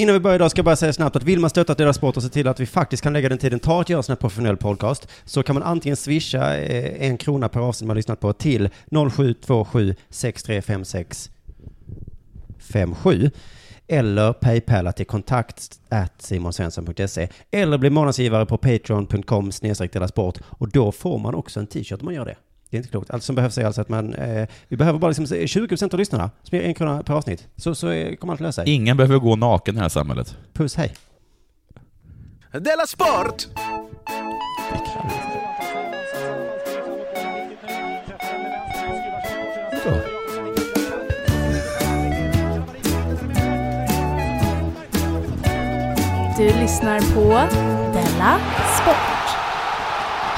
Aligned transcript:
Innan 0.00 0.12
vi 0.12 0.20
börjar 0.20 0.34
idag 0.34 0.50
ska 0.50 0.58
jag 0.58 0.64
bara 0.64 0.76
säga 0.76 0.92
snabbt 0.92 1.16
att 1.16 1.22
vill 1.22 1.40
man 1.40 1.50
stötta 1.50 1.74
Dela 1.74 1.92
Sport 1.92 2.16
och 2.16 2.22
se 2.22 2.28
till 2.28 2.48
att 2.48 2.60
vi 2.60 2.66
faktiskt 2.66 3.02
kan 3.02 3.12
lägga 3.12 3.28
den 3.28 3.38
tiden 3.38 3.60
tar 3.60 3.80
att 3.80 3.88
göra 3.88 3.98
en 3.98 4.02
sån 4.02 4.12
här 4.12 4.20
professionell 4.20 4.56
podcast 4.56 5.08
så 5.24 5.42
kan 5.42 5.54
man 5.54 5.62
antingen 5.62 5.96
swisha 5.96 6.56
eh, 6.56 7.08
en 7.08 7.18
krona 7.18 7.48
per 7.48 7.60
avsnitt 7.60 7.86
man 7.86 7.90
har 7.90 7.96
lyssnat 7.96 8.20
på 8.20 8.32
till 8.32 8.68
0727 8.90 9.94
6356 10.10 11.30
57 12.58 13.30
eller 13.88 14.32
paypala 14.32 14.92
till 14.92 15.06
kontakt 15.06 15.80
at 15.88 16.22
simonsvensson.se 16.22 17.28
eller 17.50 17.78
bli 17.78 17.90
månadsgivare 17.90 18.46
på 18.46 18.58
patreon.com 18.58 19.52
snedstreck 19.52 19.92
Dela 19.92 20.08
sport 20.08 20.38
och 20.44 20.68
då 20.68 20.92
får 20.92 21.18
man 21.18 21.34
också 21.34 21.60
en 21.60 21.66
t-shirt 21.66 22.00
om 22.00 22.04
man 22.04 22.14
gör 22.14 22.24
det. 22.24 22.36
Det 22.70 22.76
är 22.76 22.78
inte 22.78 22.90
klokt. 22.90 23.10
Allt 23.10 23.22
som 23.22 23.36
behövs 23.36 23.58
är 23.58 23.64
alltså 23.64 23.80
att 23.80 23.88
man, 23.88 24.14
eh, 24.14 24.48
vi 24.68 24.76
behöver 24.76 24.98
bara 24.98 25.08
liksom 25.10 25.26
20% 25.26 25.94
av 25.94 25.98
lyssnarna 25.98 26.30
som 26.42 26.58
ger 26.58 26.64
en 26.64 26.74
krona 26.74 27.02
per 27.02 27.14
avsnitt. 27.14 27.48
Så, 27.56 27.74
så 27.74 27.90
eh, 27.90 28.16
kommer 28.16 28.32
allt 28.32 28.40
lösa 28.40 28.62
sig. 28.62 28.74
Ingen 28.74 28.96
behöver 28.96 29.18
gå 29.18 29.36
naken 29.36 29.74
i 29.74 29.76
det 29.76 29.82
här 29.82 29.88
samhället. 29.88 30.36
Puss, 30.52 30.76
hej. 30.76 30.94
Della 32.52 32.86
Sport! 32.86 33.46
Du 46.36 46.46
lyssnar 46.46 47.14
på 47.14 47.54
Della 47.92 48.40
Sport. 48.82 49.19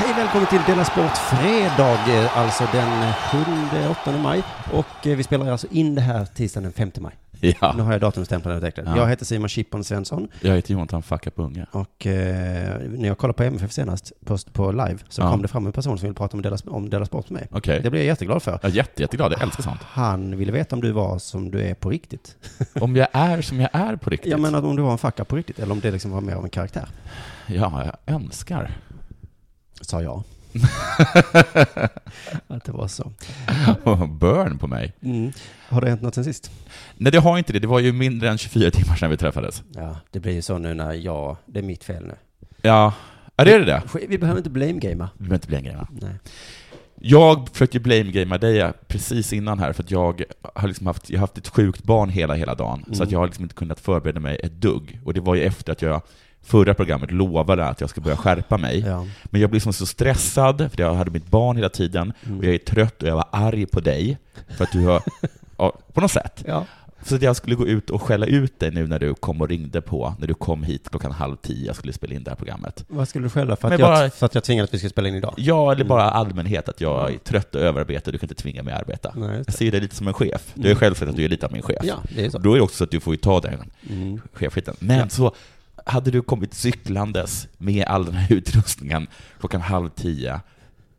Hej, 0.04 0.14
välkommen 0.16 0.46
till 0.48 0.60
Dela 0.66 0.84
Sport 0.84 1.16
fredag, 1.16 2.22
eh, 2.22 2.38
alltså 2.38 2.64
den 2.72 2.88
7-8 4.04 4.22
maj. 4.22 4.42
Och 4.72 5.06
eh, 5.06 5.16
vi 5.16 5.22
spelar 5.22 5.50
alltså 5.50 5.66
in 5.70 5.94
det 5.94 6.00
här 6.00 6.24
tisdagen 6.24 6.62
den 6.62 6.72
5 6.92 7.02
maj. 7.02 7.14
Ja. 7.60 7.74
Nu 7.76 7.82
har 7.82 7.92
jag 7.92 8.00
datumstämplarna 8.00 8.58
utvecklade. 8.58 8.90
Ja. 8.90 8.96
Jag 8.96 9.08
heter 9.08 9.24
Simon 9.24 9.48
Chippon 9.48 9.84
Svensson 9.84 10.28
Jag 10.40 10.54
heter 10.54 10.72
Jonathan 10.72 11.02
Fucka 11.02 11.30
Punga. 11.30 11.66
och 11.70 12.06
eh, 12.06 12.78
när 12.90 13.08
jag 13.08 13.18
kollade 13.18 13.36
på 13.36 13.42
MFF 13.42 13.72
senast, 13.72 14.12
post 14.24 14.52
på 14.52 14.72
live, 14.72 14.98
så 15.08 15.22
Ja. 15.22 15.30
kom 15.30 15.42
det 15.42 15.48
fram 15.48 15.66
en 15.66 15.72
person 15.72 15.98
som 15.98 16.06
ville 16.06 16.14
prata 16.14 16.36
om 16.36 16.42
Dela, 16.42 16.56
om 16.66 16.90
Dela 16.90 17.06
Sport 17.06 17.30
med 17.30 17.40
mig. 17.40 17.48
Okej. 17.52 17.80
Det 17.82 17.90
blev 17.90 18.02
jag 18.02 18.06
jätteglad 18.06 18.42
för. 18.42 18.58
Är 18.62 18.68
jätte, 18.68 19.02
jätteglad, 19.02 19.32
jag 19.32 19.42
älskar 19.42 19.62
sånt. 19.62 19.80
Han 19.82 20.36
ville 20.36 20.52
veta 20.52 20.76
om 20.76 20.82
du 20.82 20.92
var 20.92 21.18
som 21.18 21.50
du 21.50 21.62
är 21.62 21.74
på 21.74 21.90
riktigt. 21.90 22.36
Om 22.80 22.96
jag 22.96 23.08
är 23.12 23.42
som 23.42 23.60
jag 23.60 23.70
är 23.72 23.96
på 23.96 24.10
riktigt? 24.10 24.30
Jag 24.30 24.40
menar 24.40 24.64
om 24.66 24.76
du 24.76 24.82
var 24.82 24.92
en 24.92 24.98
fucka 24.98 25.24
på 25.24 25.36
riktigt, 25.36 25.58
eller 25.58 25.72
om 25.72 25.80
det 25.80 25.90
liksom 25.90 26.10
var 26.10 26.20
mer 26.20 26.34
av 26.34 26.44
en 26.44 26.50
karaktär. 26.50 26.88
Ja, 27.46 27.82
jag 28.06 28.14
önskar. 28.14 28.70
Sa 29.82 30.02
jag. 30.02 30.22
att 32.48 32.64
det 32.64 32.72
var 32.72 32.88
så. 32.88 33.12
Burn 34.20 34.58
på 34.58 34.66
mig. 34.66 34.92
Mm. 35.02 35.32
Har 35.68 35.80
det 35.80 35.88
hänt 35.88 36.02
något 36.02 36.14
sen 36.14 36.24
sist? 36.24 36.50
Nej, 36.96 37.12
det 37.12 37.18
har 37.18 37.38
inte 37.38 37.52
det. 37.52 37.58
Det 37.58 37.66
var 37.66 37.78
ju 37.78 37.92
mindre 37.92 38.28
än 38.30 38.38
24 38.38 38.70
timmar 38.70 38.96
sedan 38.96 39.10
vi 39.10 39.16
träffades. 39.16 39.62
Ja, 39.74 39.96
det 40.10 40.20
blir 40.20 40.32
ju 40.32 40.42
så 40.42 40.58
nu 40.58 40.74
när 40.74 40.92
jag, 40.92 41.36
det 41.46 41.58
är 41.58 41.62
mitt 41.62 41.84
fel 41.84 42.06
nu. 42.06 42.14
Ja, 42.62 42.94
ja 43.36 43.44
det 43.44 43.52
är 43.54 43.58
det 43.58 43.64
det. 43.64 43.82
Vi 44.08 44.18
behöver 44.18 44.38
inte 44.38 44.50
blame-gamea. 44.50 45.08
Vi 45.18 45.28
behöver 45.28 45.56
inte 45.58 45.76
va? 45.76 45.88
Nej. 45.90 46.14
Jag 47.04 47.48
försökte 47.52 47.80
blame-gamea 47.80 48.38
dig 48.38 48.72
precis 48.88 49.32
innan 49.32 49.58
här, 49.58 49.72
för 49.72 49.82
att 49.82 49.90
jag 49.90 50.22
har 50.54 50.68
liksom 50.68 50.86
haft, 50.86 51.10
jag 51.10 51.16
har 51.18 51.20
haft 51.26 51.38
ett 51.38 51.48
sjukt 51.48 51.84
barn 51.84 52.08
hela, 52.08 52.34
hela 52.34 52.54
dagen, 52.54 52.84
så 52.86 52.92
Mm. 52.92 53.02
att 53.02 53.10
jag 53.12 53.18
har 53.18 53.26
liksom 53.26 53.44
inte 53.44 53.54
kunnat 53.54 53.80
förbereda 53.80 54.20
mig 54.20 54.40
ett 54.42 54.52
dugg. 54.52 55.00
Och 55.04 55.14
det 55.14 55.20
var 55.20 55.34
ju 55.34 55.42
efter 55.42 55.72
att 55.72 55.82
jag 55.82 56.02
förra 56.42 56.74
programmet 56.74 57.10
lovade 57.10 57.64
att 57.66 57.80
jag 57.80 57.90
ska 57.90 58.00
börja 58.00 58.16
skärpa 58.16 58.56
mig. 58.58 58.80
Ja. 58.86 59.06
Men 59.24 59.40
jag 59.40 59.50
blev 59.50 59.54
liksom 59.54 59.72
så 59.72 59.86
stressad, 59.86 60.70
för 60.74 60.82
jag 60.82 60.94
hade 60.94 61.10
mitt 61.10 61.26
barn 61.30 61.56
hela 61.56 61.68
tiden, 61.68 62.12
Mm. 62.26 62.38
och 62.38 62.44
jag 62.44 62.54
är 62.54 62.58
trött 62.58 63.02
och 63.02 63.08
jag 63.08 63.14
var 63.16 63.28
arg 63.30 63.66
på 63.66 63.80
dig, 63.80 64.18
för 64.56 64.64
att 64.64 64.72
du 64.72 64.84
har, 64.86 65.02
ja, 65.58 65.72
på 65.92 66.00
något 66.00 66.10
sätt. 66.10 66.44
ja. 66.46 66.64
Så 67.04 67.14
att 67.14 67.22
jag 67.22 67.36
skulle 67.36 67.56
gå 67.56 67.66
ut 67.66 67.90
och 67.90 68.02
skälla 68.02 68.26
ut 68.26 68.60
dig 68.60 68.70
nu 68.70 68.86
när 68.86 68.98
du 68.98 69.14
kom 69.14 69.40
och 69.40 69.48
ringde 69.48 69.80
på, 69.80 70.14
när 70.18 70.26
du 70.26 70.34
kom 70.34 70.62
hit 70.62 70.88
klockan 70.90 71.12
halv 71.12 71.36
tio, 71.36 71.66
jag 71.66 71.76
skulle 71.76 71.92
spela 71.92 72.14
in 72.14 72.22
det 72.22 72.30
här 72.30 72.36
programmet. 72.36 72.84
Vad 72.88 73.08
skulle 73.08 73.24
du 73.24 73.30
skälla 73.30 73.56
för 73.56 73.68
att, 73.68 73.72
Men 73.72 73.80
jag, 73.80 73.88
bara- 73.88 74.10
för 74.10 74.26
att 74.26 74.34
jag 74.34 74.44
tvingade 74.44 74.64
att 74.64 74.74
vi 74.74 74.78
skulle 74.78 74.90
spela 74.90 75.08
in 75.08 75.14
idag? 75.14 75.34
Ja, 75.36 75.62
eller 75.72 75.80
Mm. 75.80 75.88
bara 75.88 76.10
allmänhet, 76.10 76.68
att 76.68 76.80
jag 76.80 77.12
är 77.12 77.18
trött 77.18 77.54
och 77.54 77.60
överarbetad, 77.60 78.10
du 78.10 78.18
kan 78.18 78.24
inte 78.30 78.42
tvinga 78.42 78.62
mig 78.62 78.74
att 78.74 78.80
arbeta. 78.80 79.12
Nej, 79.16 79.42
Jag 79.46 79.54
ser 79.54 79.70
dig 79.70 79.80
lite 79.80 79.96
som 79.96 80.08
en 80.08 80.14
chef. 80.14 80.42
Du 80.54 80.60
har 80.62 80.66
Mm. 80.66 80.78
själv 80.78 80.94
sagt 80.94 81.10
att 81.10 81.16
du 81.16 81.24
är 81.24 81.28
lite 81.28 81.46
av 81.46 81.52
min 81.52 81.62
chef. 81.62 81.78
Ja, 81.84 81.94
det 82.16 82.24
är 82.26 82.30
så. 82.30 82.38
Då 82.38 82.52
är 82.52 82.56
det 82.56 82.62
också 82.62 82.76
så 82.76 82.84
att 82.84 82.90
du 82.90 83.00
får 83.00 83.14
ju 83.14 83.18
ta 83.18 83.40
den 83.40 83.70
Mm. 83.90 84.20
chefskiten. 84.32 84.74
Men 84.78 84.98
Ja. 84.98 85.08
så 85.08 85.34
hade 85.86 86.10
du 86.10 86.22
kommit 86.22 86.54
cyklandes 86.54 87.48
med 87.58 87.84
all 87.86 88.04
den 88.04 88.14
här 88.14 88.32
utrustningen 88.36 89.06
klockan 89.40 89.60
halv 89.60 89.88
tio 89.88 90.40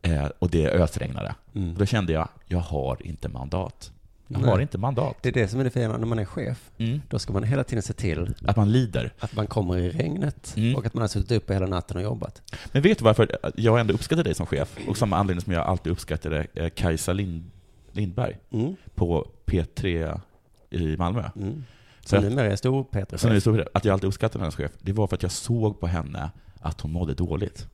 eh, 0.02 0.26
och 0.38 0.50
det 0.50 0.68
ösregnade. 0.70 1.34
Mm. 1.54 1.74
Då 1.78 1.86
kände 1.86 2.12
jag, 2.12 2.28
jag 2.46 2.58
har 2.58 3.06
inte 3.06 3.28
mandat. 3.28 3.90
Jag 4.28 4.40
Nej. 4.40 4.50
har 4.50 4.58
inte 4.60 4.78
mandat. 4.78 5.16
Det 5.22 5.28
är 5.28 5.32
det 5.32 5.48
som 5.48 5.60
är 5.60 5.64
det 5.64 5.70
fina 5.70 5.96
när 5.96 6.06
man 6.06 6.18
är 6.18 6.24
chef. 6.24 6.70
Mm. 6.78 7.02
Då 7.08 7.18
ska 7.18 7.32
man 7.32 7.42
hela 7.42 7.64
tiden 7.64 7.82
se 7.82 7.92
till 7.92 8.34
Att 8.46 8.56
man 8.56 8.72
lider. 8.72 9.12
att 9.18 9.36
man 9.36 9.46
kommer 9.46 9.78
i 9.78 9.90
regnet 9.90 10.54
Mm. 10.56 10.76
och 10.76 10.86
att 10.86 10.94
man 10.94 11.00
har 11.00 11.08
suttit 11.08 11.32
uppe 11.32 11.52
hela 11.54 11.66
natten 11.66 11.96
och 11.96 12.02
jobbat. 12.02 12.42
Men 12.72 12.82
vet 12.82 12.98
du 12.98 13.04
varför 13.04 13.38
jag 13.56 13.80
ändå 13.80 13.94
uppskattar 13.94 14.24
dig 14.24 14.34
som 14.34 14.46
chef? 14.46 14.76
Och 14.88 14.96
samma 14.98 15.16
anledning 15.16 15.40
som 15.44 15.52
jag 15.52 15.66
alltid 15.66 15.92
uppskattade 15.92 16.46
eh, 16.54 16.68
Kajsa 16.70 17.12
Lind, 17.12 17.50
Lindberg 17.92 18.36
Mm. 18.50 18.76
på 18.94 19.28
P3 19.46 20.20
i 20.70 20.96
Malmö. 20.96 21.30
Mm. 21.36 21.64
Så 22.04 22.16
att- 22.16 22.22
numera 22.24 22.52
är 22.52 22.56
stor 22.56 22.84
Peter 22.84 23.16
Så 23.16 23.28
nu 23.28 23.40
så 23.40 23.64
att 23.74 23.84
jag 23.84 23.92
alltid 23.92 24.08
uppskattade 24.08 24.42
hennes 24.44 24.56
chef, 24.56 24.72
det 24.80 24.92
var 24.92 25.06
för 25.06 25.16
att 25.16 25.22
jag 25.22 25.32
såg 25.32 25.80
på 25.80 25.86
henne 25.86 26.30
att 26.60 26.80
hon 26.80 26.92
mådde 26.92 27.14
dåligt. 27.14 27.66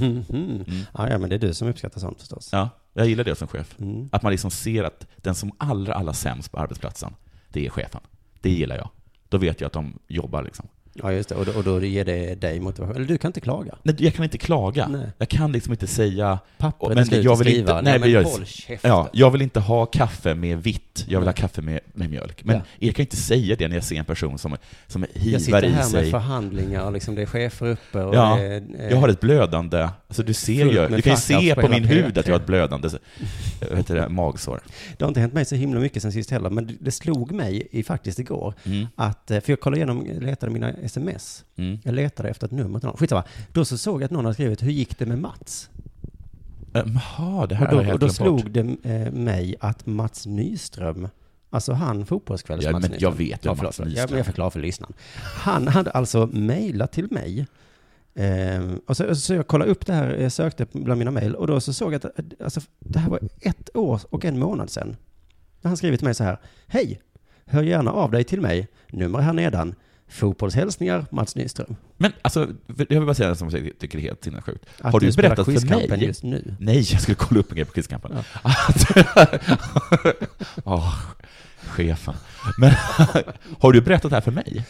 Mm. 0.00 0.24
Mm. 0.28 0.64
Ja, 0.94 1.08
ja, 1.10 1.18
men 1.18 1.30
det 1.30 1.34
är 1.36 1.38
du 1.38 1.54
som 1.54 1.68
uppskattar 1.68 2.00
sånt 2.00 2.18
förstås. 2.20 2.48
Ja, 2.52 2.68
jag 2.92 3.06
gillar 3.08 3.24
det 3.24 3.34
som 3.34 3.48
chef. 3.48 3.76
Mm. 3.80 4.08
Att 4.12 4.22
man 4.22 4.32
liksom 4.32 4.50
ser 4.50 4.84
att 4.84 5.06
den 5.16 5.34
som 5.34 5.52
allra, 5.58 5.94
allra 5.94 6.12
sämst 6.12 6.52
på 6.52 6.58
arbetsplatsen, 6.58 7.14
det 7.48 7.66
är 7.66 7.70
chefen. 7.70 8.00
Det 8.40 8.50
gillar 8.50 8.76
jag. 8.76 8.88
Då 9.28 9.38
vet 9.38 9.60
jag 9.60 9.66
att 9.66 9.72
de 9.72 9.98
jobbar 10.08 10.42
liksom. 10.42 10.68
Ja, 10.94 11.12
just 11.12 11.28
det. 11.28 11.34
Och 11.34 11.44
då, 11.46 11.52
och 11.52 11.64
då 11.64 11.84
ger 11.84 12.04
det 12.04 12.34
dig 12.34 12.60
motivation. 12.60 12.96
Eller 12.96 13.06
du 13.06 13.18
kan 13.18 13.28
inte 13.28 13.40
klaga. 13.40 13.74
Nej, 13.82 13.94
jag 13.98 14.14
kan 14.14 14.24
inte 14.24 14.38
klaga. 14.38 14.88
Nej. 14.88 15.06
Jag 15.18 15.28
kan 15.28 15.52
liksom 15.52 15.72
inte 15.72 15.86
säga 15.86 16.38
Pappret 16.58 16.94
Men 17.10 17.22
jag 17.22 17.36
vill 17.36 17.46
skriva. 17.46 17.78
inte- 17.78 17.90
Nej, 17.90 17.98
men 17.98 18.10
jag- 18.10 18.22
håll 18.24 18.46
käften. 18.46 18.90
Ja, 18.90 19.08
jag 19.12 19.30
vill 19.30 19.42
inte 19.42 19.60
ha 19.60 19.86
kaffe 19.86 20.34
med 20.34 20.62
vitt, 20.62 21.04
jag 21.08 21.20
vill 21.20 21.28
ha 21.28 21.32
kaffe 21.32 21.62
med, 21.62 21.80
med 21.92 22.10
mjölk. 22.10 22.44
Men 22.44 22.56
Ja. 22.56 22.62
jag 22.78 22.94
kan 22.96 23.02
inte 23.02 23.16
säga 23.16 23.56
det 23.58 23.68
när 23.68 23.76
jag 23.76 23.84
ser 23.84 23.96
en 23.96 24.04
person 24.04 24.38
som, 24.38 24.56
som 24.86 25.02
Jag 25.14 25.22
hivar 25.22 25.38
sitter 25.38 25.64
i 25.64 25.68
här 25.68 25.76
med 25.76 25.86
sig. 25.90 26.10
förhandlingar 26.10 26.84
och 26.84 26.92
liksom 26.92 27.14
det 27.14 27.22
är 27.22 27.26
chefer 27.26 27.66
uppe 27.66 27.98
och 28.02 28.14
Ja, 28.14 28.36
det 28.36 28.56
eh, 28.78 28.90
Jag 28.90 28.96
har 28.96 29.08
ett 29.08 29.20
blödande, 29.20 29.88
alltså 30.08 30.22
du 30.22 30.34
ser 30.34 30.52
ju, 30.66 30.88
du 30.96 31.02
kan 31.02 31.12
ju 31.12 31.16
se 31.18 31.54
på 31.54 31.68
min 31.68 31.84
hud 31.84 32.04
P3. 32.04 32.18
att 32.20 32.26
jag 32.26 32.34
har 32.34 32.40
ett 32.40 32.46
blödande, 32.46 32.88
vad 33.68 33.78
heter 33.78 33.94
det, 33.94 34.08
magsår. 34.08 34.60
Det 34.96 35.04
har 35.04 35.08
inte 35.08 35.20
hänt 35.20 35.32
mig 35.34 35.44
så 35.44 35.54
himla 35.54 35.80
mycket 35.80 36.02
sen 36.02 36.12
sist 36.12 36.30
heller, 36.30 36.50
men 36.50 36.66
det- 36.66 36.74
det 36.80 36.90
slog 36.90 37.32
mig 37.32 37.68
i 37.70 37.82
faktiskt 37.82 38.18
igår 38.18 38.54
Mm. 38.64 38.86
att, 38.96 39.30
eh, 39.30 39.40
för 39.40 39.52
jag 39.52 39.60
kollade 39.60 39.76
igenom, 39.78 40.06
letade 40.20 40.52
mina 40.52 40.72
sms. 40.82 41.44
Mm. 41.56 41.78
Jag 41.84 41.94
letade 41.94 42.28
efter 42.28 42.46
ett 42.46 42.50
nummer 42.52 42.78
till 42.78 42.86
någon. 42.86 42.96
Skitsamma. 42.96 43.24
Då 43.52 43.64
så 43.64 43.78
såg 43.78 44.00
jag 44.00 44.04
att 44.04 44.10
någon 44.10 44.24
hade 44.24 44.34
skrivit, 44.34 44.62
hur 44.62 44.70
gick 44.70 44.98
det 44.98 45.06
med 45.06 45.18
Mats? 45.18 45.70
Ehm, 46.74 46.98
Jaha, 47.18 47.46
det 47.46 47.54
här 47.54 47.66
Och 47.66 47.72
då, 47.76 47.80
helt 47.82 47.94
och 47.94 48.00
då 48.00 48.06
bort. 48.06 48.14
slog 48.16 48.50
det 48.50 48.76
eh, 48.82 49.12
mig 49.12 49.54
att 49.60 49.86
Mats 49.86 50.26
Nyström, 50.26 51.08
alltså 51.50 51.72
han 51.72 52.06
fotbollskvälls 52.06 52.64
Ja, 52.64 52.72
Mats 52.72 52.82
men 52.82 52.90
Nyström. 52.90 53.10
jag 53.10 53.18
vet 53.18 53.44
ju 53.44 53.48
ja, 53.48 53.54
Mats 53.54 53.58
förlåt. 53.60 53.78
Ja, 53.78 53.84
Nyström. 53.84 54.06
men 54.10 54.16
jag 54.16 54.26
förklarar 54.26 54.50
för 54.50 54.60
lyssnaren. 54.60 54.92
Han 55.22 55.68
hade 55.68 55.90
alltså 55.90 56.26
mejlat 56.26 56.92
till 56.92 57.08
mig. 57.10 57.46
Ehm, 58.14 58.80
och 58.86 58.96
så, 58.96 59.14
så 59.16 59.34
jag 59.34 59.46
kollade 59.46 59.70
upp 59.70 59.86
det 59.86 59.92
här, 59.92 60.14
jag 60.16 60.32
sökte 60.32 60.66
bland 60.72 60.98
mina 60.98 61.10
mejl 61.10 61.34
och 61.34 61.46
då 61.46 61.60
så 61.60 61.72
såg 61.72 61.94
jag 61.94 62.06
att 62.06 62.42
alltså, 62.44 62.60
det 62.78 62.98
här 62.98 63.10
var 63.10 63.20
ett 63.40 63.76
år 63.76 64.00
och 64.10 64.24
en 64.24 64.38
månad 64.38 64.70
sedan. 64.70 64.96
När 65.60 65.68
han 65.68 65.76
skrivit 65.76 66.00
till 66.00 66.06
mig 66.06 66.14
så 66.14 66.24
här. 66.24 66.38
Hej! 66.66 67.00
Hör 67.46 67.62
gärna 67.62 67.90
av 67.92 68.10
dig 68.10 68.24
till 68.24 68.40
mig. 68.40 68.68
Nummer 68.90 69.18
här 69.18 69.32
nedan. 69.32 69.74
Fotbollshälsningar 70.12 71.06
Mats 71.10 71.36
Nyström. 71.36 71.76
Men 71.96 72.12
alltså, 72.22 72.48
jag 72.66 72.86
vill 72.88 73.00
bara 73.02 73.14
säga 73.14 73.28
en 73.28 73.36
som 73.36 73.50
jag 73.50 73.70
tycker 73.78 73.98
är 73.98 74.02
helt 74.02 74.24
sinnessjukt. 74.24 74.64
Har 74.80 75.00
du 75.00 75.12
spelar 75.12 75.28
berättat 75.28 75.44
för 75.62 75.88
mig? 75.88 76.04
just 76.06 76.22
nu. 76.22 76.56
Nej, 76.60 76.76
jag 76.92 77.00
skulle 77.00 77.14
kolla 77.14 77.40
upp 77.40 77.50
en 77.50 77.56
grej 77.56 77.64
på 77.64 77.72
Quizkampen. 77.72 78.12
Att- 78.42 78.86
Åh, 80.64 80.94
chefen. 81.66 82.14
Men 82.58 82.70
har 83.58 83.72
du 83.72 83.80
berättat 83.80 84.10
det 84.10 84.16
här 84.16 84.20
för 84.20 84.30
mig? 84.32 84.64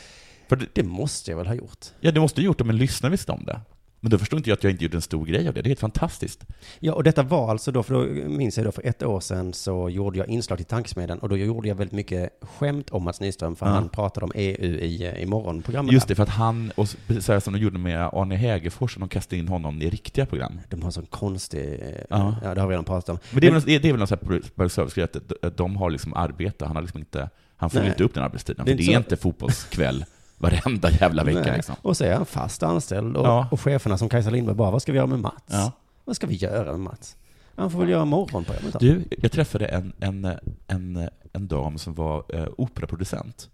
För 0.48 0.56
det, 0.56 0.66
Det 0.72 0.82
måste 0.82 1.30
jag 1.30 1.38
väl 1.38 1.46
ha 1.46 1.54
gjort. 1.54 1.86
ja, 2.00 2.10
du 2.10 2.20
måste 2.20 2.40
ha 2.40 2.44
gjort 2.44 2.58
det, 2.58 2.64
men 2.64 2.76
lyssnar 2.76 3.10
visste 3.10 3.32
om 3.32 3.44
det. 3.44 3.60
Men 4.04 4.10
då 4.10 4.18
förstår 4.18 4.36
inte 4.36 4.50
jag 4.50 4.56
att 4.56 4.64
jag 4.64 4.70
inte 4.70 4.84
gjort 4.84 4.94
en 4.94 5.02
stor 5.02 5.26
grej 5.26 5.48
av 5.48 5.54
det. 5.54 5.62
Det 5.62 5.66
är 5.66 5.70
helt 5.70 5.80
fantastiskt. 5.80 6.44
Ja, 6.78 6.92
och 6.92 7.04
detta 7.04 7.22
var 7.22 7.50
alltså 7.50 7.72
då, 7.72 7.82
för 7.82 7.94
då 7.94 8.28
minns 8.30 8.56
jag 8.56 8.66
då 8.66 8.72
för 8.72 8.86
ett 8.86 9.02
år 9.02 9.20
sedan 9.20 9.52
så 9.52 9.88
gjorde 9.90 10.18
jag 10.18 10.28
inslag 10.28 10.58
till 10.58 10.66
Tankesmedjan 10.66 11.18
och 11.18 11.28
då 11.28 11.36
gjorde 11.36 11.68
jag 11.68 11.74
väldigt 11.74 11.92
mycket 11.94 12.30
skämt 12.42 12.90
om 12.90 13.04
Mats 13.04 13.20
Nyström 13.20 13.56
för 13.56 13.66
Ja. 13.66 13.72
han 13.72 13.88
pratade 13.88 14.24
om 14.24 14.32
EU 14.34 14.64
i, 14.78 15.12
i 15.22 15.26
morgonprogrammet. 15.26 15.92
Just 15.92 16.08
det, 16.08 16.14
för 16.14 16.22
att 16.22 16.28
han, 16.28 16.72
och 16.74 16.88
så 17.20 17.32
här 17.32 17.40
som 17.40 17.52
de 17.52 17.58
gjorde 17.58 17.78
med 17.78 18.00
Arne 18.12 18.36
Hägerfors, 18.36 18.96
de 18.96 19.08
kastade 19.08 19.36
in 19.36 19.48
honom 19.48 19.82
i 19.82 19.90
riktiga 19.90 20.26
program. 20.26 20.60
De 20.68 20.82
har 20.82 20.90
sån 20.90 21.06
konstig, 21.06 21.80
Ja. 22.10 22.36
ja. 22.44 22.54
det 22.54 22.60
har 22.60 22.68
vi 22.68 22.72
redan 22.72 22.84
pratat 22.84 23.08
om. 23.08 23.18
Men 23.30 23.40
det 23.40 23.46
är 23.46 23.52
väl, 23.52 23.62
det 23.62 23.74
är 23.74 23.80
väl 23.92 23.98
någon 23.98 24.06
sån 24.06 24.18
här 24.22 24.40
public 24.54 24.72
service-grej, 24.72 25.06
att 25.42 25.56
de 25.56 25.76
har 25.76 25.90
liksom 25.90 26.14
arbete, 26.14 26.64
han 26.66 26.76
har 26.76 26.82
liksom 26.82 27.00
inte, 27.00 27.30
han 27.56 27.70
får 27.70 27.78
Nej. 27.78 27.88
inte 27.88 28.04
upp 28.04 28.14
den 28.14 28.22
arbetstiden. 28.22 28.64
Det 28.66 28.72
är 28.72 28.76
för 28.76 28.84
det 28.84 28.92
är 28.94 28.98
inte 28.98 29.16
fotbollskväll 29.16 30.04
varenda 30.42 30.90
jävla 30.90 31.24
vecka 31.24 31.40
Nej. 31.40 31.52
liksom. 31.56 31.74
Och 31.82 31.96
så 31.96 32.04
är 32.04 32.14
han 32.14 32.26
fast 32.26 32.62
anställd 32.62 33.16
och, 33.16 33.26
Ja. 33.26 33.48
och 33.50 33.60
cheferna 33.60 33.98
som 33.98 34.08
Kajsa 34.08 34.30
Lindberg 34.30 34.56
bara, 34.56 34.70
vad 34.70 34.82
ska 34.82 34.92
vi 34.92 34.96
göra 34.98 35.06
med 35.06 35.18
Mats? 35.20 35.42
Ja. 35.46 35.72
Vad 36.04 36.16
ska 36.16 36.26
vi 36.26 36.34
göra 36.34 36.70
med 36.72 36.80
Mats? 36.80 37.16
Han 37.56 37.70
får 37.70 37.78
väl 37.78 37.88
göra 37.88 38.04
morgonprogrammet. 38.04 38.80
Du, 38.80 39.04
jag 39.22 39.32
träffade 39.32 39.66
en, 39.66 39.92
en, 40.00 40.24
en, 40.66 41.08
en 41.32 41.48
dam 41.48 41.78
som 41.78 41.94
var 41.94 42.24
eh, 42.28 42.46
operaproducent. 42.58 43.48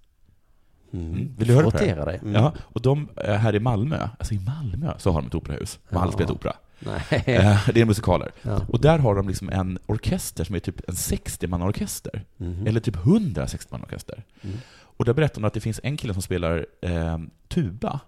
Mm. 0.93 1.35
Vill 1.39 1.49
du 1.49 1.55
höra 1.55 1.71
på 1.71 1.79
det? 1.79 2.05
Dig. 2.05 2.19
Mm. 2.23 2.35
Ja, 2.35 2.53
och 2.61 2.83
de 2.83 3.09
eh, 3.17 3.35
här 3.35 3.55
i 3.55 3.61
Malmö, 3.61 4.09
alltså 4.19 4.35
i 4.35 4.39
Malmö 4.39 4.95
så 4.99 5.11
har 5.11 5.21
de 5.21 5.27
ett 5.29 5.35
operahus. 5.35 5.79
De 5.89 5.95
har 5.97 6.03
aldrig 6.03 6.15
spelat 6.15 6.31
opera. 6.31 6.53
Nej. 6.79 7.23
Eh, 7.37 7.69
Det 7.75 7.81
är 7.81 7.85
musikaler. 7.85 8.31
Ja. 8.43 8.61
Och 8.69 8.81
där 8.81 8.99
har 8.99 9.15
de 9.15 9.29
liksom 9.29 9.49
en 9.49 9.79
orkester 9.87 10.45
som 10.45 10.55
är 10.55 10.59
typ 10.61 10.89
en 10.89 10.95
60-mannaorkester. 10.95 12.21
Mhm. 12.37 12.67
Eller 12.67 12.81
typ 12.81 12.97
100 12.97 13.47
60-mannaorkester. 13.47 14.23
Mm. 14.43 14.57
Och 14.99 15.05
där 15.05 15.15
berättar 15.15 15.41
de 15.41 15.47
att 15.47 15.55
det 15.55 15.61
finns 15.61 15.81
en 15.83 15.97
kille 15.97 16.13
som 16.13 16.23
spelar 16.23 16.67
eh, 16.83 17.19
tuba. 17.49 18.01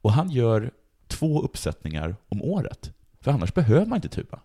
Och 0.00 0.12
han 0.12 0.30
gör 0.30 0.70
två 1.08 1.42
uppsättningar 1.42 2.16
om 2.28 2.42
året. 2.42 2.92
För 3.20 3.30
annars 3.30 3.54
behöver 3.54 3.86
man 3.86 3.96
inte 3.96 4.08
tuba. 4.08 4.40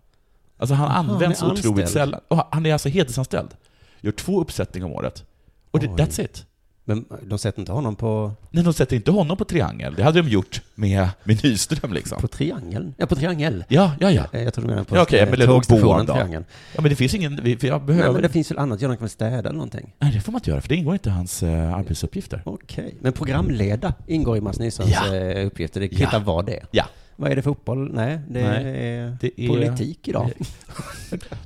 Alltså 0.56 0.74
han 0.74 0.88
Aha, 0.88 0.98
används 0.98 1.40
han 1.40 1.50
otroligt 1.50 1.88
sällan. 1.88 2.20
Och 2.28 2.48
han 2.50 2.66
är 2.66 2.72
alltså 2.72 2.88
heltidsanställd. 2.88 3.56
Gör 4.00 4.12
två 4.12 4.40
uppsättningar 4.40 4.86
om 4.86 4.92
året. 4.92 5.24
Och 5.70 5.80
det, 5.80 5.86
that's 5.86 6.24
it. 6.24 6.46
Men 6.90 7.04
de 7.22 7.38
sätter 7.38 7.60
inte 7.60 7.72
honom 7.72 7.96
på, 7.96 8.32
Nej, 8.50 8.64
de 8.64 8.72
sätter 8.72 8.96
inte 8.96 9.10
honom 9.10 9.36
på 9.36 9.44
triangel. 9.44 9.94
Det 9.94 10.02
hade 10.02 10.22
de 10.22 10.28
gjort 10.28 10.62
med, 10.74 11.08
med 11.24 11.44
Nyström 11.44 11.92
liksom. 11.92 12.20
på 12.20 12.28
triangeln? 12.28 12.94
Ja, 12.96 13.06
på 13.06 13.14
triangel. 13.14 13.64
Ja, 13.68 13.92
ja, 14.00 14.10
ja. 14.10 14.24
Eh, 14.32 14.42
Jag 14.42 14.54
tror 14.54 14.62
du 14.64 14.68
menar 14.70 14.84
på 14.84 14.96
Ja, 14.96 15.06
eh, 15.10 15.28
men 15.30 15.38
det 15.38 15.46
tågstationen. 15.46 16.06
Triangeln. 16.06 16.44
Ja, 16.74 16.80
men 16.80 16.90
det 16.90 16.96
finns 16.96 17.14
ingen... 17.14 17.32
Jag 17.44 17.62
Nej, 17.62 17.80
behöver... 17.80 18.12
men 18.12 18.22
det 18.22 18.28
finns 18.28 18.50
väl 18.50 18.58
annat, 18.58 18.80
göra 18.82 18.92
kan 18.96 19.00
väl 19.00 19.10
städa 19.10 19.36
eller 19.38 19.52
någonting? 19.52 19.92
Nej, 19.98 20.12
det 20.12 20.20
får 20.20 20.32
man 20.32 20.38
inte 20.38 20.50
göra, 20.50 20.60
för 20.60 20.68
det 20.68 20.76
ingår 20.76 20.92
inte 20.94 21.08
i 21.08 21.12
hans 21.12 21.42
eh, 21.42 21.74
arbetsuppgifter. 21.74 22.42
Okej, 22.44 22.94
men 23.00 23.12
programleda 23.12 23.94
ingår 24.06 24.36
i 24.36 24.40
Mats 24.40 24.58
Nyströms 24.58 24.90
Ja. 24.90 25.14
eh, 25.16 25.46
uppgifter. 25.46 25.80
Det 25.80 25.86
Ja. 25.86 25.96
kvittar 25.98 26.20
vad 26.20 26.46
det 26.46 26.56
är. 26.56 26.64
Ja. 26.70 26.84
Vad 27.20 27.32
är 27.32 27.36
det 27.36 27.42
fotboll? 27.42 27.92
Nej, 27.94 28.18
det 28.28 28.42
Nej, 28.48 28.64
är 28.88 29.16
det 29.20 29.40
är- 29.40 29.48
politik 29.48 30.08
idag. 30.08 30.30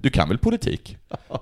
Du 0.00 0.10
kan 0.10 0.28
väl 0.28 0.38
politik? 0.38 0.96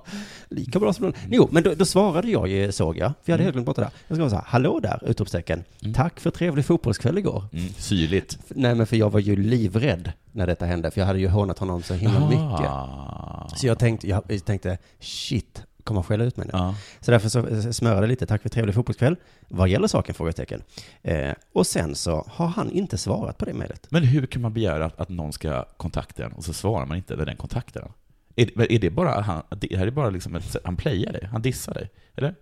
Lika 0.49 0.79
bra 0.79 0.93
som 0.93 1.05
någon. 1.05 1.15
Jo, 1.31 1.49
men 1.53 1.63
då, 1.63 1.75
då 1.75 1.85
svarade 1.85 2.31
jag 2.31 2.49
ju, 2.49 2.73
såg 2.73 2.97
jag, 2.99 3.13
för 3.23 3.33
jag 3.33 3.35
hade 3.35 3.43
Mm. 3.43 3.45
helt 3.45 3.55
glömt 3.55 3.67
bort 3.67 3.77
det 3.77 3.83
där. 3.83 3.91
Jag 4.09 4.17
ska 4.19 4.31
säga, 4.31 4.45
hallå 4.47 4.81
där, 4.81 5.03
utropstecken. 5.11 5.65
Mm. 5.83 5.95
Tack 5.95 6.21
för 6.21 6.31
trevlig 6.31 6.65
fotbollskväll 6.65 7.19
igår. 7.19 7.45
Mm, 7.53 7.69
syrligt. 7.79 8.39
Nej, 8.49 8.75
men 8.75 8.87
för 8.87 8.97
jag 8.97 9.11
var 9.11 9.21
ju 9.21 9.37
livrädd 9.37 10.13
när 10.33 10.47
detta 10.47 10.67
hände, 10.67 10.91
för 10.91 11.01
jag 11.01 11.07
hade 11.07 11.19
ju 11.19 11.29
hånat 11.29 11.59
honom 11.59 11.83
så 11.83 11.95
himla 11.95 12.27
mycket. 12.29 12.43
Ah. 12.71 13.49
Så 13.57 13.67
jag 13.67 13.79
tänkte, 13.79 14.09
jag 14.09 14.45
tänkte, 14.45 14.79
shit, 15.01 15.63
kommer 15.95 16.03
skälla 16.03 16.25
ut 16.25 16.37
mig 16.37 16.47
nu? 16.47 16.51
Ja. 16.53 16.75
Så 17.01 17.11
därför 17.11 17.29
så 17.29 17.73
smörade 17.73 18.07
lite, 18.07 18.27
tack 18.27 18.43
för 18.43 18.49
trevlig 18.49 18.75
fotbollskväll. 18.75 19.17
Vad 19.49 19.69
gäller 19.69 19.89
saken? 19.89 20.15
Frågetecken. 20.15 20.63
Eh, 21.03 21.33
och 21.53 21.67
sen 21.67 21.95
så 21.95 22.27
har 22.29 22.47
han 22.47 22.71
inte 22.71 22.99
svarat 22.99 23.39
på 23.39 23.45
det 23.45 23.55
mejlet. 23.55 23.87
Men 23.91 24.03
hur 24.03 24.27
kan 24.27 24.43
man 24.43 24.53
begära 24.53 24.85
att, 24.85 25.01
att 25.01 25.09
någon 25.09 25.33
ska 25.33 25.65
kontakta 25.77 26.25
en 26.25 26.33
och 26.33 26.45
så 26.45 26.53
svarar 26.53 26.87
man 26.87 26.97
inte 26.97 27.17
när 27.17 27.27
den 27.27 27.37
kontaktar 27.37 27.81
en? 27.83 27.93
Är, 28.37 28.73
är 28.73 28.79
det 28.79 28.91
bara, 28.91 29.21
han, 29.21 29.43
det 29.51 29.77
här 29.77 29.87
är 29.87 29.91
bara 29.91 30.11
liksom 30.11 30.37
ett, 30.37 30.57
han 30.65 30.77
playar 30.77 31.13
dig, 31.13 31.29
han 31.33 31.43
dissar 31.43 31.75
dig, 31.75 31.91
eller? 32.17 32.35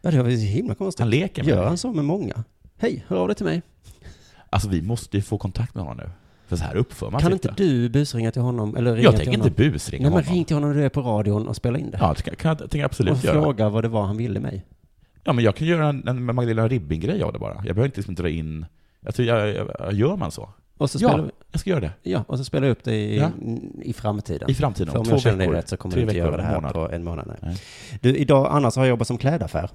Ja, 0.00 0.10
det 0.10 0.22
var 0.22 0.30
så 0.30 0.36
himla 0.36 0.74
konstigt. 0.74 1.00
Han 1.00 1.10
leker 1.10 1.42
med 1.42 1.48
Gör 1.48 1.56
dig. 1.56 1.66
han 1.66 1.78
så 1.78 1.92
med 1.92 2.04
många? 2.04 2.44
Hej, 2.78 3.04
hör 3.08 3.16
av 3.16 3.28
dig 3.28 3.34
till 3.36 3.46
mig. 3.46 3.62
Alltså 4.50 4.68
vi 4.68 4.82
måste 4.82 5.16
ju 5.16 5.22
få 5.22 5.38
kontakt 5.38 5.74
med 5.74 5.84
honom 5.84 6.06
nu. 6.06 6.10
För 6.46 6.56
så 6.56 6.64
här 6.64 6.76
uppför 6.76 7.10
man 7.10 7.20
kan 7.20 7.30
sig 7.30 7.32
inte 7.32 7.54
du 7.56 7.88
busringa 7.88 8.30
till 8.30 8.42
honom? 8.42 8.76
Eller 8.76 8.90
ringa 8.92 9.02
Jag 9.04 9.12
till 9.12 9.18
tänker 9.24 9.38
honom? 9.38 9.46
inte 9.48 9.62
busringa 9.70 10.02
Nej, 10.02 10.10
men 10.10 10.24
honom. 10.24 10.34
ring 10.34 10.44
till 10.44 10.56
honom 10.56 10.70
när 10.70 10.78
du 10.78 10.84
är 10.84 10.88
på 10.88 11.00
radion 11.02 11.48
och 11.48 11.56
spela 11.56 11.78
in 11.78 11.90
det. 11.90 11.98
Ja, 12.00 12.14
det 12.16 12.22
kan, 12.22 12.36
kan 12.36 12.48
jag 12.60 12.70
tänker 12.70 12.84
absolut 12.84 13.12
och 13.12 13.24
göra. 13.24 13.42
fråga 13.42 13.68
vad 13.68 13.84
det 13.84 13.88
var 13.88 14.02
han 14.02 14.16
ville 14.16 14.40
mig. 14.40 14.64
Ja, 15.24 15.32
men 15.32 15.44
jag 15.44 15.56
kan 15.56 15.66
göra 15.66 15.88
en, 15.88 16.08
en 16.08 16.34
Magdalena 16.34 16.68
Ribbing-grej 16.68 17.22
av 17.22 17.32
det 17.32 17.38
bara. 17.38 17.54
Jag 17.54 17.62
behöver 17.62 17.84
inte 17.84 17.98
liksom 17.98 18.14
dra 18.14 18.28
in... 18.28 18.66
Jag 19.00 19.14
tror, 19.14 19.28
jag, 19.28 19.48
jag, 19.78 19.92
gör 19.92 20.16
man 20.16 20.30
så? 20.30 20.48
Och 20.78 20.90
så 20.90 20.98
Ja. 21.02 21.16
vi, 21.16 21.30
Jag 21.50 21.60
ska 21.60 21.70
göra 21.70 21.80
det. 21.80 21.92
ja, 22.02 22.24
och 22.28 22.38
så 22.38 22.44
spelar 22.44 22.66
jag 22.66 22.72
upp 22.72 22.84
det 22.84 22.94
i, 22.94 23.18
Ja. 23.18 23.30
i 23.82 23.92
framtiden. 23.92 24.50
I 24.50 24.54
framtiden, 24.54 24.88
om 24.94 24.96
om 24.98 25.04
två 25.04 25.12
jag 25.12 25.20
känner 25.20 25.38
dig 25.38 25.46
veckor. 25.46 25.56
rätt 25.56 25.68
så 25.68 25.76
kommer 25.76 25.94
du 25.94 26.00
inte 26.00 26.14
veckor, 26.14 26.26
göra 26.26 26.36
det 26.36 26.42
här 26.42 26.54
månad. 26.54 26.72
på 26.72 26.90
en 26.90 27.04
månad. 27.04 27.26
Nej. 27.28 27.36
Nej. 27.42 27.56
Du, 28.00 28.16
idag 28.16 28.48
annars 28.50 28.76
har 28.76 28.84
jag 28.84 28.88
jobbat 28.90 29.06
som 29.08 29.18
klädaffär. 29.18 29.70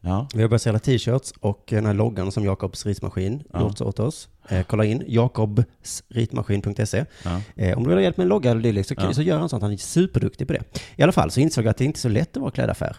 Ja. 0.00 0.28
Vi 0.34 0.42
har 0.42 0.48
börjat 0.48 0.62
sälja 0.62 0.78
t-shirts 0.78 1.32
och 1.40 1.64
den 1.68 1.86
här 1.86 1.94
loggan 1.94 2.32
som 2.32 2.44
Jakobs 2.44 2.86
ritmaskin 2.86 3.42
Ja. 3.52 3.60
gjort 3.60 3.80
åt 3.80 3.98
oss. 3.98 4.28
Eh, 4.48 4.62
kolla 4.66 4.84
in 4.84 5.02
jakobsritmaskin.se. 5.06 7.04
Ja. 7.24 7.40
Eh, 7.56 7.76
om 7.76 7.82
du 7.82 7.88
vill 7.88 7.96
ha 7.98 8.02
hjälp 8.02 8.16
med 8.16 8.24
en 8.24 8.28
logga 8.28 8.50
eller 8.50 8.62
dylikt 8.62 8.88
så, 8.88 8.94
Ja. 8.98 9.12
så 9.14 9.22
gör 9.22 9.38
han 9.38 9.48
sånt. 9.48 9.62
Han 9.62 9.72
är 9.72 9.76
superduktig 9.76 10.46
på 10.46 10.52
det. 10.52 10.62
I 10.96 11.02
alla 11.02 11.12
fall 11.12 11.30
så 11.30 11.40
insåg 11.40 11.64
jag 11.64 11.70
att 11.70 11.76
det 11.76 11.84
inte 11.84 11.96
är 11.96 12.00
så 12.00 12.08
lätt 12.08 12.36
att 12.36 12.40
vara 12.40 12.50
klädaffär. 12.50 12.96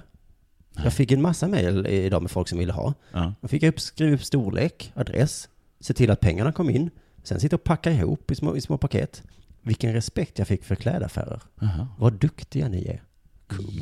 Jag 0.83 0.93
fick 0.93 1.11
en 1.11 1.21
massa 1.21 1.47
mejl 1.47 1.87
idag 1.87 2.21
med 2.21 2.31
folk 2.31 2.47
som 2.47 2.59
ville 2.59 2.73
ha. 2.73 2.93
Ja. 3.13 3.33
Man 3.41 3.49
fick 3.49 3.63
upp, 3.63 3.79
skriva 3.79 4.15
upp 4.15 4.23
storlek, 4.23 4.91
adress, 4.95 5.49
se 5.79 5.93
till 5.93 6.11
att 6.11 6.19
pengarna 6.19 6.51
kom 6.51 6.69
in, 6.69 6.89
sen 7.23 7.39
sitta 7.39 7.55
och 7.55 7.63
packa 7.63 7.91
ihop 7.91 8.31
i 8.31 8.35
små, 8.35 8.55
i 8.55 8.61
små 8.61 8.77
paket. 8.77 9.23
Vilken 9.61 9.93
respekt 9.93 10.39
jag 10.39 10.47
fick 10.47 10.63
för 10.63 10.75
klädaffärer. 10.75 11.41
Jaha. 11.61 11.87
Vad 11.97 12.13
duktiga 12.13 12.67
ni 12.67 12.85
är. 12.87 13.01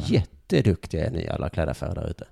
Jätteduktiga 0.05 1.05
är 1.05 1.11
ni 1.11 1.27
alla 1.27 1.49
klädaffärer 1.49 1.95
där 1.95 2.09
ute. 2.09 2.25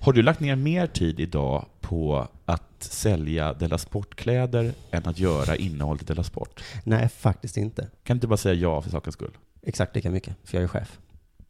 Har 0.00 0.12
du 0.12 0.22
lagt 0.22 0.40
ner 0.40 0.56
mer 0.56 0.86
tid 0.86 1.20
idag 1.20 1.66
på 1.80 2.28
att 2.44 2.82
sälja 2.82 3.52
Della 3.52 3.78
Sport-kläder 3.78 4.72
än 4.90 5.06
att 5.06 5.18
göra 5.18 5.56
innehållet 5.56 6.02
i 6.02 6.04
Della 6.04 6.22
Sport? 6.22 6.64
Nej, 6.84 7.08
faktiskt 7.08 7.56
inte. 7.56 7.82
Kan 7.82 7.90
du 8.04 8.12
inte 8.18 8.26
bara 8.26 8.36
säga 8.36 8.54
ja 8.54 8.82
för 8.82 8.90
sakens 8.90 9.14
skull? 9.14 9.36
Exakt 9.62 9.94
lika 9.94 10.10
mycket, 10.10 10.36
för 10.44 10.56
jag 10.56 10.64
är 10.64 10.68
chef. 10.68 10.98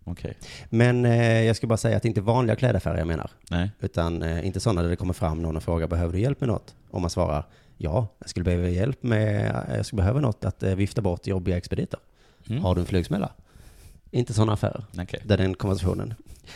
Okej. 0.04 0.36
Men 0.70 1.04
eh, 1.04 1.42
jag 1.42 1.56
ska 1.56 1.66
bara 1.66 1.76
säga 1.76 1.96
att 1.96 2.02
det 2.02 2.08
inte 2.08 2.20
är 2.20 2.22
vanliga 2.22 2.56
klädaffärer 2.56 2.98
jag 2.98 3.06
menar. 3.06 3.30
Nej. 3.50 3.70
Utan 3.80 4.22
eh, 4.22 4.46
inte 4.46 4.60
sådana 4.60 4.82
där 4.82 4.88
det 4.88 4.96
kommer 4.96 5.14
fram 5.14 5.42
någon 5.42 5.56
och 5.56 5.62
frågar, 5.62 5.86
behöver 5.86 6.12
du 6.12 6.20
hjälp 6.20 6.40
med 6.40 6.48
något? 6.48 6.74
Om 6.90 7.00
man 7.00 7.10
svarar, 7.10 7.46
ja, 7.76 8.08
jag 8.18 8.28
skulle 8.28 8.44
behöva 8.44 8.68
hjälp 8.68 9.02
med, 9.02 9.64
jag 9.76 9.86
skulle 9.86 10.02
behöva 10.02 10.20
något 10.20 10.44
att 10.44 10.62
eh, 10.62 10.74
vifta 10.74 11.02
bort 11.02 11.26
jobbiga 11.26 11.56
expediter. 11.56 12.00
Mm. 12.48 12.62
Har 12.62 12.74
du 12.74 12.80
en 12.80 12.86
flugsmälla? 12.86 13.32
Inte 14.10 14.32
sådana 14.32 14.52
affärer. 14.52 14.84
Okej. 14.98 15.20
Där 15.24 15.36
den 15.36 15.54
konversationen. 15.54 16.14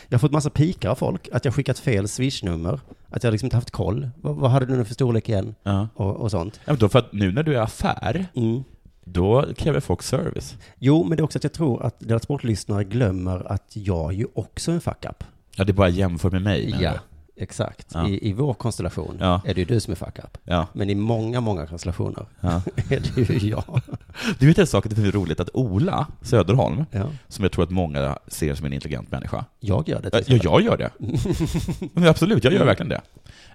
Jag 0.09 0.15
har 0.15 0.19
fått 0.19 0.31
massa 0.31 0.49
pikar 0.49 0.89
av 0.89 0.95
folk, 0.95 1.29
att 1.33 1.45
jag 1.45 1.53
skickat 1.53 1.79
fel 1.79 2.07
swishnummer, 2.07 2.79
att 3.09 3.23
jag 3.23 3.31
liksom 3.31 3.45
inte 3.45 3.57
haft 3.57 3.71
koll. 3.71 4.09
Vad, 4.21 4.35
vad 4.35 4.51
hade 4.51 4.65
du 4.65 4.77
nu 4.77 4.85
för 4.85 4.93
storlek 4.93 5.29
igen? 5.29 5.55
Ja. 5.63 5.87
Och, 5.95 6.15
och 6.15 6.31
sånt. 6.31 6.55
Ja, 6.65 6.71
men 6.71 6.79
då 6.79 6.89
för 6.89 6.99
att 6.99 7.13
nu 7.13 7.31
när 7.31 7.43
du 7.43 7.55
är 7.55 7.61
affär, 7.61 8.25
Mm. 8.35 8.63
då 9.03 9.45
kräver 9.57 9.79
folk 9.79 10.01
service. 10.03 10.55
Jo, 10.79 11.03
men 11.03 11.17
det 11.17 11.21
är 11.21 11.23
också 11.23 11.37
att 11.39 11.43
jag 11.43 11.53
tror 11.53 11.83
att 11.83 11.95
deras 11.99 12.23
sportlyssnare 12.23 12.83
glömmer 12.83 13.51
att 13.51 13.71
jag 13.73 14.13
ju 14.13 14.27
också 14.33 14.71
är 14.71 14.75
en 14.75 14.81
fuck-up. 14.81 15.23
Ja, 15.55 15.63
det 15.63 15.71
är 15.71 15.73
bara 15.73 15.89
jämför 15.89 16.31
med 16.31 16.41
mig, 16.41 16.75
Ja? 16.81 16.93
Exakt. 17.35 17.87
Ja. 17.93 18.07
I, 18.07 18.29
I 18.29 18.33
vår 18.33 18.53
konstellation 18.53 19.17
Ja. 19.19 19.41
är 19.45 19.53
det 19.53 19.59
ju 19.61 19.65
du 19.65 19.79
som 19.79 19.91
är 19.91 19.95
fuck-up. 19.95 20.37
Ja. 20.43 20.67
Men 20.73 20.89
i 20.89 20.95
många, 20.95 21.41
många 21.41 21.67
konstellationer 21.67 22.25
är 22.41 23.15
det 23.15 23.17
ju 23.33 23.49
jag. 23.49 23.81
Du 24.39 24.47
vet 24.47 24.59
en 24.59 24.67
sak, 24.67 24.85
det 24.89 25.07
är 25.07 25.11
roligt 25.11 25.39
att 25.39 25.49
Ola 25.53 26.07
Söderholm, 26.21 26.85
som 27.27 27.43
jag 27.43 27.51
tror 27.51 27.63
att 27.63 27.69
många 27.71 28.17
ser 28.27 28.55
som 28.55 28.65
en 28.65 28.73
intelligent 28.73 29.11
människa, 29.11 29.45
Jag 29.59 29.89
gör 29.89 30.01
det. 30.01 30.23
Ja, 30.29 30.35
jag 30.43 30.61
gör 30.61 30.77
det. 30.77 30.91
Men 31.93 32.07
absolut, 32.07 32.43
jag 32.43 32.53
gör 32.53 32.65
verkligen 32.65 32.89
det. 32.89 33.01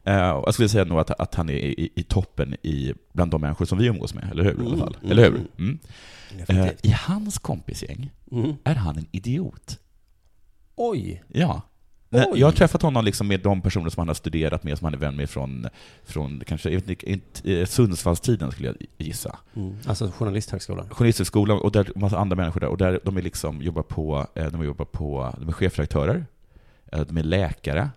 Eh, 0.04 0.14
jag 0.14 0.54
skulle 0.54 0.68
säga 0.68 0.84
nog 0.84 0.98
att, 0.98 1.10
att 1.10 1.34
han 1.34 1.48
är 1.50 1.54
i, 1.54 1.90
i 1.94 2.02
toppen 2.02 2.54
i, 2.62 2.92
bland 3.12 3.30
de 3.30 3.40
människor 3.40 3.64
som 3.66 3.78
vi 3.78 3.86
umgås 3.86 4.14
med, 4.14 4.28
eller 4.30 4.44
hur? 4.44 4.50
I 4.52 4.54
alla 4.60 4.66
Mm, 4.66 4.78
fall. 4.78 4.96
mm, 5.00 5.10
Eller 5.12 5.22
hur? 5.24 5.34
mm. 5.58 5.78
Mm. 6.48 6.62
Eh. 6.64 6.70
I 6.82 6.90
hans 6.90 7.38
kompisgäng 7.38 8.10
Mm. 8.32 8.52
är 8.64 8.74
han 8.74 8.98
en 8.98 9.06
idiot. 9.12 9.78
Oj. 10.76 11.22
Ja. 11.28 11.62
Oj. 12.10 12.26
Jag 12.34 12.46
har 12.46 12.52
träffat 12.52 12.82
honom 12.82 13.04
liksom 13.04 13.28
med 13.28 13.40
de 13.40 13.62
personer 13.62 13.90
som 13.90 14.00
han 14.00 14.08
har 14.08 14.14
studerat 14.14 14.64
med, 14.64 14.78
som 14.78 14.84
han 14.84 14.94
är 14.94 14.98
vän 14.98 15.16
med 15.16 15.30
från, 15.30 15.66
från 16.04 16.42
kanske, 16.46 16.70
jag 16.70 16.80
vet 16.80 16.88
inte, 16.88 17.10
inte, 17.10 17.60
eh, 17.60 17.66
Sundsvallstiden 17.66 18.52
skulle 18.52 18.68
jag 18.68 18.76
gissa. 19.06 19.38
Mm. 19.56 19.76
Alltså 19.86 20.10
Journalisthögskolan. 20.10 20.88
Journalisthögskolan 20.90 21.58
och 21.58 21.72
där 21.72 21.92
massa 21.94 22.18
andra 22.18 22.36
människor 22.36 22.60
där, 22.60 22.68
och 22.68 22.78
där 22.78 23.00
de 23.04 23.16
är 23.16 23.22
liksom, 23.22 23.62
jobbar 23.62 23.82
på, 23.82 24.26
eh, 24.34 24.46
de 24.46 24.64
jobbar 24.64 24.84
på, 24.84 25.34
de 25.38 25.48
är 25.48 25.52
chefredaktörer, 25.52 26.26
eh, 26.92 27.00
de 27.00 27.16
är 27.16 27.22
läkare, 27.22 27.90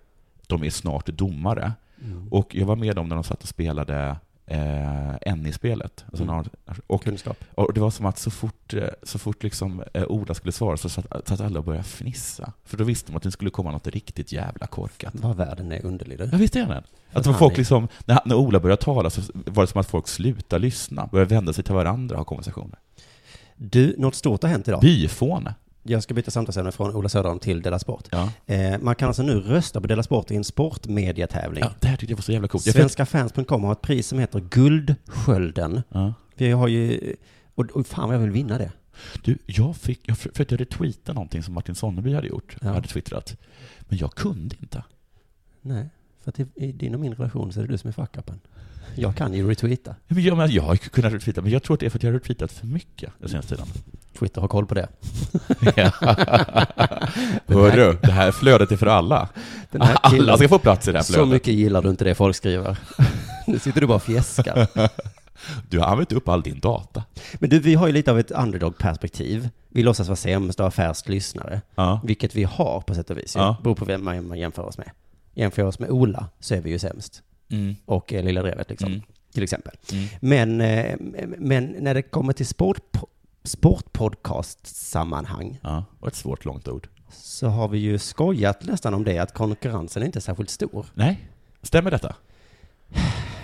de 0.47 0.63
är 0.63 0.69
snart 0.69 1.05
domare. 1.05 1.73
Mm. 2.03 2.27
Och 2.27 2.55
jag 2.55 2.65
var 2.65 2.75
med 2.75 2.95
dem 2.95 3.09
när 3.09 3.15
de 3.15 3.23
satt 3.23 3.43
och 3.43 3.49
spelade 3.49 4.15
eh, 4.45 5.35
NI-spelet. 5.35 6.05
Alltså, 6.07 6.23
Mm. 6.23 6.45
och, 6.87 7.07
och 7.55 7.73
det 7.73 7.79
var 7.79 7.89
som 7.91 8.05
att 8.05 8.19
så 8.19 8.31
fort, 8.31 8.73
eh, 8.73 8.83
så 9.03 9.19
fort 9.19 9.43
liksom, 9.43 9.83
eh, 9.93 10.03
Ola 10.03 10.33
skulle 10.33 10.51
svara 10.51 10.77
så 10.77 10.89
satt, 10.89 11.27
satt 11.27 11.41
alla 11.41 11.59
och 11.59 11.65
började 11.65 11.83
fnissa. 11.83 12.53
För 12.65 12.77
då 12.77 12.83
visste 12.83 13.11
de 13.11 13.17
att 13.17 13.23
det 13.23 13.31
skulle 13.31 13.51
komma 13.51 13.71
något 13.71 13.87
riktigt 13.87 14.31
jävla 14.31 14.67
korkat. 14.67 15.13
Vad 15.15 15.35
världen 15.37 15.71
är 15.71 15.85
underlig 15.85 16.17
du. 16.17 16.29
Ja, 16.31 16.37
visst 16.37 16.55
är 16.55 16.65
den? 16.65 16.83
Att 17.13 17.37
folk 17.37 17.57
liksom, 17.57 17.87
när, 18.05 18.19
när 18.25 18.35
Ola 18.35 18.59
började 18.59 18.81
tala 18.81 19.09
så 19.09 19.21
var 19.33 19.63
det 19.63 19.67
som 19.67 19.81
att 19.81 19.87
folk 19.87 20.07
slutade 20.07 20.61
lyssna, 20.61 21.07
började 21.11 21.35
vända 21.35 21.53
sig 21.53 21.63
till 21.63 21.73
varandra 21.73 22.15
och 22.15 22.19
ha 22.19 22.25
konversationer. 22.25 22.79
Du, 23.55 23.95
något 23.97 24.15
stort 24.15 24.43
har 24.43 24.49
hänt 24.49 24.67
idag. 24.67 24.81
Byfåne. 24.81 25.55
Jag 25.83 26.03
ska 26.03 26.13
byta 26.13 26.31
samtalsämne 26.31 26.71
från 26.71 26.95
Ola 26.95 27.09
Söderholm 27.09 27.39
till 27.39 27.61
Della 27.61 27.79
Sport. 27.79 28.07
Ja. 28.11 28.31
Eh, 28.45 28.79
man 28.81 28.95
kan 28.95 29.07
alltså 29.07 29.23
nu 29.23 29.39
rösta 29.39 29.81
på 29.81 29.87
Della 29.87 30.03
Sport 30.03 30.31
i 30.31 30.35
en 30.35 30.43
sportmediatävling. 30.43 31.63
ja, 31.63 31.71
det 31.79 31.87
här 31.87 31.97
tyckte 31.97 32.11
jag 32.11 32.17
var 32.17 32.21
så 32.23 32.31
jävla 32.31 32.47
coolt. 32.47 32.63
Svenskafans.com 32.63 33.63
har 33.63 33.71
ett 33.71 33.81
pris 33.81 34.07
som 34.07 34.19
heter 34.19 34.39
Guldskölden. 34.39 35.81
ja. 35.89 36.13
Vi 36.35 36.51
har 36.51 36.67
ju, 36.67 37.15
och, 37.55 37.65
och 37.65 37.87
fan 37.87 38.07
vad 38.07 38.15
jag 38.15 38.21
vill 38.21 38.31
vinna 38.31 38.57
det. 38.57 38.71
Du, 39.23 39.37
jag 39.45 39.75
fick, 39.75 39.99
jag 40.05 40.17
försökte 40.17 40.57
retweeta 40.57 41.13
någonting 41.13 41.43
som 41.43 41.53
Martin 41.53 41.75
Sonneby 41.75 42.13
hade 42.13 42.27
gjort, 42.27 42.55
Ja. 42.61 42.69
hade 42.73 42.87
twittrat. 42.87 43.37
Men 43.79 43.97
jag 43.97 44.13
kunde 44.15 44.55
inte. 44.59 44.83
Nej, 45.61 45.89
för 46.23 46.29
att 46.31 46.39
i, 46.39 46.71
din 46.71 46.93
och 46.93 46.99
min 47.01 47.13
relation 47.13 47.53
så 47.53 47.59
är 47.59 47.63
det 47.67 47.71
du 47.73 47.77
som 47.77 47.87
är 47.87 47.91
fuck-upen. 47.91 48.39
Jag 48.95 49.15
kan 49.15 49.33
ju 49.33 49.49
retweeta. 49.49 49.95
Men 50.07 50.23
Jag, 50.23 50.37
men 50.37 50.51
jag 50.51 50.63
har 50.63 50.75
kunnat 50.75 51.13
retweeta, 51.13 51.41
men 51.41 51.51
jag 51.51 51.63
tror 51.63 51.73
att 51.73 51.79
det 51.79 51.85
är 51.85 51.89
för 51.89 51.99
att 51.99 52.03
jag 52.03 52.09
har 52.11 52.19
retweetat 52.19 52.51
för 52.51 52.67
mycket 52.67 53.13
den 53.19 53.29
senaste 53.29 53.55
tiden. 53.55 53.67
Twitter 54.21 54.41
har 54.41 54.47
koll 54.47 54.65
på 54.65 54.73
det. 54.73 54.87
Hörru, 57.47 57.97
det 58.01 58.11
här 58.11 58.31
flödet 58.31 58.71
är 58.71 58.77
för 58.77 58.85
alla. 58.87 59.29
Killen- 59.71 59.87
Alla 60.03 60.37
ska 60.37 60.47
få 60.49 60.59
plats 60.59 60.87
i 60.87 60.91
det 60.91 60.97
här 60.97 61.03
Så 61.03 61.13
flödet. 61.13 61.29
mycket 61.31 61.53
gillar 61.53 61.81
du 61.81 61.89
inte 61.89 62.03
det 62.03 62.15
folk 62.15 62.35
skriver. 62.35 62.77
Nu 63.47 63.59
sitter 63.59 63.81
du 63.81 63.87
bara 63.87 63.95
och 63.95 64.03
fjäskar. 64.03 64.67
Du 65.69 65.79
har 65.79 65.85
använt 65.87 66.11
upp 66.11 66.27
all 66.29 66.41
din 66.41 66.59
data. 66.59 67.03
Men 67.33 67.49
du, 67.49 67.59
vi 67.59 67.73
har 67.75 67.87
ju 67.87 67.93
lite 67.93 68.11
av 68.11 68.19
ett 68.19 68.31
underdog-perspektiv. 68.31 69.49
Vi 69.69 69.83
låtsas 69.83 70.07
vara 70.07 70.15
sämst 70.15 70.59
och 70.59 70.65
ha 70.65 70.71
färst 70.71 71.09
lyssnare. 71.09 71.61
Ja. 71.75 72.01
Vilket 72.03 72.35
vi 72.35 72.43
har 72.43 72.81
på 72.81 72.95
sätt 72.95 73.09
och 73.09 73.17
vis. 73.17 73.35
Ja. 73.35 73.41
Ja. 73.41 73.57
Beror 73.63 73.75
på 73.75 73.85
vem 73.85 74.03
man 74.03 74.27
man 74.27 74.39
jämför 74.39 74.63
oss 74.63 74.77
med. 74.77 74.89
Jämför 75.33 75.63
oss 75.63 75.79
med 75.79 75.89
Ola 75.89 76.25
så 76.39 76.55
är 76.55 76.61
vi 76.61 76.69
ju 76.69 76.79
sämst. 76.79 77.21
Mm. 77.51 77.75
Och 77.85 78.13
eh, 78.13 78.23
Lilla 78.23 78.41
Drevet 78.41 78.69
liksom. 78.69 78.87
Mm. 78.91 79.01
Till 79.33 79.43
exempel. 79.43 79.73
Mm. 79.91 80.07
Men, 80.19 80.61
eh, 80.61 80.95
men 81.37 81.75
när 81.79 81.93
det 81.93 82.01
kommer 82.01 82.33
till 82.33 82.47
sport, 82.47 82.97
sportpodcast-sammanhang 83.43 85.59
Ja, 85.63 85.83
och 85.99 86.07
ett 86.07 86.15
svårt 86.15 86.45
långt 86.45 86.67
ord. 86.67 86.87
så 87.09 87.47
har 87.47 87.67
vi 87.67 87.77
ju 87.79 87.97
skojat 87.99 88.65
nästan 88.65 88.93
om 88.93 89.03
det, 89.03 89.17
att 89.19 89.33
konkurrensen 89.33 90.01
är 90.01 90.05
inte 90.05 90.21
särskilt 90.21 90.49
stor. 90.49 90.85
Nej, 90.93 91.29
stämmer 91.61 91.91
detta? 91.91 92.15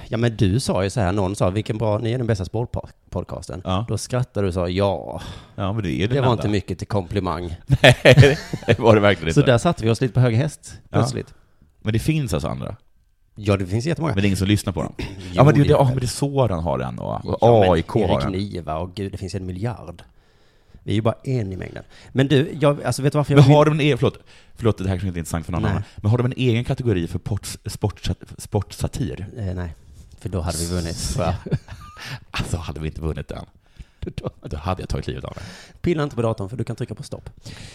Ja 0.10 0.18
men 0.18 0.36
du 0.38 0.60
sa 0.60 0.84
ju 0.84 0.89
så 0.89 1.00
här, 1.01 1.12
någon 1.12 1.36
sa 1.36 1.50
vilken 1.50 1.77
bra, 1.77 1.98
ni 1.98 2.12
är 2.12 2.18
den 2.18 2.27
bästa 2.27 2.46
sportpodcasten. 2.46 3.62
Ja. 3.66 3.86
Då 3.88 3.98
skrattade 3.98 4.46
du 4.46 4.48
och 4.48 4.54
sa 4.54 4.70
ja, 4.70 5.22
Ja, 5.56 5.74
men 5.74 5.84
det 5.84 5.92
är 5.92 6.08
det 6.08 6.13
den 6.16 6.24
var 6.24 6.32
enda. 6.32 6.42
inte 6.44 6.50
mycket 6.51 6.77
till 6.80 6.88
komplimang. 6.88 7.56
Nej, 7.84 8.38
det 8.68 8.80
var 8.80 8.96
det 8.96 9.01
verkligen 9.01 9.34
Så 9.34 9.39
inte. 9.39 9.51
där 9.51 9.58
satte 9.58 9.84
vi 9.84 9.89
oss 9.89 10.01
lite 10.01 10.13
på 10.13 10.20
hög 10.20 10.36
häst 10.36 10.74
plötsligt. 10.89 11.34
Men 11.82 11.94
det 11.94 12.00
finns 12.00 12.34
alltså 12.34 12.48
andra. 12.48 12.75
Ja, 13.39 13.58
det 13.58 13.65
finns 13.65 13.86
jättemånga. 13.86 14.13
Men 14.13 14.22
det 14.22 14.25
är 14.25 14.27
ingen 14.27 14.38
som 14.38 14.48
lyssnar 14.48 14.74
på 14.74 14.84
dem. 14.84 14.94
Jo, 14.98 15.06
ja, 15.34 15.44
men 15.44 15.53
det, 15.53 15.63
det, 15.63 15.70
ja, 15.70 15.84
men 15.84 15.98
det 16.00 16.06
är 16.06 16.08
Soran 16.08 16.63
har 16.63 16.77
den 16.77 17.00
och, 17.00 17.25
och 17.25 17.38
Ja, 17.41 17.60
men 17.60 17.72
AIK 17.72 17.88
har 17.89 18.01
Erik 18.01 18.20
den. 18.22 18.32
Niva 18.32 18.75
och 18.77 18.96
gud, 18.96 19.12
det 19.12 19.17
finns 19.17 19.36
en 19.36 19.46
miljard. 19.46 20.03
Vi 20.84 20.91
är 20.91 20.96
ju 20.96 21.01
bara 21.01 21.15
en 21.24 21.53
i 21.53 21.58
mängden. 21.58 21.84
Men 22.12 22.27
du, 22.27 22.58
jag, 22.62 22.84
alltså 22.84 23.01
vet 23.01 23.13
du 23.13 23.17
varför 23.17 23.34
jag 23.34 23.38
Men 23.39 23.48
vill- 23.48 23.56
har 23.56 23.65
de 23.65 23.74
en 23.74 23.79
egen, 23.79 23.98
förlåt, 23.98 24.17
förlåt, 24.56 24.77
det 24.77 24.84
här 24.84 24.89
kanske 24.96 25.08
inte 25.08 25.17
är 25.17 25.22
intressant 25.22 25.46
för 25.46 25.51
någon 25.51 25.62
Nej. 25.62 25.72
annan, 25.72 25.84
men 25.96 26.12
har 26.12 26.17
de 26.17 26.25
en 26.25 26.34
egen 26.38 26.63
kategori 26.63 27.08
för 27.08 27.20
port, 27.20 27.48
sport, 27.65 28.10
sportsatir? 28.38 29.27
Eh, 29.38 29.46
nej, 29.56 29.75
för 30.20 30.29
då 30.29 30.41
hade 30.41 30.58
vi 30.58 30.65
vunnit. 30.65 31.17
Alltså, 32.32 32.58
hade 32.58 32.79
vi 32.79 32.88
inte 32.88 33.01
vunnit 33.01 33.27
den, 33.27 33.46
då 34.50 34.58
hade 34.58 34.82
jag 34.82 34.89
tagit 34.89 35.08
livet 35.08 35.24
av 35.24 35.34
mig. 35.36 35.46
Pilla 35.82 36.03
inte 36.03 36.15
på 36.15 36.22
datorn 36.22 36.50
för 36.50 36.58
du 36.58 36.63
kan 36.63 36.75
trycka 36.75 36.96
på 36.96 37.03
stopp. 37.03 37.29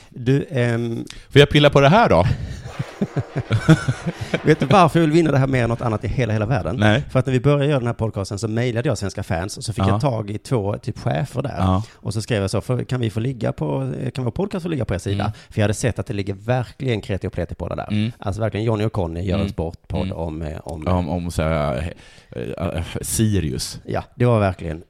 Du, 0.09 0.47
ehm, 0.51 1.05
Får 1.31 1.41
jag 1.41 1.49
pilla 1.51 1.71
på 1.71 1.81
det 1.81 1.89
här 1.89 2.09
då? 2.09 2.25
vet 4.45 4.61
du 4.61 4.67
varför 4.67 4.99
jag 5.01 5.07
vill 5.07 5.13
vinna 5.15 5.31
det 5.33 5.39
här 5.39 5.47
mer 5.47 5.63
än 5.63 5.69
något 5.69 5.81
annat 5.81 6.05
i 6.05 6.09
hela, 6.09 6.33
hela 6.33 6.47
världen? 6.47 6.77
Nej. 6.79 7.05
För 7.11 7.19
att 7.19 7.27
när 7.27 7.33
vi 7.33 7.41
började 7.41 7.67
göra 7.67 7.79
den 7.79 7.87
här 7.87 7.95
podcasten 7.95 8.39
så 8.39 8.49
mejlade 8.49 8.89
jag 8.89 8.99
Svenska 8.99 9.23
fans 9.23 9.57
och 9.57 9.65
så 9.65 9.73
fick 9.73 9.85
Ja. 9.85 9.89
jag 9.89 10.01
tag 10.01 10.31
i 10.31 10.39
två 10.39 10.79
typ 10.79 10.99
chefer 10.99 11.43
där. 11.43 11.57
Ja. 11.59 11.83
Och 11.95 12.15
så 12.15 12.23
skrev 12.23 12.41
jag 12.43 12.51
så, 12.51 12.61
för, 12.61 12.85
kan 12.85 13.01
vi 13.01 13.11
få 13.11 13.21
ligga 13.21 13.53
på, 13.53 13.93
kan 14.15 14.25
vår 14.25 14.31
podcast 14.31 14.63
få 14.63 14.69
ligga 14.69 14.85
på 14.85 14.95
er 14.95 14.99
sida? 14.99 15.25
Mm. 15.25 15.33
För 15.51 15.61
jag 15.61 15.65
hade 15.65 15.75
sett 15.75 15.99
att 15.99 16.07
det 16.07 16.15
ligger 16.15 16.35
verkligen 16.35 17.01
kreti 17.01 17.27
och 17.29 17.33
pleti 17.33 17.55
på 17.55 17.69
det 17.69 17.75
där. 17.77 17.89
Mm. 17.91 18.13
Alltså 18.19 18.41
verkligen 18.41 18.67
Johnny 18.67 18.85
och 18.85 18.93
Conny 18.93 19.21
gör 19.21 19.35
Mm. 19.35 19.47
en 19.47 19.53
sportpodd 19.53 20.07
Mm. 20.07 20.17
om, 20.17 20.43
eh, 20.43 20.59
om, 20.65 20.87
Om, 20.87 21.09
om 21.09 21.31
så 21.31 21.43
här, 21.43 21.95
eh, 22.31 22.43
eh, 22.67 22.83
Sirius. 23.03 23.81
ja, 23.87 24.05
det 24.15 24.25
var 24.25 24.41
verkligen, 24.41 24.83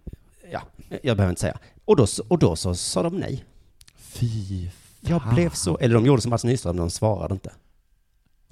ja, 0.53 0.61
jag 1.03 1.17
behöver 1.17 1.31
inte 1.31 1.41
säga. 1.41 1.57
Och 1.85 1.97
då, 1.97 2.07
och 2.29 2.39
då 2.39 2.57
så 2.57 2.75
sa 2.75 3.03
de 3.03 3.17
nej. 3.21 3.45
Fy 3.99 4.69
Jag 5.01 5.23
blev 5.35 5.51
så, 5.51 5.79
eller 5.79 5.95
de 5.95 6.07
gjorde 6.07 6.23
som 6.23 6.31
Mats 6.31 6.45
Nyström, 6.45 6.77
de 6.77 6.91
svarade 6.91 7.35
inte. 7.35 7.51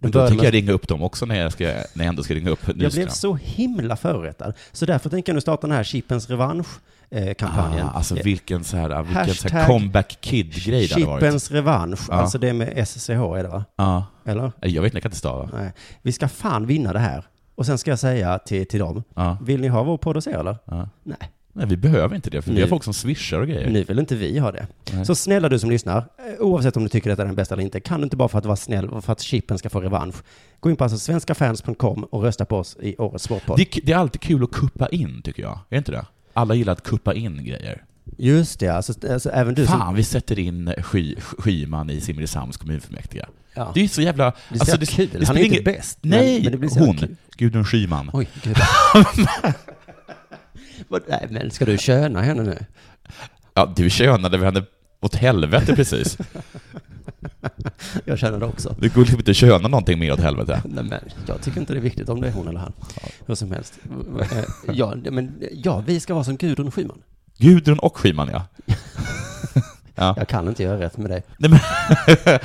Men 0.02 0.10
då 0.10 0.28
tänker 0.28 0.44
jag 0.44 0.54
ringa 0.54 0.72
upp 0.72 0.88
dem 0.88 1.02
också 1.02 1.26
när 1.26 1.34
jag, 1.40 1.52
ska, 1.52 1.64
när 1.64 1.84
jag 1.94 2.06
ändå 2.06 2.22
ska 2.22 2.34
ringa 2.34 2.50
upp 2.50 2.60
jag 2.66 2.76
blev 2.76 2.86
Nyström. 2.94 3.10
så 3.10 3.34
himla 3.34 3.96
förrättad. 3.96 4.54
Så 4.72 4.86
därför 4.86 5.10
tänker 5.10 5.32
jag 5.32 5.34
nu 5.34 5.40
starta 5.40 5.66
den 5.66 5.76
här 5.76 5.84
Chippens 5.84 6.30
revansch-kampanjen. 6.30 7.86
Ah, 7.86 7.90
alltså 7.90 8.14
vilken 8.14 8.64
så 8.64 8.76
här, 8.76 9.02
vilken 9.02 9.34
så 9.34 9.48
här 9.48 9.66
comeback 9.66 10.18
kid-grej 10.20 10.86
det 10.86 10.94
hade 10.94 11.06
varit. 11.06 11.22
Chippens 11.22 11.50
revansch, 11.50 12.00
Ja. 12.08 12.14
alltså 12.14 12.38
det 12.38 12.52
med 12.52 12.88
SCH 12.88 13.10
är 13.10 13.42
det 13.42 13.48
va? 13.48 13.64
Ja. 13.76 14.06
Eller? 14.24 14.52
Jag 14.60 14.82
vet 14.82 14.84
inte, 14.88 14.96
jag 14.96 15.02
kan 15.02 15.08
inte 15.08 15.18
stava. 15.18 15.48
Nej. 15.54 15.72
Vi 16.02 16.12
ska 16.12 16.28
fan 16.28 16.66
vinna 16.66 16.92
det 16.92 16.98
här. 16.98 17.24
Och 17.54 17.66
sen 17.66 17.78
ska 17.78 17.90
jag 17.90 17.98
säga 17.98 18.38
till, 18.38 18.66
till 18.66 18.80
dem, 18.80 19.02
vill 19.42 19.60
ni 19.60 19.68
ha 19.68 19.82
vår 19.82 19.98
podd 19.98 20.16
hos 20.16 20.26
er 20.26 20.32
eller? 20.38 20.56
Nej, 21.02 21.16
Nej, 21.52 21.66
vi 21.66 21.76
behöver 21.76 22.16
inte 22.16 22.30
det, 22.30 22.42
för 22.42 22.52
vi 22.52 22.60
har 22.60 22.68
folk 22.68 22.84
som 22.84 22.94
swishar 22.94 23.40
och 23.40 23.46
grejer. 23.48 23.70
nu 23.70 23.84
vill 23.84 23.98
inte 23.98 24.14
vi 24.16 24.38
ha 24.38 24.52
det. 24.52 24.66
Nej. 24.92 25.04
Så 25.06 25.14
snälla 25.14 25.48
du 25.48 25.58
som 25.58 25.70
lyssnar, 25.70 25.96
eh, 25.98 26.04
oavsett 26.40 26.76
om 26.76 26.82
du 26.82 26.88
tycker 26.88 27.10
detta 27.10 27.22
är 27.22 27.26
den 27.26 27.34
bästa 27.34 27.54
eller 27.54 27.62
inte, 27.64 27.80
kan 27.80 28.00
du 28.00 28.04
inte 28.04 28.16
bara 28.16 28.28
för 28.28 28.38
att 28.38 28.44
vara 28.46 28.56
snäll 28.56 28.88
och 28.88 29.04
för 29.04 29.12
att 29.12 29.20
Chippen 29.20 29.58
ska 29.58 29.70
få 29.70 29.80
revansch, 29.80 30.14
gå 30.60 30.70
in 30.70 30.76
på 30.76 30.84
alltså 30.84 30.98
svenskafans.com 30.98 32.04
och 32.04 32.22
rösta 32.22 32.44
på 32.44 32.56
oss 32.56 32.76
i 32.82 32.96
årets 32.98 33.24
sportpodd. 33.24 33.56
Det, 33.58 33.76
är- 33.76 33.80
det 33.86 33.92
är 33.92 33.96
alltid 33.96 34.20
kul 34.20 34.44
att 34.44 34.50
kuppa 34.50 34.88
in, 34.88 35.22
tycker 35.22 35.42
jag. 35.42 35.58
Är 35.70 35.78
inte 35.78 35.92
det? 35.92 36.06
Alla 36.32 36.54
gillar 36.54 36.72
att 36.72 36.82
kuppa 36.82 37.14
in 37.14 37.44
grejer. 37.44 37.84
Just 38.18 38.60
det, 38.60 38.68
alltså, 38.68 38.92
alltså 39.12 39.30
även 39.30 39.54
du 39.54 39.66
Fan, 39.66 39.80
som... 39.80 39.94
vi 39.94 40.04
sätter 40.04 40.38
in 40.38 40.74
Sky, 40.82 41.16
Skyman 41.20 41.90
i 41.90 42.00
Simrishamns 42.00 42.56
kommunfullmäktige. 42.56 43.24
Ja. 43.54 43.70
Det 43.74 43.80
är 43.84 43.88
så 43.88 44.02
jävla... 44.02 44.24
Det 44.24 44.30
är 44.30 44.60
alltså, 44.60 44.64
så 44.66 44.70
jävla 44.70 44.86
kul. 44.86 45.24
Han 45.26 45.36
är 45.36 45.40
inte 45.40 45.54
ingen- 45.54 45.64
bäst. 45.64 45.98
Nej, 46.02 46.34
men, 46.34 46.42
men 46.42 46.52
det 46.52 46.58
blir 46.58 46.68
så 46.68 46.78
hon. 46.80 46.96
kul. 46.96 47.16
Gudrun 47.36 47.64
Schyman. 47.64 48.10
Oj, 48.12 48.28
gud. 48.42 48.56
Nej, 50.88 51.26
men 51.30 51.50
ska 51.50 51.64
du 51.64 51.78
köna 51.78 52.22
henne 52.22 52.42
nu? 52.42 52.58
Ja, 53.54 53.72
du 53.76 53.90
könade 53.90 54.38
henne 54.38 54.62
åt 55.00 55.14
helvete 55.14 55.76
precis. 55.76 56.18
Jag 58.04 58.18
känner 58.18 58.38
det 58.38 58.46
också. 58.46 58.76
Det 58.80 58.88
går 58.88 59.00
liksom 59.00 59.18
inte 59.18 59.30
att 59.30 59.36
köna 59.36 59.68
någonting 59.68 59.98
mer 59.98 60.12
åt 60.12 60.20
helvete. 60.20 60.62
Nej, 60.64 60.84
men 60.84 61.00
jag 61.26 61.42
tycker 61.42 61.60
inte 61.60 61.72
det 61.72 61.78
är 61.78 61.82
viktigt 61.82 62.08
om 62.08 62.20
det 62.20 62.28
är 62.28 62.32
hon 62.32 62.48
eller 62.48 62.60
han. 62.60 62.72
Hur 63.26 63.34
som 63.34 63.52
helst. 63.52 63.78
Eh, 64.20 64.44
Ja, 64.72 64.94
men, 65.10 65.42
ja, 65.52 65.84
vi 65.86 66.00
ska 66.00 66.14
vara 66.14 66.24
som 66.24 66.36
Gudrun 66.36 66.70
Schyman. 66.70 67.02
Gudrun 67.38 67.78
och 67.78 67.96
Schyman, 67.96 68.28
ja. 68.32 68.46
ja. 69.94 70.14
Jag 70.16 70.28
kan 70.28 70.48
inte 70.48 70.62
göra 70.62 70.80
rätt 70.80 70.96
med 70.96 71.10
dig. 71.10 71.22
Nej, 71.38 71.50
men, 71.50 71.60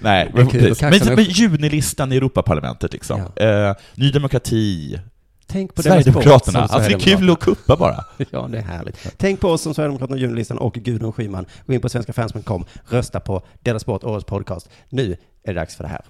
Nej, 0.00 0.30
men, 0.34 0.46
men, 0.52 0.74
kanske 0.74 1.14
men 1.14 1.24
junilistan 1.24 2.12
i 2.12 2.16
Europaparlamentet 2.16 2.92
liksom. 2.92 3.20
Eh, 3.36 3.74
Ny 3.94 4.10
Demokrati, 4.10 5.00
Tänk 5.46 5.74
på 5.74 5.82
Sverigedemokraterna. 5.82 6.60
Alltså 6.60 6.78
det 6.78 6.94
är 6.94 6.98
kul 6.98 7.30
att 7.30 7.40
kuppa 7.40 7.76
bara. 7.76 8.04
Ja, 8.30 8.48
det 8.50 8.58
är 8.58 8.62
härligt. 8.62 9.14
Tänk 9.16 9.40
på 9.40 9.48
oss 9.48 9.62
som 9.62 9.74
Sverigedemokraterna, 9.74 10.18
Junilistan 10.20 10.58
och 10.58 10.74
Gudrun 10.74 11.12
Schyman. 11.12 11.46
Gå 11.66 11.72
in 11.72 11.80
på 11.80 11.88
svenskafans.com, 11.88 12.64
rösta 12.84 13.20
på 13.20 13.42
Dela 13.62 13.78
Sport, 13.78 14.04
årets 14.04 14.26
podcast. 14.26 14.68
Nu 14.88 15.12
är 15.42 15.54
det 15.54 15.60
dags 15.60 15.76
för 15.76 15.84
det 15.84 15.90
här. 15.90 16.04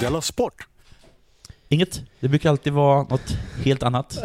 Della 0.00 0.20
Sport! 0.20 0.73
Inget. 1.68 2.02
Det 2.20 2.28
brukar 2.28 2.50
alltid 2.50 2.72
vara 2.72 3.02
något 3.02 3.36
helt 3.64 3.82
annat. 3.82 4.18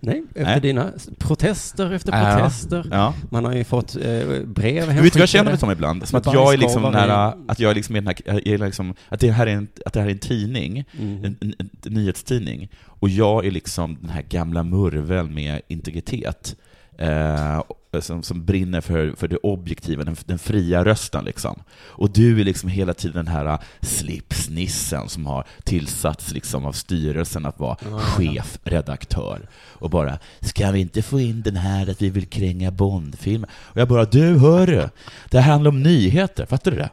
Nej, 0.00 0.22
efter 0.34 0.44
Nej. 0.44 0.60
dina 0.60 0.92
protester 1.18 1.92
efter 1.92 2.12
Ja. 2.12 2.36
protester. 2.36 2.86
Ja. 2.90 3.14
Man 3.30 3.44
har 3.44 3.52
ju 3.52 3.64
fått 3.64 3.96
eh, 3.96 4.02
brev 4.02 4.46
Du 4.46 4.52
vet 4.52 4.56
vad 4.56 4.86
jag 4.86 4.92
hemskickade. 4.94 5.26
känner 5.26 5.50
mig 5.50 5.58
som 5.60 5.70
ibland? 5.70 6.08
Som 6.08 6.16
Med 6.16 6.26
att 6.28 6.34
jag 6.34 6.52
är 6.54 6.58
liksom 6.58 6.82
bajskorvar 6.82 7.06
nära, 7.06 7.34
att 7.48 7.60
jag 7.60 7.70
är 7.70 7.74
liksom, 7.74 7.96
i 7.96 8.00
den 8.00 8.06
här, 8.26 8.48
är 8.48 8.58
liksom 8.58 8.94
att 9.08 9.20
det 9.20 9.30
här 9.30 9.46
är 9.46 9.50
en, 9.56 9.68
att 9.86 9.92
det 9.92 10.00
här 10.00 10.06
är 10.06 10.12
en 10.12 10.18
tidning, 10.18 10.84
Mm. 10.98 11.24
en, 11.24 11.36
en, 11.40 11.54
en 11.58 11.92
nyhetstidning, 11.92 12.68
och 12.86 13.08
jag 13.08 13.46
är 13.46 13.50
liksom 13.50 13.98
den 14.00 14.10
här 14.10 14.22
gamla 14.22 14.62
murveln 14.62 15.34
med 15.34 15.60
integritet, 15.68 16.56
eh, 17.02 17.62
som, 18.00 18.22
som 18.22 18.44
brinner 18.44 18.80
för, 18.80 19.12
för 19.16 19.28
det 19.28 19.36
objektiva, 19.36 20.04
den, 20.04 20.16
den 20.26 20.38
fria 20.38 20.84
rösten 20.84 21.24
liksom. 21.24 21.62
Och 21.80 22.10
du 22.10 22.40
är 22.40 22.44
liksom 22.44 22.68
hela 22.68 22.94
tiden 22.94 23.24
den 23.24 23.34
här 23.34 23.58
slipsnissen 23.80 25.08
som 25.08 25.26
har 25.26 25.46
tillsatts 25.64 26.32
liksom 26.32 26.64
av 26.64 26.72
styrelsen 26.72 27.46
att 27.46 27.58
vara 27.58 27.76
chef, 27.98 28.58
redaktör, 28.64 29.48
och 29.54 29.90
bara 29.90 30.18
”ska 30.40 30.70
vi 30.70 30.80
inte 30.80 31.02
få 31.02 31.20
in 31.20 31.42
den 31.42 31.56
här 31.56 31.90
att 31.90 32.02
vi 32.02 32.10
vill 32.10 32.26
kränga 32.26 32.70
Bondfilm?” 32.70 33.44
Och 33.44 33.80
jag 33.80 33.88
bara 33.88 34.04
”du, 34.04 34.38
hör 34.38 34.90
det 35.30 35.40
här 35.40 35.52
handlar 35.52 35.68
om 35.68 35.82
nyheter, 35.82 36.46
fattar 36.46 36.70
du 36.70 36.76
det?” 36.76 36.90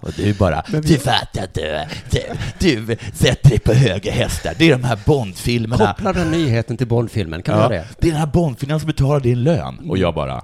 Och 0.00 0.10
du 0.16 0.34
bara 0.34 0.62
”du 0.82 0.98
fattar 0.98 1.42
inte, 1.42 1.88
du, 2.10 2.86
du 2.86 2.96
sätter 3.14 3.48
dig 3.50 3.58
på 3.58 3.72
höga 3.72 4.12
hästar, 4.12 4.54
det 4.58 4.64
är 4.68 4.70
de 4.72 4.84
här 4.84 4.98
Bondfilmerna” 5.06 5.86
Koppla 5.86 6.12
den 6.12 6.30
nyheten 6.30 6.76
till 6.76 6.86
Bondfilmen, 6.86 7.42
kan 7.42 7.54
du 7.56 7.62
Ja, 7.62 7.72
göra 7.74 7.82
det? 7.82 7.88
det 7.98 8.06
är 8.08 8.10
den 8.12 8.20
här 8.20 8.26
Bondfilmen 8.26 8.80
som 8.80 8.86
betalar 8.86 9.20
din 9.20 9.42
lön. 9.42 9.78
Och 9.90 9.98
jag 9.98 10.14
bara... 10.14 10.42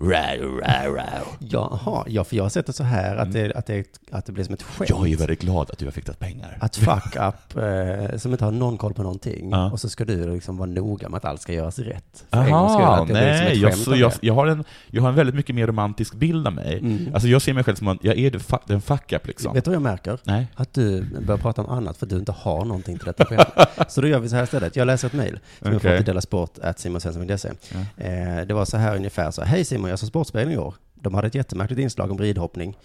Rau, 0.00 0.60
rau, 0.60 0.94
rau. 0.94 1.24
Jaha, 1.38 2.04
ja, 2.08 2.24
för 2.24 2.36
jag 2.36 2.44
har 2.44 2.48
sett 2.48 2.66
det 2.66 2.72
så 2.72 2.84
här, 2.84 3.16
att, 3.16 3.32
det, 3.32 3.52
att, 3.52 3.66
det, 3.66 4.00
att 4.10 4.26
det 4.26 4.32
blir 4.32 4.44
som 4.44 4.54
ett 4.54 4.62
skämt. 4.62 4.90
Jag 4.90 5.02
är 5.04 5.06
ju 5.06 5.16
väldigt 5.16 5.40
glad 5.40 5.70
att 5.70 5.78
du 5.78 5.84
har 5.84 5.92
fixat 5.92 6.18
pengar. 6.18 6.58
Att 6.60 6.76
fuck 6.76 7.16
up, 7.16 7.56
eh, 7.56 8.16
som 8.16 8.32
inte 8.32 8.44
har 8.44 8.52
någon 8.52 8.78
koll 8.78 8.94
på 8.94 9.02
någonting. 9.02 9.50
Ja. 9.50 9.70
Och 9.72 9.80
så 9.80 9.88
ska 9.88 10.04
du 10.04 10.32
liksom 10.32 10.56
vara 10.56 10.70
noga 10.70 11.08
med 11.08 11.16
att 11.16 11.24
allt 11.24 11.40
ska 11.40 11.52
göras 11.52 11.78
rätt. 11.78 12.24
En 12.30 12.48
Jaha, 12.48 13.04
nej, 13.04 13.58
jag, 13.58 13.76
så 13.76 13.96
jag, 13.96 14.12
jag, 14.20 14.34
har 14.34 14.46
en, 14.46 14.64
jag 14.90 15.02
har 15.02 15.08
en 15.08 15.14
väldigt 15.14 15.34
mycket 15.34 15.54
mer 15.54 15.66
romantisk 15.66 16.14
bild 16.14 16.46
av 16.46 16.52
mig. 16.52 16.78
Mm. 16.78 17.14
Alltså 17.14 17.28
jag 17.28 17.42
ser 17.42 17.52
mig 17.52 17.64
själv 17.64 17.76
som 17.76 17.88
att 17.88 18.04
jag 18.04 18.18
är 18.18 18.30
den 18.66 18.80
fuck-up 18.80 19.26
liksom. 19.26 19.54
Vet 19.54 19.64
du 19.64 19.70
vad 19.70 19.76
jag 19.76 19.82
märker? 19.82 20.18
Nej. 20.24 20.46
Att 20.54 20.74
du 20.74 21.02
börjar 21.02 21.38
prata 21.38 21.62
om 21.62 21.70
annat 21.70 21.96
för 21.96 22.06
att 22.06 22.10
du 22.10 22.16
inte 22.16 22.32
har 22.32 22.64
någonting 22.64 22.98
till 22.98 23.06
detta 23.06 23.24
program. 23.24 23.46
så 23.88 24.00
då 24.00 24.08
gör 24.08 24.18
vi 24.18 24.28
så 24.28 24.36
här 24.36 24.44
istället. 24.44 24.76
Jag 24.76 24.86
läser 24.86 25.08
ett 25.08 25.14
mejl 25.14 25.38
som 25.58 25.72
jag 25.72 25.76
Okej. 25.76 25.90
fått 25.90 25.96
till 25.96 26.06
delasport.simonsvensson.se. 26.06 27.50
Ja. 27.72 28.04
Eh, 28.04 28.46
det 28.46 28.54
var 28.54 28.64
så 28.64 28.76
här 28.76 28.96
ungefär 28.96 29.30
så. 29.30 29.42
Hej 29.42 29.64
Simon, 29.64 29.83
jag 29.90 29.98
såg 29.98 30.08
Sportspegeln 30.08 30.52
i 30.52 30.56
år. 30.58 30.74
De 30.94 31.14
hade 31.14 31.26
ett 31.26 31.34
jättemärkligt 31.34 31.80
inslag 31.80 32.10
om 32.10 32.18
ridhoppning. 32.18 32.76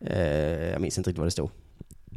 Eh, 0.00 0.18
jag 0.70 0.80
minns 0.80 0.98
inte 0.98 1.10
riktigt 1.10 1.18
vad 1.18 1.26
det 1.26 1.30
stod. 1.30 1.50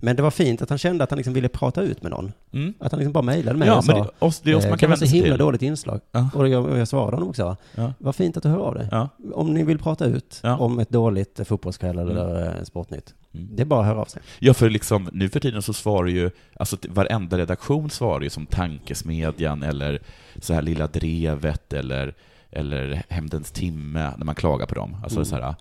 Men 0.03 0.15
det 0.15 0.21
var 0.21 0.31
fint 0.31 0.61
att 0.61 0.69
han 0.69 0.77
kände 0.77 1.03
att 1.03 1.09
han 1.09 1.17
liksom 1.17 1.33
ville 1.33 1.49
prata 1.49 1.81
ut 1.81 2.01
med 2.01 2.11
någon. 2.11 2.31
Mm. 2.53 2.73
Att 2.79 2.91
han 2.91 2.99
liksom 2.99 3.13
bara 3.13 3.21
mejlade 3.23 3.57
mig 3.59 3.67
Ja, 3.67 3.77
och 3.77 3.85
men 3.87 3.95
sa, 3.95 4.03
det, 4.03 4.25
oss, 4.25 4.39
det 4.39 4.51
är 4.51 4.55
oss 4.55 4.63
eh, 4.63 4.69
man 4.69 4.77
det 4.77 4.79
kan 4.79 4.89
var 4.89 4.97
så 4.97 5.05
himla 5.05 5.29
till. 5.29 5.37
dåligt 5.37 5.61
inslag. 5.61 6.01
Ja. 6.11 6.29
Och 6.35 6.47
jag, 6.47 6.77
jag 6.79 6.87
svarade 6.87 7.15
honom 7.15 7.29
också, 7.29 7.57
Ja. 7.75 7.93
vad 7.97 8.15
fint 8.15 8.37
att 8.37 8.43
du 8.43 8.49
hör 8.49 8.57
av 8.57 8.75
dig. 8.75 8.87
Ja. 8.91 9.09
Om 9.33 9.53
ni 9.53 9.63
vill 9.63 9.77
prata 9.79 10.05
ut 10.05 10.41
om 10.43 10.79
ett 10.79 10.89
dåligt 10.89 11.39
eh, 11.39 11.45
fotbollskväll 11.45 11.99
eller 11.99 12.45
eh, 12.57 12.63
Sportnytt, 12.63 13.13
Mm. 13.33 13.47
det 13.55 13.61
är 13.63 13.65
bara 13.65 13.79
att 13.79 13.85
höra 13.85 14.01
av 14.01 14.05
sig. 14.05 14.21
Ja, 14.39 14.53
för 14.53 14.69
liksom, 14.69 15.09
nu 15.13 15.29
för 15.29 15.39
tiden 15.39 15.61
så 15.61 15.73
svarar 15.73 16.07
ju, 16.07 16.31
alltså 16.55 16.77
varenda 16.89 17.37
redaktion 17.37 17.89
svarar 17.89 18.21
ju 18.21 18.29
som 18.29 18.45
Tankesmedjan 18.45 19.63
eller 19.63 20.01
så 20.39 20.53
här 20.53 20.61
Lilla 20.61 20.87
Drevet 20.87 21.73
eller, 21.73 22.13
eller 22.51 23.03
Hämndens 23.09 23.51
timme 23.51 24.13
när 24.17 24.25
man 24.25 24.35
klagar 24.35 24.65
på 24.65 24.75
dem. 24.75 24.97
Alltså 25.03 25.17
Mm. 25.19 25.25
så 25.25 25.35
här, 25.35 25.55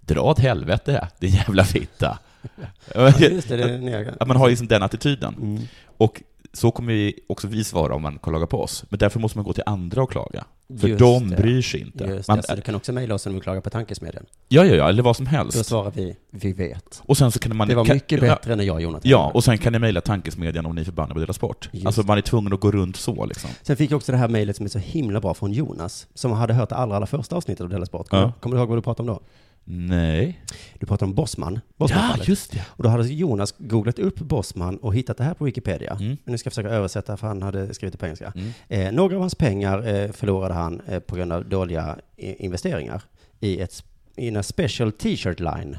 dra 0.00 0.20
åt 0.20 0.38
helvete, 0.38 1.08
din 1.18 1.30
jävla 1.30 1.64
fitta. 1.64 2.18
Ja, 2.94 3.10
det, 3.18 3.48
det. 3.48 4.14
Att 4.20 4.28
man 4.28 4.36
har 4.36 4.48
liksom 4.48 4.66
den 4.66 4.82
attityden. 4.82 5.34
Mm. 5.34 5.62
Och 5.96 6.22
så 6.56 6.70
kommer 6.70 6.92
vi 6.92 7.18
också 7.28 7.46
vi 7.48 7.64
svara 7.64 7.94
om 7.94 8.02
man 8.02 8.18
klagar 8.18 8.46
på 8.46 8.62
oss. 8.62 8.84
Men 8.88 8.98
därför 8.98 9.20
måste 9.20 9.38
man 9.38 9.44
gå 9.44 9.52
till 9.52 9.62
andra 9.66 10.02
och 10.02 10.10
klaga. 10.10 10.44
För 10.80 10.88
Just 10.88 10.98
de 10.98 11.30
det. 11.30 11.36
bryr 11.36 11.62
sig 11.62 11.80
inte. 11.80 12.04
Just 12.04 12.28
Man, 12.28 12.36
det, 12.36 12.42
så 12.42 12.54
du 12.54 12.60
kan 12.60 12.74
också 12.74 12.92
mejla 12.92 13.14
oss 13.14 13.26
om 13.26 13.32
du 13.34 13.40
klagar 13.40 13.60
på 13.60 13.70
Tankesmedjan. 13.70 14.24
ja, 14.48 14.64
ja, 14.64 14.74
ja, 14.74 14.88
eller 14.88 15.02
vad 15.02 15.16
som 15.16 15.24
Då 15.24 15.30
helst. 15.30 15.66
svarar 15.66 15.90
vi, 15.94 16.16
vi 16.30 16.52
vet. 16.52 17.02
Och 17.06 17.16
sen 17.16 17.32
så 17.32 17.38
kan 17.38 17.56
man... 17.56 17.68
Det 17.68 17.74
var 17.74 17.84
kan, 17.84 17.96
mycket 17.96 18.22
ja, 18.22 18.28
bättre 18.34 18.52
än 18.52 18.58
när 18.58 18.64
jag 18.64 18.74
och 18.76 18.82
Jonathan 18.82 19.10
Ja, 19.10 19.30
och 19.34 19.44
sen 19.44 19.58
kan 19.58 19.72
ni 19.72 19.78
mejla 19.78 20.00
Tankesmedjan 20.00 20.66
om 20.66 20.74
ni 20.74 20.80
är 20.80 20.84
förbannade 20.84 21.14
på 21.14 21.20
Dela 21.20 21.32
Sport. 21.32 21.68
Just 21.72 21.86
Alltså 21.86 22.02
man 22.02 22.18
är 22.18 22.22
tvungen 22.22 22.52
att 22.52 22.60
gå 22.60 22.70
runt 22.70 22.96
så 22.96 23.26
liksom. 23.26 23.50
Sen 23.62 23.76
fick 23.76 23.90
jag 23.90 23.96
också 23.96 24.12
det 24.12 24.18
här 24.18 24.28
mejlet 24.28 24.56
som 24.56 24.64
är 24.66 24.70
så 24.70 24.78
himla 24.78 25.20
bra 25.20 25.34
från 25.34 25.52
Jonas, 25.52 26.06
som 26.14 26.32
hade 26.32 26.54
hört 26.54 26.68
det 26.68 26.74
allra, 26.76 26.96
allra 26.96 27.06
första 27.06 27.36
avsnittet 27.36 27.60
av 27.60 27.68
Della 27.68 27.86
Sport. 27.86 28.08
Kommer, 28.08 28.22
Ja. 28.22 28.32
kommer 28.40 28.56
du 28.56 28.60
ihåg 28.60 28.68
vad 28.68 28.78
du 28.78 28.82
pratade 28.82 29.10
om 29.10 29.16
då? 29.16 29.22
Nej. 29.68 30.40
Du 30.78 30.86
pratade 30.86 31.08
om 31.08 31.14
Bosman. 31.14 31.54
Ja, 31.54 31.60
Bosman-fallet. 31.76 32.28
just 32.28 32.52
det. 32.52 32.64
Och 32.68 32.82
då 32.84 32.88
hade 32.88 33.08
Jonas 33.08 33.54
googlat 33.58 33.98
upp 33.98 34.18
Bosman 34.18 34.76
och 34.76 34.94
hittat 34.94 35.16
det 35.18 35.24
här 35.24 35.34
på 35.34 35.44
Wikipedia. 35.44 35.96
Mm. 36.00 36.16
Nu 36.24 36.38
ska 36.38 36.46
jag 36.46 36.52
försöka 36.52 36.68
översätta 36.68 37.16
för 37.16 37.26
han 37.26 37.42
hade 37.42 37.74
skrivit 37.74 37.92
det 37.92 37.98
på 37.98 38.04
engelska. 38.06 38.32
Mm. 38.36 38.50
Eh, 38.68 38.92
några 38.92 39.14
av 39.14 39.20
hans 39.20 39.34
pengar 39.34 39.86
eh, 39.94 40.12
förlorade 40.12 40.54
han 40.54 40.80
eh, 40.88 40.98
på 41.00 41.16
grund 41.16 41.32
av 41.32 41.48
dåliga 41.48 41.96
i- 42.16 42.44
investeringar 42.44 43.02
i 43.40 43.60
ett 43.60 43.84
i 44.16 44.28
en 44.28 44.42
special 44.42 44.92
t-shirt 44.92 45.40
line. 45.40 45.78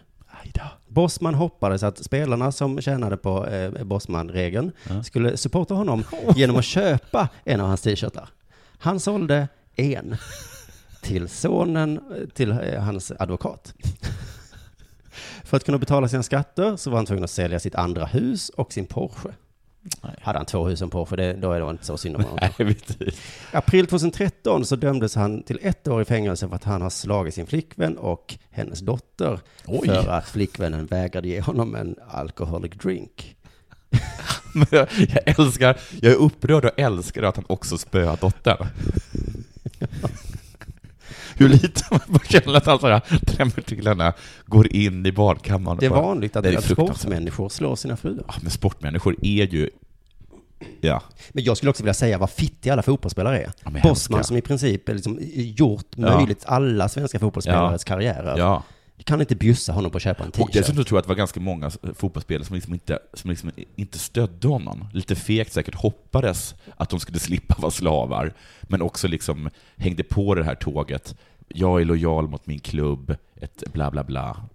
Bosman 0.88 1.34
hoppades 1.36 1.84
att 1.84 2.04
spelarna 2.06 2.52
som 2.52 2.82
tjänade 2.82 3.18
på 3.18 3.48
eh, 3.48 3.84
Bosman-regeln 3.84 4.72
Ja. 4.90 5.04
skulle 5.04 5.38
supporta 5.38 5.74
honom 5.74 6.04
genom 6.36 6.56
att 6.56 6.66
köpa 6.66 7.30
en 7.44 7.62
av 7.62 7.68
hans 7.68 7.82
t-shirtar. 7.82 8.30
Han 8.80 9.00
sålde 9.00 9.48
en 9.76 10.16
till 11.08 11.28
sonen 11.30 12.00
till 12.34 12.52
eh, 12.52 12.84
hans 12.84 13.12
advokat. 13.20 13.74
För 15.44 15.58
att 15.58 15.64
kunna 15.64 15.78
betala 15.78 16.08
sina 16.08 16.24
skatter 16.24 16.76
så 16.76 16.90
var 16.90 16.98
han 16.98 17.06
tvungen 17.06 17.24
att 17.24 17.32
sälja 17.32 17.60
sitt 17.60 17.76
andra 17.76 18.06
hus 18.06 18.50
och 18.50 18.74
sin 18.74 18.86
Porsche. 18.86 19.30
Nej. 20.04 20.16
Hade 20.22 20.40
han 20.40 20.46
två 20.46 20.68
hus 20.68 20.82
och 20.82 20.86
en 20.86 20.90
Porsche, 20.90 21.16
det, 21.16 21.34
då 21.34 21.52
är 21.52 21.62
det 21.62 21.70
inte 21.70 21.86
så 21.86 21.98
synd 21.98 22.16
om 22.16 22.24
honom. 22.24 22.40
Nej. 22.60 22.78
April 23.52 23.88
2013 23.88 24.66
så 24.66 24.76
dömdes 24.76 25.16
han 25.16 25.44
till 25.44 25.60
ett 25.62 25.88
år 25.88 26.02
i 26.02 26.06
fängelse 26.06 26.48
för 26.48 26.56
att 26.56 26.64
han 26.64 26.82
har 26.82 26.90
slagit 26.90 27.34
sin 27.34 27.48
flickvän 27.48 27.98
och 27.98 28.36
hennes 28.50 28.80
dotter 28.80 29.40
Oj. 29.66 29.88
för 29.88 30.08
att 30.08 30.30
flickvännen 30.30 30.86
vägrade 30.86 31.28
ge 31.28 31.42
honom 31.42 31.76
en 31.76 31.96
alcoholic 32.10 32.74
drink. 32.74 33.36
Men 34.54 34.68
jag, 34.72 34.88
jag 34.92 35.40
älskar, 35.40 35.80
jag 36.02 36.12
är 36.14 36.18
upprörd 36.18 36.66
och 36.66 36.80
älskar 36.80 37.24
att 37.24 37.36
han 37.36 37.46
också 37.48 37.78
spöar 37.78 38.18
dottern. 38.22 38.68
Hur 41.38 41.50
lite 41.50 41.84
man 42.08 42.20
känner 42.30 42.54
att 42.54 42.66
han 42.66 42.80
så 42.80 42.88
här 42.88 43.02
drämmer 43.22 43.62
till 43.62 43.88
henne, 43.88 44.14
går 44.46 44.76
in 44.76 45.06
i 45.06 45.12
badkammaren. 45.12 45.78
Det 45.80 45.86
är 45.86 45.90
bara- 45.90 46.02
vanligt 46.02 46.36
att, 46.36 46.44
Det 46.44 46.50
är 46.50 46.58
att 46.58 46.64
sportmänniskor 46.64 47.50
slår 47.50 47.76
sina 47.76 47.98
fruar. 47.98 48.24
Ja, 48.28 48.34
men 48.42 48.52
sportmänniskor 48.52 49.16
är 49.22 49.48
ju... 49.48 49.70
Ja. 50.82 51.02
Men 51.32 51.44
jag 51.44 51.58
skulle 51.58 51.70
också 51.70 51.84
vilja 51.84 51.94
säga 51.94 52.18
vad 52.18 52.30
fittiga 52.30 52.74
alla 52.74 52.82
fotbollsspelare 52.82 53.40
är. 53.40 53.52
Ja, 53.64 53.72
Bosman 53.84 54.24
som 54.24 54.38
i 54.38 54.42
princip 54.42 54.90
är 54.90 54.94
liksom 54.94 55.20
gjort 55.34 55.86
Ja. 55.96 56.18
möjligt 56.18 56.44
alla 56.46 56.90
svenska 56.90 57.20
fotbollsspelares 57.20 57.84
karriärer. 57.84 58.38
ja. 58.38 58.64
Du 58.98 59.04
kan 59.04 59.22
inte 59.22 59.36
bjussa 59.36 59.72
honom 59.74 59.92
på 59.92 59.98
att 59.98 60.04
köpa 60.04 60.24
en 60.24 60.30
Och 60.30 60.36
t-shirt. 60.36 60.54
dessutom 60.54 60.84
tror 60.86 60.98
jag 60.98 61.00
att 61.00 61.06
det 61.06 61.10
var 61.10 61.16
ganska 61.16 61.40
många 61.40 61.72
fotbollsspelare 61.96 62.46
som 62.46 62.56
liksom 62.56 62.74
inte, 62.74 63.00
som 63.14 63.30
liksom 63.30 63.52
inte 63.76 64.00
stödde 64.00 64.48
honom. 64.48 64.88
Lite 64.94 65.16
fegt 65.16 65.54
säkert 65.54 65.76
hoppades 65.76 66.56
att 66.78 66.90
de 66.90 67.00
skulle 67.00 67.20
slippa 67.30 67.56
vara 67.60 67.72
slavar, 67.72 68.34
men 68.62 68.82
också 68.82 69.08
liksom 69.08 69.50
hängde 69.78 70.04
på 70.04 70.36
det 70.36 70.44
här 70.44 70.56
tåget. 70.56 71.16
Jag 71.48 71.82
är 71.82 71.86
lojal 71.86 72.28
mot 72.28 72.48
min 72.48 72.60
klubb, 72.60 73.16
ett 73.42 73.64
bla 73.74 73.92
bla 73.92 74.04
bla. 74.04 74.46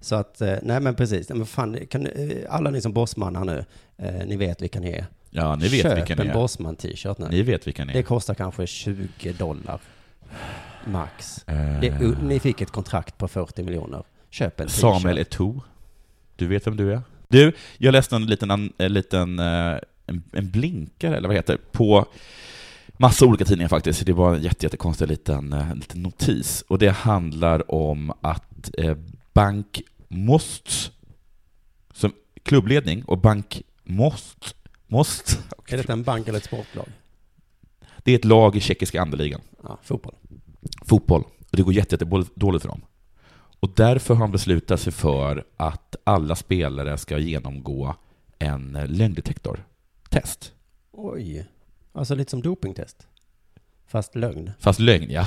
Så 0.00 0.14
att, 0.14 0.40
eh, 0.40 0.54
nej 0.62 0.80
men 0.80 0.94
precis. 0.94 1.28
Men 1.28 1.46
fan, 1.46 1.78
kan, 1.90 2.06
eh, 2.06 2.36
alla 2.48 2.70
ni 2.70 2.80
som 2.80 2.92
Bosman 2.92 3.36
här 3.36 3.44
nu, 3.44 3.64
eh, 3.96 4.26
ni 4.26 4.36
vet 4.36 4.62
vilka 4.62 4.80
ni 4.80 4.90
är. 4.92 5.06
Ja, 5.30 5.56
ni 5.56 5.68
vet 5.68 5.82
Köp 5.82 5.98
vilka 5.98 6.14
ni 6.14 6.22
en 6.22 6.30
är. 6.30 6.34
Bosman 6.34 6.76
t-shirt 6.76 7.18
nu. 7.18 7.28
Ni 7.30 7.42
vet 7.42 7.66
vilka 7.66 7.84
ni 7.84 7.92
Det 7.92 7.98
är. 7.98 8.02
kostar 8.02 8.34
kanske 8.34 8.66
20 8.66 9.32
dollar. 9.32 9.80
Max. 10.86 11.44
Eh, 11.48 11.80
Det, 11.80 12.22
ni 12.22 12.40
fick 12.40 12.60
ett 12.60 12.70
kontrakt 12.70 13.18
på 13.18 13.28
40 13.28 13.62
miljoner. 13.62 14.02
Köp 14.30 14.60
en. 14.60 14.68
Samuel 14.68 15.18
Eto'o. 15.18 15.60
Du 16.36 16.46
vet 16.46 16.66
vem 16.66 16.76
du 16.76 16.92
är? 16.92 17.02
Du, 17.28 17.52
jag 17.78 17.92
läste 17.92 18.16
en 18.16 18.26
liten, 18.26 18.50
en, 18.78 18.92
liten 18.92 19.38
eh, 19.38 19.78
en, 20.06 20.22
en 20.32 20.50
blinkare, 20.50 21.16
eller 21.16 21.28
vad 21.28 21.36
heter 21.36 21.58
på 21.72 22.06
massa 22.98 23.26
olika 23.26 23.44
tidningar 23.44 23.68
faktiskt. 23.68 24.06
Det 24.06 24.12
var 24.12 24.34
en 24.34 24.42
jätte, 24.42 24.66
jättekonstig 24.66 25.08
liten, 25.08 25.52
eh, 25.52 25.70
en 25.70 25.78
liten 25.78 26.02
notis. 26.02 26.64
Och 26.68 26.78
det 26.78 26.88
handlar 26.88 27.70
om 27.74 28.12
att 28.20 28.70
eh, 28.78 28.96
Bank 29.32 29.82
Most, 30.08 30.92
som 31.92 32.12
klubbledning, 32.42 33.04
och 33.04 33.18
Bank 33.18 33.62
Most, 33.84 34.56
Most, 34.86 35.38
Är 35.68 35.76
detta 35.76 35.92
en 35.92 36.02
bank 36.02 36.28
eller 36.28 36.38
ett 36.38 36.44
sportlag? 36.44 36.86
det 38.02 38.12
är 38.12 38.16
ett 38.16 38.24
lag 38.24 38.56
i 38.56 38.60
tjeckiska 38.60 39.02
andeligan. 39.02 39.40
Ja, 39.64 39.78
fotboll. 39.82 40.14
fotboll. 40.84 41.22
Och 41.22 41.56
det 41.56 41.62
går 41.62 41.72
jätte, 41.72 41.94
jätte 41.94 42.24
dåligt 42.34 42.62
för 42.62 42.68
dem. 42.68 42.80
Och 43.60 43.70
därför 43.76 44.14
har 44.14 44.20
han 44.20 44.32
beslutat 44.32 44.80
sig 44.80 44.92
för 44.92 45.44
att 45.56 45.96
alla 46.04 46.36
spelare 46.36 46.98
ska 46.98 47.18
genomgå 47.18 47.94
en 48.38 48.78
lögndetektortest. 48.88 50.52
Oj. 50.92 51.46
Alltså 51.92 52.14
lite 52.14 52.30
som 52.30 52.42
dopingtest. 52.42 53.06
Fast 53.86 54.14
lögn. 54.14 54.52
Fast 54.58 54.80
lögn, 54.80 55.10
ja. 55.10 55.26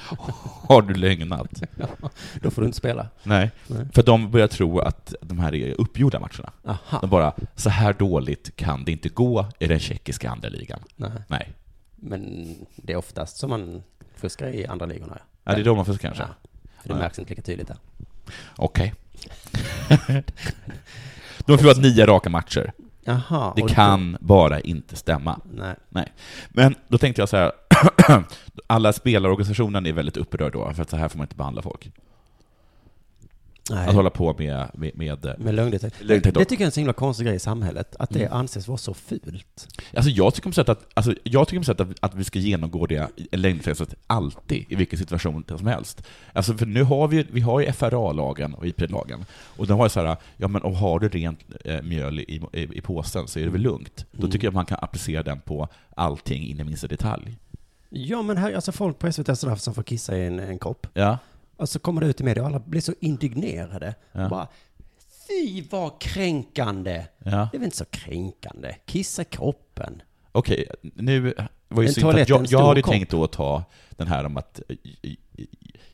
har 0.68 0.82
du 0.82 0.94
lögnat? 0.94 1.62
Då 2.42 2.50
får 2.50 2.62
du 2.62 2.66
inte 2.66 2.78
spela. 2.78 3.08
Nej. 3.22 3.50
Nej. 3.66 3.86
För 3.92 4.02
de 4.02 4.30
börjar 4.30 4.48
tro 4.48 4.78
att 4.78 5.14
de 5.22 5.38
här 5.38 5.54
är 5.54 5.80
uppgjorda 5.80 6.20
matcherna. 6.20 6.52
Aha. 6.64 6.98
De 7.00 7.10
bara, 7.10 7.34
så 7.56 7.70
här 7.70 7.92
dåligt 7.92 8.56
kan 8.56 8.84
det 8.84 8.92
inte 8.92 9.08
gå 9.08 9.46
i 9.58 9.66
den 9.66 9.78
tjeckiska 9.78 10.30
andra 10.30 10.48
ligan. 10.48 10.80
Nej. 10.96 11.10
Nej. 11.28 11.52
Men 12.00 12.54
det 12.76 12.92
är 12.92 12.96
oftast 12.96 13.36
som 13.36 13.50
man 13.50 13.82
fuskar 14.16 14.46
i 14.48 14.66
andra 14.66 14.86
ligorna. 14.86 15.18
Ja, 15.44 15.54
det 15.54 15.60
är 15.60 15.64
då 15.64 15.74
man 15.74 15.84
får 15.84 15.94
kanske. 15.94 16.22
Ja. 16.22 16.28
För 16.82 16.88
det 16.88 16.94
Ja. 16.94 16.98
märks 16.98 17.18
inte 17.18 17.30
lika 17.30 17.42
tydligt 17.42 17.68
där. 17.68 17.76
Okej. 18.56 18.94
de 21.46 21.52
har 21.52 21.56
förlorat 21.56 21.78
nio 21.82 22.06
raka 22.06 22.30
matcher. 22.30 22.72
Jaha. 23.04 23.52
Det 23.56 23.62
kan 23.68 24.16
bara 24.20 24.60
inte 24.60 24.96
stämma. 24.96 25.40
Då, 25.44 25.74
nej. 25.88 26.12
Men 26.48 26.74
då 26.88 26.98
tänkte 26.98 27.22
jag 27.22 27.28
så 27.28 27.36
här, 27.36 27.52
alla 28.66 28.92
spelarorganisationen 28.92 29.86
är 29.86 29.92
väldigt 29.92 30.16
upprörd 30.16 30.52
då, 30.52 30.72
för 30.74 30.82
att 30.82 30.90
så 30.90 30.96
här 30.96 31.08
får 31.08 31.18
man 31.18 31.24
inte 31.24 31.36
behandla 31.36 31.62
folk. 31.62 31.92
Nej. 33.70 33.88
Att 33.88 33.94
hålla 33.94 34.10
på 34.10 34.34
med, 34.38 34.70
med, 34.74 34.90
med 34.96 35.34
Med 35.38 35.54
lögndetektor. 35.54 36.04
Lögndetektor. 36.04 36.40
Det 36.40 36.44
tycker 36.44 36.62
jag 36.62 36.66
är 36.66 36.68
en 36.68 36.72
så 36.72 36.80
himla 36.80 36.92
konstig 36.92 37.26
grej 37.26 37.36
i 37.36 37.38
samhället. 37.38 37.96
Att 37.98 38.10
det 38.10 38.20
Mm. 38.20 38.32
anses 38.32 38.68
vara 38.68 38.78
så 38.78 38.94
fult. 38.94 39.68
Alltså 39.94 40.10
jag 40.10 40.34
tycker 40.34 40.48
på 40.48 40.54
sätt 40.54 40.68
att, 40.68 40.86
alltså 40.94 41.14
jag 41.22 41.48
tycker 41.48 41.60
på 41.60 41.64
sätt 41.64 41.80
att, 41.80 41.88
att 42.00 42.14
vi 42.14 42.24
ska 42.24 42.38
genomgå 42.38 42.86
det 42.86 43.08
längdfältet 43.32 43.94
alltid, 44.06 44.64
i 44.68 44.74
vilken 44.74 44.98
situation 44.98 45.44
som 45.58 45.66
helst. 45.66 46.02
Alltså 46.32 46.54
för 46.54 46.66
nu 46.66 46.82
har 46.82 47.08
vi, 47.08 47.26
vi 47.32 47.40
har 47.40 47.60
ju 47.60 47.72
FRA-lagen 47.72 48.54
och 48.54 48.66
IP-lagen, 48.66 49.24
och 49.56 49.66
de 49.66 49.78
har 49.78 49.86
ju 49.86 49.90
så 49.90 50.00
här, 50.06 50.16
ja 50.36 50.48
men 50.48 50.62
om 50.62 50.74
har 50.74 50.98
du 50.98 51.08
rent 51.08 51.40
eh, 51.64 51.82
mjöl 51.82 52.20
i, 52.20 52.42
i, 52.52 52.68
i 52.78 52.80
påsen 52.80 53.28
så 53.28 53.38
är 53.38 53.44
det 53.44 53.50
väl 53.50 53.60
lugnt. 53.60 54.04
Då 54.12 54.18
Mm. 54.18 54.30
tycker 54.30 54.46
jag 54.46 54.54
man 54.54 54.66
kan 54.66 54.78
applicera 54.82 55.22
den 55.22 55.40
på 55.40 55.68
allting 55.96 56.42
in 56.46 56.60
i 56.60 56.64
minsta 56.64 56.86
detalj. 56.86 57.36
Ja, 57.92 58.22
men 58.22 58.36
här, 58.36 58.52
alltså 58.52 58.72
folk 58.72 58.98
på 58.98 59.12
SVT 59.12 59.38
sådär 59.38 59.56
som 59.56 59.74
får 59.74 59.82
kissa 59.82 60.16
i 60.18 60.26
en, 60.26 60.38
en 60.40 60.58
kopp. 60.58 60.86
Ja. 60.94 61.18
Och 61.60 61.68
så 61.68 61.78
kommer 61.78 62.00
det 62.00 62.06
ut 62.06 62.20
i 62.20 62.24
media 62.24 62.42
och 62.42 62.48
alla 62.48 62.58
blir 62.58 62.80
så 62.80 62.94
indignerade. 63.00 63.94
Ja. 64.12 64.28
Bara, 64.28 64.48
fy 65.28 65.62
vad 65.70 66.00
kränkande. 66.00 67.04
ja. 67.18 67.30
Det 67.30 67.56
är 67.56 67.58
väl 67.58 67.62
inte 67.64 67.76
så 67.76 67.84
kränkande. 67.84 68.74
Kissa 68.86 69.24
kroppen. 69.24 70.02
Okej, 70.32 70.66
nu 70.82 71.34
var 71.68 71.82
ju 71.82 71.88
En 71.88 71.92
att 71.94 72.00
toalett 72.00 72.28
jag, 72.28 72.46
jag 72.46 72.66
hade 72.66 72.82
kopp. 72.82 72.92
tänkt 72.92 73.10
då 73.10 73.24
att 73.24 73.32
ta 73.32 73.64
den 73.90 74.06
här 74.06 74.24
om 74.26 74.36
att 74.36 74.60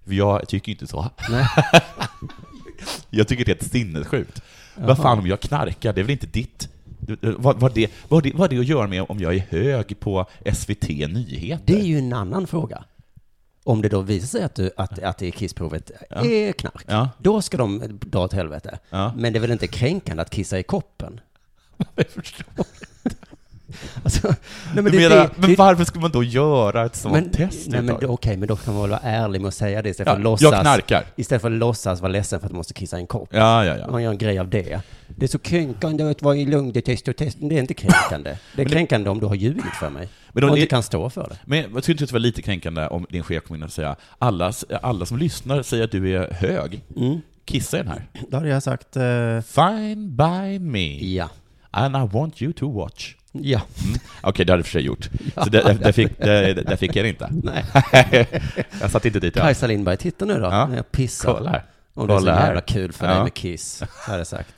jag 0.04 0.48
tycker 0.48 0.72
inte 0.72 0.86
så. 0.86 1.10
Nej. 1.30 1.46
Jag 3.10 3.28
tycker 3.28 3.44
det 3.44 3.50
är 3.52 3.56
ett 3.56 3.70
sinnessjukt. 3.70 4.42
Jaha. 4.76 4.86
Vad 4.86 4.96
fan 4.98 5.18
om 5.18 5.26
jag 5.26 5.40
knarkar, 5.40 5.92
det 5.92 6.00
är 6.00 6.02
väl 6.02 6.10
inte 6.12 6.26
ditt... 6.26 6.68
Vad, 7.20 7.60
vad, 7.60 7.74
det, 7.74 7.92
vad, 8.08 8.22
det, 8.22 8.32
vad 8.32 8.40
har 8.40 8.48
det 8.48 8.58
att 8.58 8.66
göra 8.66 8.86
med 8.86 9.02
om 9.08 9.18
jag 9.20 9.34
är 9.34 9.38
hög 9.50 10.00
på 10.00 10.26
SVT 10.54 10.88
Nyheter? 10.88 11.62
Det 11.66 11.80
är 11.80 11.84
ju 11.84 11.98
en 11.98 12.12
annan 12.12 12.46
fråga. 12.46 12.84
Om 13.66 13.82
det 13.82 13.88
då 13.88 14.00
visar 14.00 14.26
sig 14.26 14.42
att, 14.42 14.54
du, 14.54 14.70
att, 14.76 14.98
att 14.98 15.18
det 15.18 15.30
kissprovet 15.30 15.90
Ja. 16.10 16.24
är 16.24 16.52
knark, 16.52 16.84
Ja, 16.86 17.08
då 17.18 17.42
ska 17.42 17.56
de 17.56 17.98
dra 18.00 18.24
åt 18.24 18.32
helvete. 18.32 18.78
ja. 18.90 19.12
Men 19.16 19.32
det 19.32 19.38
är 19.38 19.40
väl 19.40 19.50
inte 19.52 19.66
kränkande 19.66 20.22
att 20.22 20.30
kissa 20.30 20.58
i 20.58 20.62
koppen? 20.62 21.20
Jag 21.94 22.06
förstår. 22.08 22.66
Alltså, 24.04 24.28
nej, 24.74 24.82
men 24.82 24.84
det, 24.84 24.98
menar, 24.98 25.16
det, 25.16 25.30
men 25.36 25.54
varför 25.54 25.84
ska 25.84 26.00
man 26.00 26.10
då 26.10 26.22
göra 26.22 26.86
ett 26.86 26.96
sånt 26.96 27.14
men, 27.14 27.30
test? 27.30 27.68
nej, 27.68 27.82
men, 27.82 27.96
Okej, 28.06 28.36
men 28.36 28.48
då 28.48 28.56
kan 28.56 28.74
man 28.74 28.82
väl 28.82 28.90
vara 28.90 29.00
ärlig 29.00 29.40
med 29.40 29.48
att 29.48 29.54
säga 29.54 29.82
det 29.82 29.88
istället 29.88 30.08
för 30.08 30.12
ja, 30.14 30.18
att 30.18 30.24
låtsas. 30.24 30.52
jag 30.52 30.60
knarkar. 30.60 31.04
Istället 31.16 31.42
för 31.42 31.50
att 31.50 31.58
låtsas 31.58 32.00
vara 32.00 32.12
ledsen 32.12 32.40
för 32.40 32.46
att 32.46 32.52
du 32.52 32.56
måste 32.56 32.74
kissa 32.74 32.96
i 32.96 33.00
en 33.00 33.06
kopp. 33.06 33.28
Ja, 33.32 33.64
ja, 33.64 33.76
ja. 33.76 33.90
Man 33.90 34.02
gör 34.02 34.10
en 34.10 34.18
grej 34.18 34.38
av 34.38 34.48
det. 34.48 34.80
Det 35.06 35.26
är 35.26 35.28
så 35.28 35.38
kränkande 35.38 36.10
att 36.10 36.22
vara 36.22 36.36
i 36.36 36.46
lungdetest 36.46 37.08
och 37.08 37.16
test. 37.16 37.36
Det 37.40 37.54
är 37.54 37.60
inte 37.60 37.74
kränkande. 37.74 38.36
Det 38.56 38.62
är 38.62 38.68
kränkande 38.68 39.10
om 39.10 39.20
du 39.20 39.26
har 39.26 39.34
ljugit 39.34 39.74
för 39.80 39.90
mig. 39.90 40.08
Men 40.32 40.44
och 40.44 40.50
då, 40.50 40.56
inte 40.56 40.68
kan 40.68 40.82
stå 40.82 41.10
för 41.10 41.28
det. 41.28 41.38
men 41.44 41.58
jag 41.58 41.84
tycker 41.84 42.02
inte 42.02 42.04
det 42.04 42.12
var 42.12 42.20
lite 42.20 42.42
kränkande 42.42 42.86
om 42.86 43.06
din 43.10 43.22
chef 43.22 43.44
kom 43.44 43.56
in 43.56 43.62
och 43.62 43.72
säga 43.72 43.96
alla, 44.18 44.52
alla 44.82 45.06
som 45.06 45.18
lyssnar 45.18 45.62
säger 45.62 45.84
att 45.84 45.90
du 45.90 46.16
är 46.16 46.30
hög. 46.30 46.82
Mm. 46.96 47.20
Kissa 47.44 47.76
i 47.78 47.82
den 47.82 47.88
här. 47.88 48.06
Då 48.28 48.36
hade 48.36 48.48
jag 48.48 48.62
sagt, 48.62 48.96
eh, 48.96 49.40
Fine 49.40 50.16
by 50.16 50.58
me. 50.58 51.14
ja. 51.14 51.28
And 51.70 51.96
I 51.96 52.16
want 52.16 52.42
you 52.42 52.52
to 52.52 52.72
watch. 52.72 53.14
Ja. 53.42 53.60
Mm. 53.84 53.98
Okej, 54.20 54.44
det 54.44 54.52
hade 54.52 54.60
jag 54.60 54.66
för 54.66 54.72
sig 54.72 54.82
gjort. 54.82 55.08
Så 55.34 55.50
där, 55.50 55.74
där, 55.74 55.92
fick, 55.92 56.18
där, 56.18 56.54
där 56.54 56.76
fick 56.76 56.96
jag 56.96 57.04
det 57.04 57.08
inte. 57.08 57.30
Nej. 57.42 57.64
jag 58.80 58.90
satt 58.90 59.04
inte 59.04 59.20
dit. 59.20 59.36
Ja. 59.36 59.42
Kajsa 59.42 59.66
Lindberg, 59.66 59.96
titta 59.96 60.24
nu 60.24 60.34
då. 60.34 60.44
Ja. 60.44 60.66
När 60.66 60.76
jag 60.76 60.92
pissar. 60.92 61.34
Kolla 61.34 61.50
här. 61.50 61.62
Om 61.94 62.06
det 62.06 62.14
är 62.14 62.18
så 62.18 62.26
jävla 62.26 62.60
kul 62.60 62.92
för 62.92 63.06
Ja. 63.06 63.14
dig 63.14 63.22
med 63.22 63.34
kiss. 63.34 63.82
Hade 64.06 64.18
jag 64.18 64.26
sagt. 64.26 64.54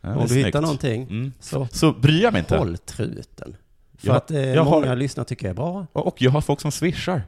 Ja, 0.00 0.08
det 0.08 0.14
Om 0.14 0.22
du 0.22 0.28
snyggt. 0.28 0.46
hittar 0.46 0.60
någonting, 0.60 1.02
Mm. 1.02 1.32
så 1.40 1.68
Så 1.72 1.92
bryr 1.92 2.22
jag 2.22 2.32
mig 2.32 2.40
inte. 2.40 2.56
håll 2.56 2.78
truten. 2.78 3.56
För 3.98 4.06
Jag- 4.08 4.16
att 4.16 4.30
eh, 4.30 4.40
jag 4.40 4.64
har- 4.64 4.70
många 4.80 4.94
lyssnare 4.94 5.24
tycker 5.26 5.46
jag 5.46 5.50
är 5.50 5.54
bra. 5.56 5.86
Och 5.92 6.06
och 6.06 6.22
jag 6.22 6.30
har 6.30 6.40
folk 6.40 6.60
som 6.60 6.72
swishar. 6.72 7.22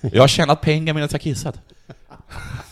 Jag 0.00 0.22
har 0.22 0.28
tjänat 0.28 0.60
pengar 0.60 0.94
medan 0.94 1.08
jag 1.12 1.20
kissat. 1.20 1.60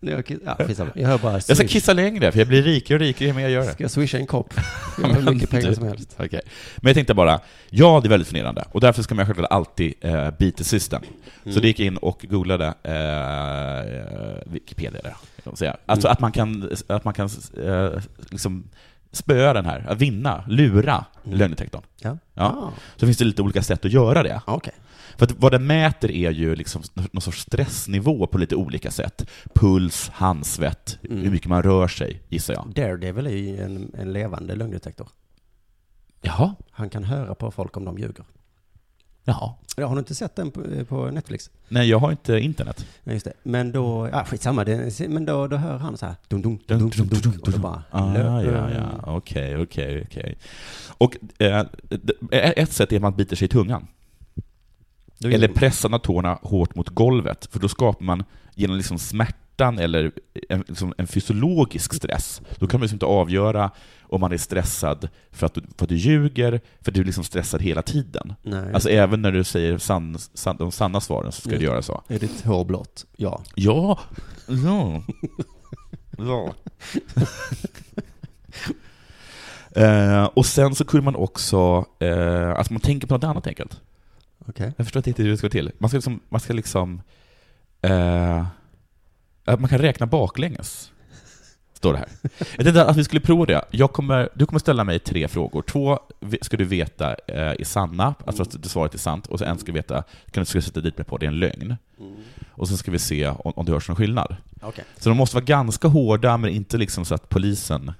När 0.00 0.12
jag, 0.12 0.36
ja, 0.44 0.56
jag 0.94 1.08
hör 1.08 1.18
bara 1.18 1.32
Jag 1.32 1.56
ska 1.56 1.66
kissa 1.66 1.92
längre, 1.92 2.32
för 2.32 2.38
jag 2.38 2.48
blir 2.48 2.62
rikare 2.62 2.96
och 2.96 3.00
rikare 3.00 3.28
ju 3.28 3.34
mer 3.34 3.42
jag 3.42 3.50
gör 3.50 3.60
det. 3.66 3.72
Ska 3.72 3.84
jag 3.84 3.90
swisha 3.90 4.18
en 4.18 4.26
kopp? 4.26 4.54
Jag 5.02 5.08
har 5.08 5.14
hur 5.20 5.30
mycket 5.34 5.50
pengar 5.50 5.72
som 5.72 5.84
helst. 5.88 6.16
Okej. 6.18 6.40
Men 6.76 6.86
jag 6.90 6.94
tänkte 6.94 7.14
bara, 7.14 7.40
ja 7.70 8.00
det 8.02 8.06
är 8.06 8.10
väldigt 8.10 8.28
fascinerande, 8.28 8.64
och 8.72 8.80
därför 8.80 9.02
ska 9.02 9.14
man 9.14 9.26
självklart 9.26 9.50
alltid 9.52 9.94
eh, 10.00 10.30
beat 10.38 10.56
the 10.56 10.64
system. 10.64 11.02
Mm. 11.44 11.54
Så 11.54 11.60
det 11.60 11.66
gick 11.68 11.80
in 11.80 11.96
och 11.96 12.26
googlade 12.30 12.66
eh, 12.82 14.52
Wikipedia, 14.52 15.00
där, 15.02 15.14
kan 15.44 15.56
säga. 15.56 15.76
Alltså 15.86 16.08
Mm. 16.08 16.12
att 16.12 16.20
man 16.20 16.32
kan, 16.32 16.70
att 16.86 17.04
man 17.04 17.14
kan 17.14 17.28
eh, 17.64 17.90
liksom 18.30 18.64
spöa 19.12 19.52
den 19.52 19.64
här, 19.66 19.86
att 19.88 19.98
vinna, 20.00 20.44
lura 20.48 21.04
Mm. 21.26 21.38
lögndetektorn. 21.38 21.82
Ja. 22.00 22.18
Ja. 22.34 22.44
Ah, 22.44 22.72
Så 22.96 23.06
finns 23.06 23.18
det 23.18 23.24
lite 23.24 23.42
olika 23.42 23.62
sätt 23.62 23.84
att 23.84 23.92
göra 23.92 24.22
det. 24.22 24.40
Okej. 24.44 24.72
För 25.16 25.24
att 25.26 25.32
vad 25.38 25.52
den 25.52 25.66
mäter 25.66 26.10
är 26.10 26.30
ju 26.30 26.54
liksom 26.56 26.82
någon 27.12 27.20
sorts 27.22 27.40
stressnivå 27.42 28.26
på 28.26 28.38
lite 28.38 28.56
olika 28.56 28.90
sätt. 28.90 29.26
Puls, 29.54 30.08
handsvett, 30.08 30.98
Mm. 31.10 31.22
hur 31.24 31.30
mycket 31.30 31.48
man 31.48 31.62
rör 31.62 31.88
sig, 31.88 32.22
gissar 32.28 32.54
jag. 32.54 32.72
Daredevil 32.74 33.26
är 33.26 33.30
ju 33.30 33.62
en, 33.62 33.94
en 33.98 34.12
levande 34.12 34.54
lögndetektor. 34.54 35.08
Jaha, 36.22 36.54
Han 36.70 36.90
kan 36.90 37.04
höra 37.04 37.34
på 37.34 37.50
folk 37.50 37.76
om 37.76 37.84
de 37.84 37.98
ljuger. 37.98 38.24
jaha. 39.24 39.54
Ja, 39.76 39.86
har 39.86 39.94
du 39.94 39.98
inte 39.98 40.14
sett 40.14 40.36
den 40.36 40.50
på, 40.50 40.84
på 40.88 41.10
Netflix? 41.10 41.50
Nej, 41.68 41.88
jag 41.88 41.98
har 41.98 42.10
inte 42.10 42.38
internet. 42.38 42.86
Ja, 43.04 43.12
just 43.12 43.24
det. 43.24 43.32
Men 43.42 43.72
då, 43.72 44.08
ja 44.12 44.24
skitsamma, 44.24 44.64
det, 44.64 45.08
men 45.08 45.24
då, 45.24 45.46
då 45.46 45.56
hör 45.56 45.78
han 45.78 45.96
så 45.96 46.06
här, 46.06 46.14
dum, 46.28 46.42
dum, 46.42 46.58
dum, 46.66 46.78
dum, 46.90 47.08
dum, 47.08 47.32
och 47.42 47.50
då 47.52 47.58
bara, 47.58 47.82
Ah, 47.90 48.18
ja, 48.18 48.70
ja. 48.70 48.90
Okej, 49.06 49.56
okej, 49.56 50.04
okej. 50.08 50.38
Och 50.98 51.16
eh, 51.38 51.66
ett 52.30 52.72
sätt 52.72 52.92
är 52.92 52.96
att 52.96 53.02
man 53.02 53.16
biter 53.16 53.36
sig 53.36 53.44
i 53.44 53.48
tungan. 53.48 53.86
Eller 55.24 55.88
man 55.88 56.00
tårna 56.00 56.38
hårt 56.42 56.74
mot 56.74 56.88
golvet, 56.88 57.48
för 57.52 57.58
då 57.60 57.68
skapar 57.68 58.04
man 58.04 58.24
genom 58.54 58.76
liksom 58.76 58.98
smärtan 58.98 59.78
eller 59.78 60.12
en, 60.48 60.64
liksom 60.68 60.94
en 60.98 61.06
fysiologisk 61.06 61.94
stress, 61.94 62.40
då 62.58 62.66
kan 62.66 62.80
man 62.80 62.84
liksom 62.84 62.96
inte 62.96 63.06
avgöra 63.06 63.70
om 64.02 64.20
man 64.20 64.32
är 64.32 64.36
stressad 64.36 65.08
för 65.30 65.46
att 65.46 65.54
du, 65.54 65.62
för 65.76 65.84
att 65.84 65.88
du 65.88 65.96
ljuger, 65.96 66.60
för 66.80 66.92
du 66.92 67.00
är 67.00 67.04
liksom 67.04 67.24
stressad 67.24 67.62
hela 67.62 67.82
tiden. 67.82 68.34
Nej, 68.42 68.74
Alltså 68.74 68.88
även 68.88 69.22
när 69.22 69.32
du 69.32 69.44
säger 69.44 69.78
sann, 69.78 70.18
sann, 70.18 70.56
de 70.56 70.72
sanna 70.72 71.00
svaren 71.00 71.32
så 71.32 71.40
ska 71.40 71.50
du 71.50 71.58
det. 71.58 71.64
göra 71.64 71.82
så. 71.82 72.02
är 72.08 72.18
ditt 72.18 72.44
hår 72.44 72.64
blått? 72.64 73.06
Ja. 73.16 73.42
Ja, 73.54 73.98
ja, 74.46 75.02
ja. 76.18 76.54
Eh, 79.74 80.24
och 80.24 80.46
sen 80.46 80.74
så 80.74 80.84
kunde 80.84 81.04
man 81.04 81.16
också, 81.16 81.84
eh, 81.98 82.50
alltså 82.50 82.72
man 82.72 82.80
tänker 82.80 83.06
på 83.06 83.14
något 83.14 83.24
annat 83.24 83.46
enkelt. 83.46 83.80
Okej. 84.46 84.72
Jag 84.76 84.86
förstår 84.86 85.00
inte 85.00 85.10
riktigt 85.10 85.26
hur 85.26 85.30
det 85.30 85.36
ska 85.36 85.46
gå 85.46 85.50
till. 85.50 85.70
Man 85.78 85.90
ska 85.90 85.96
liksom, 85.96 86.20
man 86.28 86.40
ska 86.40 86.52
liksom 86.52 87.02
eh, 87.82 88.46
att 89.44 89.60
man 89.60 89.68
kan 89.68 89.78
räkna 89.78 90.06
baklänges. 90.06 90.92
Står 91.74 91.92
det 91.92 91.98
här. 91.98 92.08
Jag 92.56 92.64
tänkte 92.64 92.84
att 92.84 92.96
vi 92.96 93.04
skulle 93.04 93.20
prova 93.20 93.46
det. 93.46 93.64
Jag 93.70 93.92
kommer, 93.92 94.28
du 94.34 94.46
kommer 94.46 94.60
ställa 94.60 94.84
mig 94.84 94.98
tre 94.98 95.28
frågor. 95.28 95.62
Två 95.62 96.00
ska 96.40 96.56
du 96.56 96.64
veta 96.64 97.10
eh, 97.28 97.36
är 97.36 97.64
sanna, 97.64 98.14
alltså 98.26 98.42
att 98.42 98.64
svaret 98.64 98.94
är 98.94 98.98
sant, 98.98 99.26
och 99.26 99.38
så 99.38 99.44
en 99.44 99.58
ska 99.58 99.66
du 99.66 99.72
veta, 99.72 100.04
kan 100.30 100.40
du 100.40 100.44
ska 100.44 100.58
du 100.58 100.62
sätta 100.62 100.80
dit 100.80 100.98
mig 100.98 101.04
på, 101.04 101.18
det 101.18 101.26
är 101.26 101.28
en 101.28 101.38
lögn. 101.38 101.76
Och 102.50 102.68
sen 102.68 102.76
ska 102.76 102.90
vi 102.90 102.98
se 102.98 103.28
om, 103.28 103.52
om 103.56 103.66
det 103.66 103.72
hörs 103.72 103.88
någon 103.88 103.96
skillnad. 103.96 104.36
Okej. 104.60 104.84
Så 104.98 105.08
de 105.08 105.18
måste 105.18 105.36
vara 105.36 105.44
ganska 105.44 105.88
hårda, 105.88 106.36
men 106.36 106.50
inte 106.50 106.76
liksom 106.78 107.04
så 107.04 107.14
att 107.14 107.28
polisen 107.28 107.92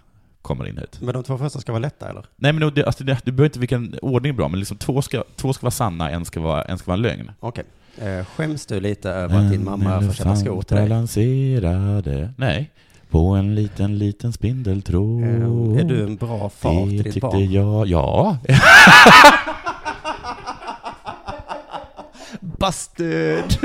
kommer 0.42 0.68
in 0.68 0.78
hit. 0.78 0.98
Men 1.00 1.14
de 1.14 1.22
två 1.22 1.38
första 1.38 1.60
ska 1.60 1.72
vara 1.72 1.80
lätta 1.80 2.08
eller? 2.10 2.26
Nej 2.36 2.52
men 2.52 2.74
det, 2.74 2.84
alltså 2.84 3.04
det, 3.04 3.18
du 3.24 3.32
behöver 3.32 3.48
inte 3.48 3.58
vilken 3.58 3.98
ordning 4.02 4.36
bra, 4.36 4.48
men 4.48 4.58
liksom 4.58 4.76
två 4.76 5.02
ska, 5.02 5.24
två 5.36 5.52
ska 5.52 5.64
vara 5.64 5.70
sanna, 5.70 6.10
en 6.10 6.24
ska 6.24 6.40
vara, 6.40 6.62
en 6.62 6.78
ska 6.78 6.86
vara 6.90 6.96
en 6.96 7.02
lögn. 7.02 7.30
Okej. 7.40 7.64
Eh, 7.98 8.24
skäms 8.24 8.66
du 8.66 8.80
lite 8.80 9.10
över 9.10 9.38
att 9.38 9.50
din 9.50 9.64
mamma 9.64 10.00
får 10.02 10.12
köpa 10.12 10.36
skor 10.36 10.62
till 10.62 10.76
dig? 10.76 10.88
balanserade, 10.88 12.32
nej, 12.36 12.70
på 13.10 13.28
en 13.28 13.54
liten, 13.54 13.98
liten 13.98 14.32
spindeltråd. 14.32 15.22
Eh, 15.22 15.80
är 15.80 15.84
du 15.84 16.02
en 16.02 16.16
bra 16.16 16.48
far 16.48 16.86
till 16.86 17.02
ditt 17.02 17.20
barn? 17.20 17.52
jag, 17.52 17.86
ja. 17.86 18.38
Busted! 22.40 23.56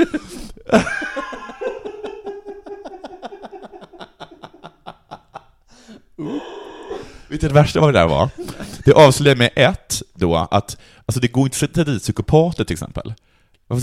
Vet 7.38 7.40
du 7.40 7.48
det 7.48 7.54
värsta 7.54 7.80
vad 7.80 7.94
det 7.94 7.98
där 7.98 8.08
var? 8.08 8.28
Det 8.84 8.92
avslöjar 8.92 9.36
med 9.36 9.50
ett, 9.56 10.02
då, 10.14 10.36
att 10.50 10.76
alltså 11.06 11.20
det 11.20 11.28
går 11.28 11.44
inte 11.44 11.54
att 11.54 11.58
sätta 11.58 11.84
dit 11.84 12.02
psykopater 12.02 12.64
till 12.64 12.74
exempel. 12.74 13.14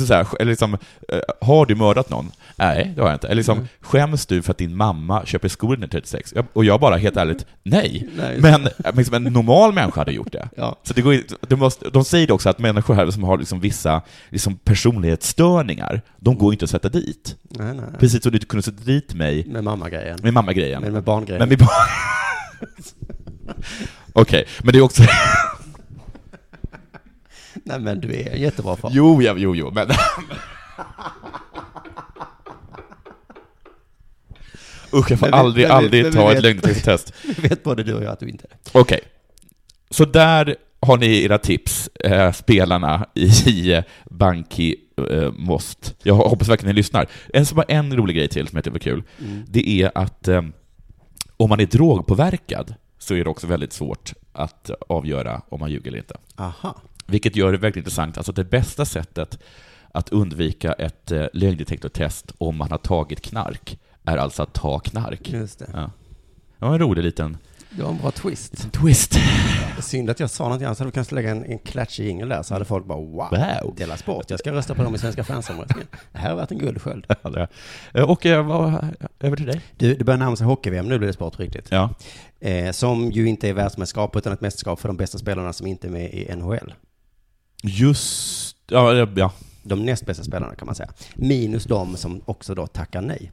Så 0.08 0.14
här, 0.14 0.28
eller 0.40 0.50
liksom, 0.52 0.74
eh, 1.10 1.20
har 1.42 1.66
du 1.66 1.76
mördat 1.76 2.10
någon? 2.10 2.32
Nej, 2.56 2.94
det 2.96 3.02
har 3.02 3.08
jag 3.10 3.16
inte. 3.16 3.28
Eller 3.28 3.36
liksom, 3.36 3.58
Mm. 3.58 3.68
skäms 3.82 4.26
du 4.26 4.42
för 4.42 4.52
att 4.52 4.58
din 4.58 4.76
mamma 4.78 5.26
köper 5.26 5.48
skor 5.48 5.68
1936? 5.74 6.34
Jag- 6.36 6.46
Och 6.54 6.66
jag 6.66 6.80
bara, 6.80 6.98
helt 6.98 7.18
ärligt, 7.18 7.46
nej. 7.64 8.10
Nej, 8.18 8.38
Men 8.40 8.62
men 8.78 8.96
liksom, 8.96 9.16
en 9.16 9.24
normal 9.24 9.74
människa 9.74 10.02
hade 10.02 10.12
gjort 10.12 10.32
det. 10.32 10.50
Ja. 10.58 10.76
Så 10.84 10.94
det 10.94 11.02
går, 11.02 11.18
de, 11.48 11.56
måste, 11.56 11.90
de 11.90 12.06
säger 12.06 12.32
också 12.32 12.50
att 12.50 12.60
människor 12.60 12.94
här 12.94 13.12
som 13.12 13.24
har 13.24 13.38
liksom 13.38 13.60
vissa 13.60 14.02
liksom 14.30 14.56
personlighetsstörningar, 14.58 16.02
de 16.20 16.38
går 16.38 16.54
inte 16.54 16.66
att 16.66 16.72
sätta 16.72 16.90
dit. 16.90 17.36
Nej, 17.50 17.74
nej. 17.74 17.86
Precis 18.00 18.24
som 18.24 18.32
du 18.32 18.38
inte 18.38 18.48
kunde 18.48 18.64
sätta 18.64 18.84
dit 18.84 19.14
mig 19.14 19.46
Med 19.48 19.64
mamma-grejen. 19.64 20.20
med 20.24 20.34
mamma-grejen. 20.34 20.82
Men 20.82 20.94
med 20.94 21.04
barngrejen. 21.04 21.40
Men 21.40 21.50
vi 21.50 21.58
bara... 21.58 21.70
Okej, 24.14 24.48
men 24.64 24.74
det 24.74 24.80
är 24.80 24.82
också... 24.82 25.04
Nej 27.64 27.80
men 27.80 28.02
du 28.02 28.14
är 28.14 28.30
en 28.30 28.42
jättebra 28.42 28.76
far. 28.76 28.92
Jo, 28.94 29.22
ja, 29.22 29.34
jo, 29.38 29.56
jo, 29.56 29.72
men... 29.72 29.88
Usch, 34.94 35.12
jag 35.12 35.20
får 35.20 35.28
Men 35.28 35.34
aldrig, 35.34 35.68
men 35.68 35.78
aldrig 35.78 36.04
men 36.04 36.14
ta 36.14 36.32
ett 36.32 36.44
lögndetektortest. 36.44 37.14
Vi 37.38 37.48
vet 37.48 37.64
både 37.64 37.84
du 37.84 37.94
och 37.94 38.04
jag 38.04 38.12
att 38.12 38.20
du 38.20 38.30
inte 38.30 38.46
är 38.46 38.50
det. 38.50 38.80
Okej. 38.80 39.00
Så 39.90 40.06
där 40.06 40.56
har 40.80 40.98
ni 40.98 41.24
era 41.24 41.38
tips, 41.38 41.88
eh, 41.88 42.32
spelarna 42.32 43.06
i 43.14 43.72
eh, 43.74 43.84
Banki 44.06 44.76
eh, 45.12 45.32
Most. 45.32 45.96
Jag 46.04 46.14
hoppas 46.14 46.50
verkligen 46.50 46.76
ni 46.76 46.80
lyssnar. 46.80 47.08
En, 47.34 47.46
så 47.46 47.56
bara 47.56 47.66
en 47.68 47.98
rolig 47.98 48.16
grej 48.16 48.28
till 48.28 48.48
som 48.48 48.58
jag 48.58 48.64
tycker 48.64 48.72
var 48.72 48.80
kul. 48.80 49.04
Mm. 49.20 49.44
Det 49.48 49.70
är 49.70 49.92
att 49.96 50.28
eh, 50.28 50.42
om 51.38 51.50
man 51.50 51.60
är 51.60 51.66
drogpåverkad 51.66 52.76
så 53.06 53.16
är 53.16 53.24
det 53.24 53.30
också 53.30 53.48
väldigt 53.48 53.74
svårt 53.74 54.14
att 54.34 54.70
avgöra 54.90 55.42
om 55.50 55.60
man 55.60 55.72
ljuger 55.72 55.88
eller 55.88 55.98
inte. 55.98 56.18
Aha. 56.36 56.76
Vilket 57.06 57.36
gör 57.36 57.52
det 57.52 57.58
väldigt 57.58 57.78
intressant. 57.78 58.18
Alltså 58.18 58.32
det 58.32 58.44
bästa 58.44 58.86
sättet 58.86 59.40
att 59.92 60.10
undvika 60.10 60.74
ett 60.74 61.12
eh, 61.12 61.26
lögndetektortest 61.34 62.32
om 62.38 62.58
man 62.58 62.72
har 62.72 62.78
tagit 62.78 63.22
knark 63.22 63.80
är 64.04 64.18
alltså 64.18 64.44
att 64.44 64.54
ta 64.54 64.80
knark. 64.80 65.30
Just 65.30 65.60
det. 65.60 65.70
Ja. 65.74 65.92
Det 66.60 66.66
var 66.66 66.74
en 66.74 66.80
rolig 66.80 67.04
liten, 67.04 67.38
Det 67.78 67.84
var 67.84 67.90
en 67.90 67.98
bra 67.98 68.12
twist. 68.12 68.54
liten 68.54 68.70
twist. 68.70 69.16
Synd 69.82 70.10
att 70.10 70.20
jag 70.20 70.30
sa 70.30 70.44
någonting 70.44 70.66
annat, 70.66 70.78
så 70.78 70.82
hade 70.84 70.90
vi 70.90 70.94
kunnat 70.94 71.12
lägga 71.12 71.32
en, 71.32 71.46
en 71.46 71.60
klatschig 71.60 72.06
jingel 72.08 72.30
där, 72.30 72.44
så 72.44 72.54
hade 72.54 72.66
folk 72.66 72.86
bara 72.86 72.98
wow, 72.98 73.30
Wow. 73.64 73.76
dela 73.76 73.98
sport, 73.98 74.26
jag 74.30 74.40
ska 74.40 74.52
rösta 74.52 74.76
på 74.76 74.84
dem 74.84 74.96
i 74.96 74.98
Svenska 74.98 75.24
fansomröstningen. 75.24 75.88
Det 76.12 76.18
här 76.20 76.30
har 76.30 76.36
varit 76.36 76.52
en 76.52 76.58
guldsköld. 76.58 77.06
Ja, 77.24 77.48
Eh, 77.94 78.04
Och 78.10 78.26
eh, 78.26 78.46
vad, 78.48 78.88
över 79.20 79.38
till 79.38 79.46
dig. 79.46 79.62
Du, 79.78 79.96
det 79.96 80.04
börjar 80.04 80.18
närma 80.18 80.36
sig 80.36 80.48
hockey-VM, 80.48 80.86
nu 80.88 80.98
blir 80.98 81.08
det 81.08 81.14
sport 81.14 81.36
på 81.38 81.44
riktigt. 81.44 81.68
Ja. 81.72 81.90
Eh, 82.40 82.72
som 82.72 83.12
ju 83.12 83.28
inte 83.28 83.50
är 83.50 83.54
världsmästerskap, 83.54 84.16
utan 84.16 84.34
ett 84.34 84.42
mästerskap 84.42 84.80
för 84.80 84.88
de 84.90 84.98
bästa 84.98 85.18
spelarna 85.18 85.54
som 85.54 85.68
inte 85.68 85.88
är 85.88 85.92
med 85.92 86.14
i 86.14 86.36
NHL. 86.36 86.74
Just, 87.64 88.58
ja, 88.68 88.94
ja, 88.94 89.08
ja. 89.16 89.32
De 89.64 89.86
näst 89.86 90.06
bästa 90.06 90.24
spelarna 90.24 90.56
kan 90.56 90.66
man 90.66 90.76
säga. 90.76 90.90
Minus 91.16 91.64
de 91.64 91.98
som 91.98 92.22
också 92.26 92.56
då 92.56 92.68
tackar 92.68 93.02
nej. 93.02 93.32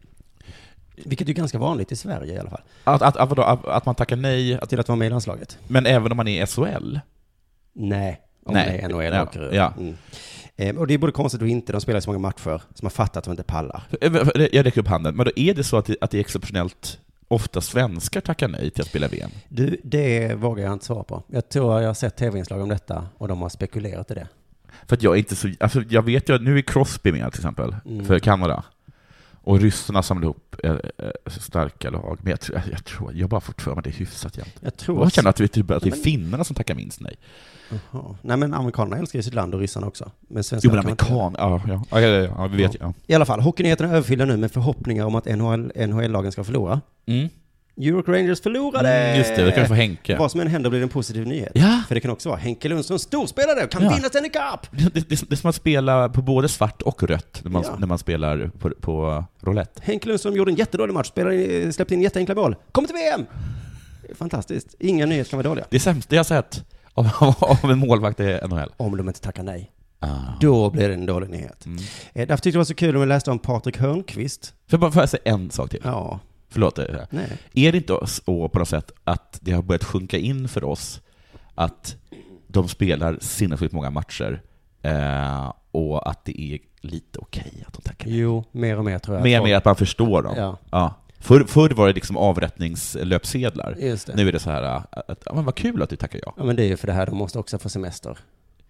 Vilket 0.96 1.28
är 1.28 1.33
ganska 1.33 1.59
vanligt 1.59 1.92
i 1.92 1.96
Sverige 1.96 2.35
i 2.35 2.38
alla 2.38 2.50
fall. 2.50 2.61
Att, 2.85 3.02
att, 3.02 3.16
att, 3.16 3.38
att, 3.38 3.66
att 3.66 3.87
man 3.87 3.94
tackar 3.94 4.16
nej, 4.16 4.55
att, 4.55 4.68
Till 4.68 4.81
att 4.81 4.88
vara 4.88 4.96
med 4.96 5.07
i 5.07 5.11
landslaget. 5.11 5.59
men 5.68 5.87
även 5.87 6.12
om 6.12 6.16
man 6.16 6.28
är 6.28 6.42
i 6.42 6.46
SHL? 6.46 6.98
Nej, 7.72 8.20
om 8.44 8.55
Nej, 8.55 8.66
det 8.66 8.85
är 8.85 9.12
NHL 9.12 9.22
åker 9.22 9.55
ja. 9.55 9.72
Mm. 9.78 9.96
Eh, 10.57 10.76
och 10.76 10.87
det 10.87 10.94
är 10.94 10.98
både 10.98 11.12
konstigt 11.12 11.42
och 11.42 11.48
inte. 11.48 11.72
De 11.72 11.81
spelar 11.81 12.00
så 12.00 12.11
många 12.11 12.18
matcher 12.18 12.62
som 12.74 12.87
har 12.87 12.90
fattat 12.90 13.16
att 13.16 13.24
de 13.24 13.31
inte 13.31 13.42
pallar. 13.42 13.83
Jag 14.52 14.66
räcker 14.66 14.81
upp 14.81 14.87
handen, 14.88 15.16
men 15.16 15.26
då 15.26 15.33
är 15.37 15.55
det 15.55 15.64
så 15.64 15.76
att 15.76 15.87
det, 15.87 15.96
att 16.00 16.11
det 16.11 16.16
är 16.18 16.20
exceptionellt 16.20 16.98
ofta 17.28 17.61
svenskar 17.61 18.20
tackar 18.20 18.48
nej 18.48 18.70
till 18.70 18.81
att 18.83 18.88
spela 18.88 19.09
VM? 19.09 19.31
Du, 19.48 19.81
det 19.85 20.35
vågar 20.35 20.64
jag 20.64 20.72
inte 20.72 20.85
svara 20.85 21.05
på. 21.05 21.22
Jag 21.26 21.48
tror 21.48 21.81
jag 21.81 21.88
har 21.88 21.94
sett 21.94 22.16
tv-inslag 22.16 22.61
om 22.61 22.68
detta 22.68 23.07
och 23.18 23.28
de 23.28 23.42
har 23.42 23.48
spekulerat 23.48 24.11
i 24.11 24.14
det. 24.14 24.28
För 24.87 24.96
att 24.96 25.02
jag 25.02 25.14
är 25.14 25.18
inte 25.18 25.37
så, 25.37 25.48
alltså 25.61 25.83
jag 25.88 26.02
vet 26.02 26.28
ju, 26.28 26.38
nu 26.38 26.59
är 26.59 26.62
Crosby 26.62 27.12
med 27.12 27.33
till 27.33 27.40
exempel, 27.40 27.76
Mm. 27.87 28.05
för 28.05 28.18
Kanada. 28.18 28.64
Och 29.44 29.61
ryssarna 29.61 30.02
samlar 30.02 30.24
ihop 30.24 30.57
eh, 30.64 30.70
eh, 30.72 30.78
starka 31.26 31.90
lag, 31.90 32.18
men 32.22 32.31
jag, 32.31 32.40
tror- 32.40 32.59
jag, 32.64 32.72
jag 32.72 32.85
tror, 32.85 33.12
jag 33.14 33.28
bara 33.28 33.40
får 33.40 33.55
för 33.59 33.70
mig 33.70 33.78
att 33.78 33.85
det 33.85 33.90
är 33.90 33.94
hyfsat 33.94 34.37
jämnt. 34.37 34.55
Jag 34.61 34.76
tror... 34.76 35.02
Jag 35.02 35.12
känner 35.12 35.31
att 35.31 35.37
det, 35.37 35.44
är 35.44 35.48
typ, 35.48 35.70
att 35.70 35.83
det 35.83 35.88
är 35.88 35.90
Men- 35.90 36.00
finnarna 36.00 36.44
som 36.44 36.57
tackar 36.57 36.74
minst 36.74 37.00
nej. 37.00 37.16
Jaha. 37.92 38.16
Nej 38.22 38.37
men 38.37 38.55
amerikanerna 38.55 38.96
älskar 38.96 39.18
ju 39.18 39.22
sitt 39.22 39.35
land 39.35 39.55
och 39.55 39.61
ryssarna 39.61 39.87
också. 39.87 40.11
Men 40.28 40.42
Jo 40.62 40.70
men 40.70 40.78
amerikan, 40.78 41.35
ja, 41.38 41.61
ja, 41.68 42.00
ja, 42.00 42.09
ja, 42.09 42.46
vi 42.46 42.57
vet 42.57 42.74
ju. 42.74 42.78
Ja. 42.81 42.94
I 43.07 43.14
alla 43.14 43.24
fall, 43.24 43.40
hockeynyheterna 43.40 43.88
är 43.90 43.94
överfyllda 43.94 44.24
nu 44.24 44.37
med 44.37 44.52
förhoppningar 44.52 45.05
om 45.07 45.14
att 45.14 45.24
NHL, 45.24 45.72
NHL-lagen 45.88 46.33
ska 46.33 46.44
förlora. 46.44 46.81
Mm. 47.07 47.28
York 47.77 48.09
Rangers 48.09 48.41
förlorade! 48.43 48.89
Mm, 48.95 49.19
just 49.19 49.37
det, 49.37 49.45
det 49.45 49.53
kan 49.53 49.63
vi 49.63 49.69
få 49.69 49.75
Henke. 49.75 50.17
Vad 50.19 50.31
som 50.31 50.41
än 50.41 50.47
händer 50.47 50.71
blir 50.71 50.81
det 50.81 50.85
en 50.85 50.89
positiv 50.89 51.27
nyhet. 51.27 51.53
Ja, 51.55 51.83
För 51.89 51.95
det 51.95 52.01
kan 52.01 52.11
också 52.11 52.29
vara 52.29 52.39
Henke 52.39 52.69
Lundström 52.69 52.99
storspelare 52.99 53.65
och 53.65 53.71
kan 53.71 53.83
Ja. 53.83 53.91
vinna 53.95 54.09
Stanley 54.09 54.31
Cup! 54.31 54.67
det, 54.71 54.95
det, 54.95 55.09
det 55.29 55.33
är 55.33 55.37
som 55.37 55.51
att 55.51 55.57
spela 55.57 56.09
på 56.09 56.23
både 56.23 56.49
svart 56.49 56.83
och 56.83 57.03
rött 57.03 57.41
när 57.45 57.51
man, 57.51 57.63
Ja. 57.67 57.77
när 57.79 57.87
man 57.87 57.99
spelar 57.99 58.51
på, 58.59 58.71
på 58.81 59.25
roulette. 59.41 59.81
Henke 59.85 60.09
Lundström 60.09 60.37
gjorde 60.37 60.51
en 60.51 60.57
jättedålig 60.57 60.95
match, 60.95 61.09
spelade, 61.09 61.73
släppte 61.73 61.95
in 61.95 62.03
jätteenkla 62.03 62.35
mål. 62.35 62.57
Kommer 62.73 62.89
till 62.89 62.97
VM! 62.97 63.27
Fantastiskt. 64.15 64.75
Inga 64.79 65.07
nyheter 65.07 65.31
kan 65.31 65.37
vara 65.37 65.49
dåliga. 65.49 65.65
Det 65.71 65.81
sämsta 65.81 66.17
jag 66.17 66.27
sett 66.27 66.65
av, 66.95 67.09
av 67.63 67.71
en 67.71 67.79
målvakt 67.79 68.21
i 68.21 68.39
NHL. 68.49 68.73
Om 68.77 68.97
de 68.97 69.09
inte 69.09 69.21
tackar 69.21 69.43
nej. 69.43 69.73
Ah. 70.01 70.09
Då 70.41 70.71
blir 70.71 70.89
det 70.89 70.95
en 70.95 71.07
dålig 71.07 71.31
nyhet. 71.31 71.67
Mm. 71.67 71.79
Eh, 72.13 72.27
Därför 72.29 72.37
tyckte 72.37 72.49
jag 72.49 72.55
det 72.55 72.59
var 72.59 72.65
så 72.65 72.75
kul 72.75 72.93
när 72.93 73.01
vi 73.01 73.07
läste 73.07 73.31
om 73.31 73.39
Patrik 73.39 73.79
Hörnqvist. 73.79 74.55
Får 74.71 74.81
jag 74.83 74.93
bara 74.93 75.07
säga 75.07 75.21
en 75.25 75.51
sak 75.51 75.71
till? 75.71 75.81
Ja, 75.85 76.21
Förlåt. 76.53 76.79
här. 76.79 77.07
nej. 77.11 77.38
Är 77.55 77.73
det 77.73 77.79
inte 77.79 77.99
så 78.07 78.49
på 78.49 78.59
något 78.59 78.69
sätt 78.69 78.93
att 79.05 79.38
det 79.43 79.53
har 79.53 79.62
börjat 79.62 79.85
sjunka 79.85 80.19
in 80.19 80.49
för 80.49 80.65
oss 80.65 81.01
att 81.55 81.97
de 82.49 82.69
spelar 82.69 83.19
sinnessjukt 83.21 83.73
många 83.73 83.91
matcher 83.91 84.43
eh, 84.83 85.53
och 85.71 86.11
att 86.11 86.25
det 86.25 86.41
är 86.41 86.59
lite 86.81 87.19
okej 87.19 87.65
att 87.67 87.73
de 87.73 87.83
tackar 87.83 88.07
nej? 88.09 88.19
Jo, 88.19 88.45
mer 88.53 88.79
och 88.79 88.85
mer 88.85 88.99
tror 88.99 89.17
jag. 89.17 89.25
Mer 89.25 89.38
Folk- 89.38 89.49
med 89.49 89.57
att 89.57 89.65
man 89.65 89.77
förstår 89.77 90.23
dem. 90.23 90.35
Ja, 90.37 90.59
Ja. 90.71 90.95
Förr, 91.19 91.45
förr 91.45 91.71
var 91.71 91.87
det 91.87 91.93
liksom 91.93 92.17
avrättningslöpsedlar. 92.17 93.77
Nu 94.15 94.29
är 94.29 94.33
det 94.33 94.38
så 94.38 94.51
här, 94.51 94.62
att, 94.91 95.23
ja, 95.27 95.35
men 95.35 95.45
vad 95.45 95.55
kul 95.55 95.83
att 95.83 95.91
du 95.91 95.97
tackar 95.97 96.21
ja. 96.27 96.35
Ja, 96.37 96.45
men 96.45 96.57
det 96.57 96.62
är 96.62 96.67
ju 96.67 96.77
för 96.77 96.87
det 96.87 96.93
här, 96.93 97.07
de 97.07 97.17
måste 97.17 97.38
också 97.38 97.59
få 97.59 97.69
semester. 97.69 98.19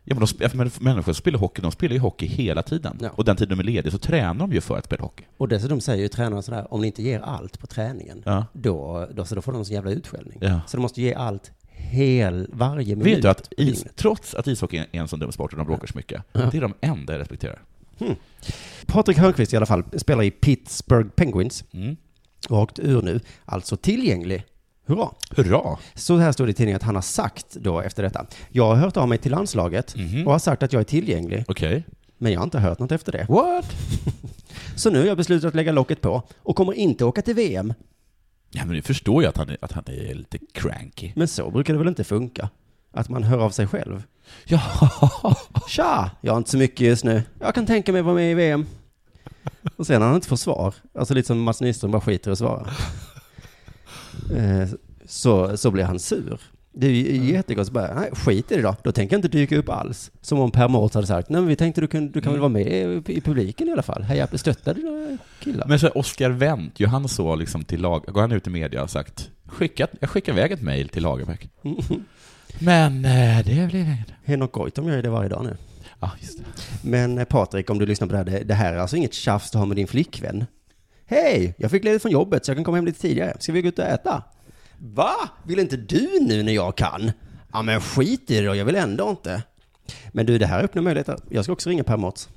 Ja, 0.05 0.15
men 0.15 0.27
de, 0.39 0.49
men 0.57 0.71
människor 0.81 1.03
som 1.03 1.15
spelar 1.15 1.39
hockey, 1.39 1.63
de 1.63 1.73
spelar 1.73 1.95
ju 1.95 2.01
hockey 2.01 2.27
hela 2.27 2.63
tiden. 2.63 2.99
Ja. 3.01 3.09
Och 3.11 3.25
den 3.25 3.37
tiden 3.37 3.59
de 3.59 3.61
är 3.63 3.65
lediga 3.67 3.91
så 3.93 3.99
tränar 3.99 4.35
de 4.35 4.53
ju 4.53 4.61
för 4.61 4.79
att 4.79 4.85
spela 4.85 5.03
hockey. 5.03 5.25
Och 5.37 5.49
dessutom 5.49 5.81
säger 5.81 6.03
ju 6.03 6.09
tränaren 6.09 6.43
sådär, 6.43 6.67
om 6.75 6.81
ni 6.81 6.87
inte 6.87 7.03
ger 7.03 7.21
allt 7.21 7.59
på 7.59 7.67
träningen, 7.67 8.23
Ja. 8.27 8.47
då, 8.53 9.09
då, 9.15 9.25
så 9.25 9.35
då 9.35 9.43
får 9.43 9.53
de 9.53 9.59
en 9.59 9.65
sån 9.65 9.75
jävla 9.75 9.91
utskällning. 9.91 10.39
Ja. 10.41 10.61
Så 10.67 10.77
de 10.77 10.81
måste 10.83 11.03
ge 11.03 11.15
allt 11.15 11.51
hel, 11.71 12.47
varje 12.53 12.97
minut. 12.97 13.15
Vet 13.17 13.23
du 13.23 13.29
att 13.29 13.53
is, 13.57 13.85
trots 13.97 14.35
att 14.35 14.47
ishockey 14.47 14.77
är 14.77 14.87
en 15.01 15.09
sån 15.09 15.21
dum 15.21 15.33
sport 15.33 15.53
och 15.53 15.59
de 15.59 15.67
bråkar 15.67 15.87
så 15.87 15.97
mycket, 15.99 16.23
Ja. 16.33 16.41
det 16.51 16.57
är 16.57 16.61
de 16.61 16.75
enda 16.81 17.13
jag 17.13 17.21
respekterar. 17.21 17.63
Patrik 18.87 19.19
Hörnqvist 19.19 19.53
i 19.53 19.57
alla 19.57 19.67
fall 19.67 19.85
spelar 19.97 20.23
i 20.23 20.31
Pittsburgh 20.31 21.09
Penguins 21.09 21.65
Mm. 21.73 21.97
och 22.49 22.57
har 22.57 22.63
åkt 22.63 22.79
ur 22.79 23.03
nu, 23.03 23.21
alltså 23.45 23.77
tillgänglig. 23.77 24.45
Hurra! 24.97 25.09
Hurra! 25.37 25.79
Så 25.95 26.17
här 26.17 26.33
står 26.33 26.47
det 26.47 26.51
i 26.51 26.55
tidningen 26.55 26.77
att 26.77 26.83
han 26.83 26.95
har 26.95 27.03
sagt 27.03 27.47
då 27.55 27.81
efter 27.81 28.03
detta. 28.03 28.27
Jag 28.51 28.67
har 28.67 28.75
hört 28.75 28.97
av 28.97 29.09
mig 29.09 29.19
till 29.19 29.31
landslaget 29.33 29.97
Mhm. 29.97 30.27
och 30.27 30.33
har 30.33 30.39
sagt 30.39 30.63
att 30.63 30.73
jag 30.73 30.81
är 30.81 30.85
tillgänglig, 30.85 31.45
Okej. 31.49 31.85
men 32.19 32.33
jag 32.33 32.41
har 32.41 32.45
inte 32.45 32.59
hört 32.59 32.79
något 32.79 32.93
efter 32.93 33.13
det. 33.13 33.27
What? 33.29 33.65
Så 34.77 34.91
nu 34.91 34.99
har 34.99 35.07
jag 35.07 35.17
beslutat 35.17 35.49
att 35.49 35.55
lägga 35.55 35.73
locket 35.73 36.01
på 36.01 36.23
och 36.43 36.57
kommer 36.57 36.73
inte 36.73 37.05
åka 37.05 37.23
till 37.23 37.35
VM. 37.35 37.75
Ja, 38.51 38.65
men 38.65 38.77
du 38.77 38.83
förstår 38.83 39.23
ju 39.23 39.29
att 39.29 39.37
han 39.37 39.49
är, 39.49 39.57
att 39.61 39.73
han 39.73 39.85
är 39.87 40.15
lite 40.15 40.39
cranky. 40.53 41.13
Men 41.17 41.29
så 41.29 41.51
brukar 41.51 41.73
det 41.73 41.79
väl 41.79 41.89
inte 41.89 42.05
funka? 42.05 42.49
Att 42.95 43.09
man 43.09 43.23
hör 43.23 43.39
av 43.39 43.51
sig 43.51 43.67
själv. 43.67 44.03
Ja, 44.45 44.61
Tja, 45.69 46.11
jag 46.21 46.33
har 46.33 46.39
inte 46.39 46.51
så 46.51 46.57
mycket 46.59 46.81
just 46.81 47.05
nu. 47.05 47.23
Jag 47.41 47.55
kan 47.55 47.67
tänka 47.67 47.93
mig 47.93 47.99
att 47.99 48.05
vara 48.05 48.15
med 48.15 48.31
i 48.31 48.35
VM. 48.35 48.67
Och 49.77 49.87
sen 49.87 50.01
när 50.01 50.07
han 50.07 50.15
inte 50.17 50.29
får 50.29 50.37
svar, 50.37 50.75
alltså 50.99 51.15
lite 51.15 51.27
som 51.27 51.43
Mats 51.43 51.61
Nyström 51.61 51.91
bara 51.91 52.01
skiter 52.01 52.31
i 52.31 52.33
att 52.33 52.39
svara. 52.39 52.67
Eh, 54.37 54.69
Så, 55.07 55.57
så 55.57 55.71
blir 55.71 55.85
han 55.85 55.99
sur. 55.99 56.41
Det 56.75 56.87
är 56.87 56.91
ju 56.91 57.33
jättegott 57.33 57.67
så 57.67 57.73
bara, 57.73 57.95
nej 57.95 58.11
skit 58.13 58.53
i 58.53 58.57
det 58.57 58.63
då. 58.63 58.77
Då 58.85 58.93
tänker 58.93 59.15
jag 59.15 59.19
inte 59.19 59.29
dyka 59.39 59.57
upp 59.57 59.69
alls. 59.69 60.11
Som 60.21 60.41
om 60.41 60.51
Per 60.51 60.69
Mårts 60.69 60.95
hade 60.95 61.07
sagt, 61.07 61.29
nej 61.29 61.41
men 61.41 61.49
vi 61.49 61.57
tänkte 61.57 61.81
du 61.81 61.87
kan, 61.87 62.11
du 62.11 62.21
kan 62.21 62.33
väl 62.33 62.41
vara 62.41 62.49
med 62.49 62.67
i, 63.09 63.21
publiken 63.21 63.69
i 63.69 63.73
alla 63.73 63.83
fall. 63.83 64.03
Heja, 64.03 64.27
stötta 64.35 64.75
dina 64.75 65.19
killar. 65.41 65.67
men 65.69 65.79
så 65.79 65.89
Oskar 65.89 66.31
Wendt, 66.31 66.81
ju 66.81 66.87
han 66.87 67.09
så 67.09 67.37
liksom 67.37 67.65
till 67.65 67.81
lag, 67.81 68.03
går 68.03 68.21
han 68.21 68.33
ut 68.33 68.47
i 68.47 68.51
media 68.51 68.83
och 68.83 68.91
sagt, 68.91 69.31
skickat, 69.47 69.91
jag 70.01 70.11
skickar 70.11 70.33
iväg 70.33 70.53
ett 70.53 70.63
mejl 70.63 70.89
till 70.89 71.03
Lagerbäck. 71.03 71.49
Men 72.59 73.05
eh, 73.05 73.39
det 73.45 73.69
blir 73.71 73.81
inget. 73.81 74.13
Henok 74.25 74.53
Goitom 74.53 74.89
gör 74.89 74.97
ju 74.97 75.03
det 75.03 75.11
varje 75.11 75.29
dag 75.29 75.45
nu. 75.45 75.57
Ja, 76.01 76.11
just 76.21 76.39
det. 76.39 76.45
Men 76.83 77.19
eh, 77.19 77.25
Patrik, 77.25 77.71
om 77.71 77.79
du 77.79 77.87
lyssnar 77.87 78.09
på 78.09 78.13
det 78.25 78.31
här, 78.31 78.45
det 78.45 78.55
här 78.55 78.73
är 78.75 78.79
alltså 78.79 78.97
inget 78.97 79.15
tjafs 79.15 79.51
du 79.51 79.59
har 79.59 79.67
med 79.67 79.77
din 79.77 79.87
flickvän. 79.87 80.45
Hej, 81.07 81.55
jag 81.59 81.71
fick 81.71 81.85
ledigt 81.85 82.03
från 82.03 82.13
jobbet 82.13 82.45
så 82.45 82.51
jag 82.51 82.57
kan 82.57 82.65
komma 82.65 82.77
hem 82.77 82.85
lite 82.85 83.01
tidigare. 83.01 83.37
Ska 83.41 83.53
vi 83.53 83.63
gå 83.63 83.69
ut 83.69 83.79
och 83.79 83.85
äta? 83.85 84.23
Va? 84.79 85.13
Vill 85.47 85.59
inte 85.59 85.77
du 85.77 86.09
nu 86.21 86.43
när 86.43 86.53
jag 86.53 86.77
kan? 86.77 87.11
Ja 87.53 87.63
men 87.63 87.81
skit 87.81 88.31
i 88.31 88.41
det 88.41 88.47
då, 88.47 88.55
jag 88.55 88.65
vill 88.65 88.77
ändå 88.77 89.11
inte. 89.11 89.43
Men 90.13 90.27
du, 90.27 90.39
det 90.39 90.47
här 90.47 90.63
öppnar 90.65 90.83
möjligheter. 90.83 91.17
Jag 91.29 91.45
ska 91.45 91.53
också 91.53 91.71
ringa 91.71 91.85
Per 91.85 91.97
Mårts. 91.97 92.29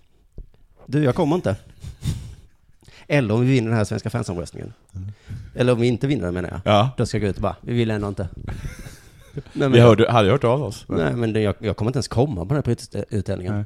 Du, 0.86 1.04
jag 1.04 1.16
kommer 1.16 1.36
inte. 1.36 1.56
Eller 3.08 3.34
om 3.34 3.42
vi 3.42 3.48
vinner 3.48 3.70
den 3.70 3.78
här 3.78 3.84
svenska 3.86 4.10
fansomröstningen. 4.10 4.74
Eller 5.56 5.74
om 5.74 5.80
vi 5.80 5.88
inte 5.88 6.08
vinner 6.08 6.24
den 6.26 6.34
menar 6.34 6.50
jag. 6.50 6.62
Ja. 6.74 6.90
Då 6.98 7.06
ska 7.06 7.18
jag 7.18 7.22
gå 7.22 7.28
ut 7.28 7.36
och 7.36 7.42
bara, 7.42 7.56
vi 7.62 7.74
vill 7.74 7.92
ändå 7.92 8.08
inte. 8.08 8.28
Nej, 9.34 9.42
men, 9.54 9.72
Vi 9.72 9.80
hörde, 9.80 10.12
hade 10.12 10.30
hört 10.32 10.44
av 10.44 10.64
oss. 10.64 10.86
nej, 10.90 11.14
men 11.14 11.34
det, 11.34 11.42
jag, 11.42 11.56
jag 11.60 11.78
kommer 11.78 11.90
inte 11.90 11.98
ens 11.98 12.08
komma 12.08 12.46
på 12.46 12.54
den 12.54 12.64
här 12.66 12.74
utstä- 12.76 13.06
utställningen. 13.10 13.54
Nej. 13.56 13.64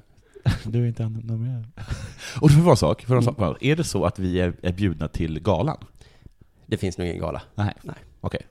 Du 0.65 0.83
är 0.83 0.87
inte 0.87 1.03
nominerad. 1.09 1.65
Och 2.41 2.51
för 2.51 2.69
en 2.71 2.77
sak, 2.77 3.01
för 3.01 3.15
en 3.15 3.23
sak, 3.23 3.57
är 3.61 3.75
det 3.75 3.83
så 3.83 4.05
att 4.05 4.19
vi 4.19 4.39
är, 4.41 4.53
är 4.63 4.73
bjudna 4.73 5.07
till 5.07 5.39
galan? 5.39 5.77
Det 6.65 6.77
finns 6.77 6.97
nog 6.97 7.07
ingen 7.07 7.19
gala. 7.19 7.41
Nej. 7.55 7.73
Nej. 7.81 7.95
Okej. 8.21 8.41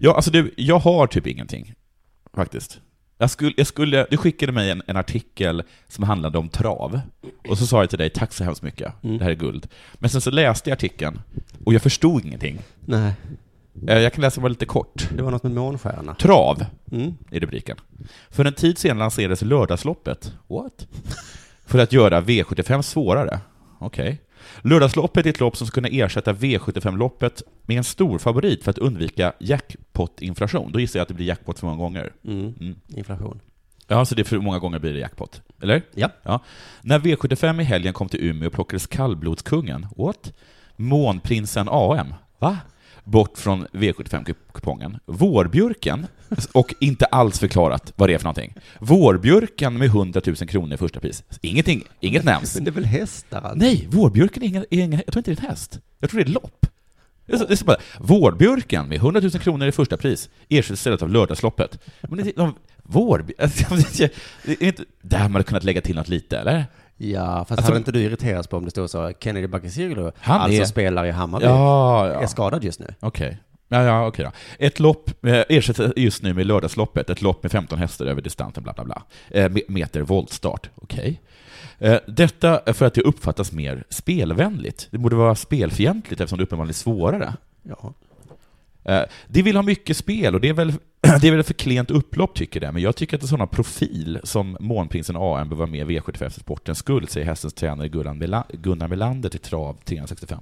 Ja, 0.00 0.14
alltså 0.16 0.30
du, 0.30 0.54
jag 0.56 0.78
har 0.78 1.06
typ 1.06 1.26
ingenting, 1.26 1.74
faktiskt. 2.34 2.80
Jag 3.18 3.30
skulle, 3.30 3.54
jag 3.56 3.66
skulle, 3.66 4.06
du 4.10 4.16
skickade 4.16 4.52
mig 4.52 4.70
en, 4.70 4.82
en 4.86 4.96
artikel 4.96 5.62
som 5.88 6.04
handlade 6.04 6.38
om 6.38 6.48
trav, 6.48 7.00
och 7.48 7.58
så 7.58 7.66
sa 7.66 7.80
jag 7.82 7.90
till 7.90 7.98
dig, 7.98 8.10
tack 8.10 8.32
så 8.32 8.44
hemskt 8.44 8.62
mycket, 8.62 8.92
Mm. 9.04 9.18
det 9.18 9.24
här 9.24 9.30
är 9.30 9.34
guld. 9.34 9.66
Men 9.94 10.10
sen 10.10 10.20
så 10.20 10.30
läste 10.30 10.70
jag 10.70 10.76
artikeln, 10.76 11.20
och 11.64 11.74
jag 11.74 11.82
förstod 11.82 12.24
ingenting. 12.26 12.58
Nej, 12.84 13.12
Jag 13.86 14.12
kan 14.12 14.22
läsa 14.22 14.40
bara 14.40 14.48
lite 14.48 14.66
kort. 14.66 15.08
det 15.16 15.22
var 15.22 15.30
något 15.30 15.42
med 15.42 15.52
månstjärna. 15.52 16.14
Trav, 16.14 16.64
Mm. 16.92 17.14
i 17.30 17.40
rubriken. 17.40 17.76
För 18.30 18.44
en 18.44 18.52
tid 18.52 18.78
sedan 18.78 18.98
lanserades 18.98 19.42
lördagsloppet. 19.42 20.32
What? 20.48 20.86
För 21.66 21.78
att 21.78 21.92
göra 21.92 22.20
V75 22.20 22.82
svårare. 22.82 23.40
Okej. 23.78 24.20
Lördagsloppet 24.62 25.26
är 25.26 25.30
ett 25.30 25.40
lopp 25.40 25.56
som 25.56 25.66
ska 25.66 25.74
kunna 25.74 25.88
ersätta 25.88 26.32
V75-loppet 26.32 27.42
med 27.62 27.76
en 27.78 27.84
stor 27.84 28.18
favorit 28.18 28.64
för 28.64 28.70
att 28.70 28.78
undvika 28.78 29.32
jackpot-inflation. 29.40 30.72
Då 30.72 30.80
gissar 30.80 30.98
jag 30.98 31.02
att 31.02 31.08
det 31.08 31.14
blir 31.14 31.26
jackpot 31.26 31.58
för 31.58 31.66
många 31.66 31.78
gånger. 31.78 32.12
Mm. 32.24 32.54
Mm. 32.60 32.74
Inflation. 32.88 33.40
Ja, 33.86 34.04
så 34.04 34.14
det 34.14 34.22
är 34.22 34.24
för 34.24 34.38
många 34.38 34.58
gånger 34.58 34.78
blir 34.78 34.92
det 34.92 34.98
jackpot. 34.98 35.42
Eller? 35.62 35.82
Ja. 35.94 36.08
ja. 36.22 36.40
När 36.82 36.98
V75 36.98 37.60
i 37.60 37.64
helgen 37.64 37.92
kom 37.92 38.08
till 38.08 38.20
Umeå 38.24 38.50
plockades 38.50 38.86
kallblodskungen, 38.86 39.86
what? 39.96 40.32
Månprinsen 40.76 41.68
AM, 41.70 42.14
va? 42.38 42.58
Bort 43.08 43.38
från 43.38 43.66
V75-kupongen. 43.66 44.98
Vårbjörken, 45.06 46.06
och 46.52 46.74
inte 46.80 47.04
alls 47.04 47.38
förklarat 47.38 47.92
vad 47.96 48.08
det 48.08 48.14
är 48.14 48.18
för 48.18 48.24
någonting. 48.24 48.54
Vårbjörken 48.78 49.78
med 49.78 49.86
100 49.86 50.20
000 50.26 50.36
kronor 50.36 50.74
i 50.74 50.76
första 50.76 51.00
pris. 51.00 51.24
Ingenting, 51.40 51.84
inget 52.00 52.24
nämns. 52.24 52.54
Men 52.54 52.64
det 52.64 52.70
är 52.70 52.72
väl 52.72 52.84
hästar 52.84 53.42
alltså? 53.42 53.58
Nej, 53.58 53.88
vårbjörken 53.90 54.42
är 54.42 54.46
ingen, 54.46 54.64
är 54.70 54.78
ingen, 54.78 55.02
jag 55.06 55.12
tror 55.12 55.20
inte 55.20 55.30
det 55.30 55.40
är 55.40 55.44
en 55.44 55.50
häst. 55.50 55.78
Jag 55.98 56.10
tror 56.10 56.18
det 56.18 56.24
är 56.24 56.28
ett 56.28 56.34
lopp. 56.34 56.66
Det 57.26 57.32
är 57.32 57.56
så, 57.56 57.64
bara, 57.64 57.76
vårbjörken 57.98 58.88
med 58.88 58.96
100 58.96 59.20
000 59.20 59.30
kronor 59.30 59.68
i 59.68 59.72
första 59.72 59.96
pris 59.96 60.28
ersätts 60.48 60.80
istället 60.80 61.02
av 61.02 61.10
lördagsloppet. 61.10 61.78
Men 62.00 62.24
det, 62.24 62.32
de, 62.36 62.54
inte, 64.60 64.84
där 65.02 65.18
hade 65.18 65.32
man 65.32 65.44
kunnat 65.44 65.64
lägga 65.64 65.80
till 65.80 65.96
något 65.96 66.08
lite, 66.08 66.38
eller? 66.38 66.64
Ja, 67.00 67.38
fast 67.38 67.50
Alltså- 67.50 67.64
hade 67.66 67.78
inte 67.78 67.92
du 67.92 68.00
irriterats 68.00 68.48
på 68.48 68.56
om 68.56 68.64
det 68.64 68.70
stod 68.70 68.90
så 68.90 69.12
Kennedy 69.20 69.46
Bakircioglu, 69.46 70.10
alltså 70.22 70.60
är- 70.62 70.64
spelar 70.64 71.04
i 71.06 71.10
Hammarby, 71.10 71.46
Ja, 71.46 72.06
är 72.06 72.20
ja. 72.20 72.28
skadad 72.28 72.64
just 72.64 72.80
nu. 72.80 72.94
Okej. 73.00 73.38
Ja, 73.68 73.82
ja, 73.82 74.06
okej 74.06 74.24
då. 74.24 74.30
Ett 74.66 74.80
lopp 74.80 75.24
eh, 75.24 75.42
ersätts 75.48 75.80
just 75.96 76.22
nu 76.22 76.34
med 76.34 76.46
lördagsloppet, 76.46 77.10
ett 77.10 77.22
lopp 77.22 77.42
med 77.42 77.52
15 77.52 77.78
hästar 77.78 78.06
över 78.06 78.22
distansen, 78.22 78.62
bla 78.62 78.72
bla 78.72 78.84
bla. 78.84 79.02
Eh, 79.30 79.48
me- 79.48 79.62
meter 79.68 80.00
voltstart, 80.00 80.70
okej. 80.74 81.20
Eh, 81.78 81.96
detta 82.06 82.58
är 82.66 82.72
för 82.72 82.86
att 82.86 82.94
det 82.94 83.00
uppfattas 83.02 83.52
mer 83.52 83.84
spelvänligt. 83.90 84.88
Det 84.90 84.98
borde 84.98 85.16
vara 85.16 85.34
spelfientligt 85.34 86.20
eftersom 86.20 86.38
det 86.38 86.44
uppenbarligen 86.44 86.70
är 86.70 86.74
svårare. 86.74 87.34
Ja. 87.62 87.92
Eh, 88.84 89.02
de 89.26 89.42
vill 89.42 89.56
ha 89.56 89.62
mycket 89.62 89.96
spel 89.96 90.34
och 90.34 90.40
det 90.40 90.48
är 90.48 90.52
väl, 90.52 90.72
det 91.00 91.24
är 91.24 91.30
väl 91.30 91.40
ett 91.40 91.46
för 91.46 91.54
klent 91.54 91.90
upplopp 91.90 92.34
tycker 92.34 92.60
det, 92.60 92.72
men 92.72 92.82
jag 92.82 92.96
tycker 92.96 93.16
att 93.16 93.22
en 93.22 93.28
sån 93.28 93.48
profil 93.48 94.20
som 94.24 94.56
Månprinsen 94.60 95.16
AM 95.16 95.48
bör 95.48 95.56
vara 95.56 95.66
med 95.66 95.90
i 95.90 95.98
V75 95.98 96.28
för 96.28 96.40
sportens 96.40 96.78
skull, 96.78 97.08
säger 97.08 97.26
hästens 97.26 97.54
tränare 97.54 97.88
Gunnar 97.88 98.88
Melander 98.88 99.28
till 99.28 99.40
Trav 99.40 99.76
365. 99.84 100.40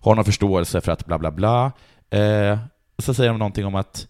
Har 0.00 0.14
någon 0.14 0.24
förståelse 0.24 0.80
för 0.80 0.92
att 0.92 1.06
bla 1.06 1.18
bla 1.18 1.30
bla. 1.30 1.72
Eh, 2.10 2.58
så 2.98 3.14
säger 3.14 3.30
de 3.30 3.38
någonting 3.38 3.66
om 3.66 3.74
att 3.74 4.08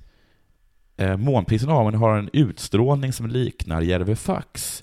eh, 0.96 1.16
Månprinsen 1.16 1.70
AM 1.70 1.94
har 1.94 2.18
en 2.18 2.30
utstrålning 2.32 3.12
som 3.12 3.26
liknar 3.26 3.80
Järve 3.80 4.16
Fax. 4.16 4.82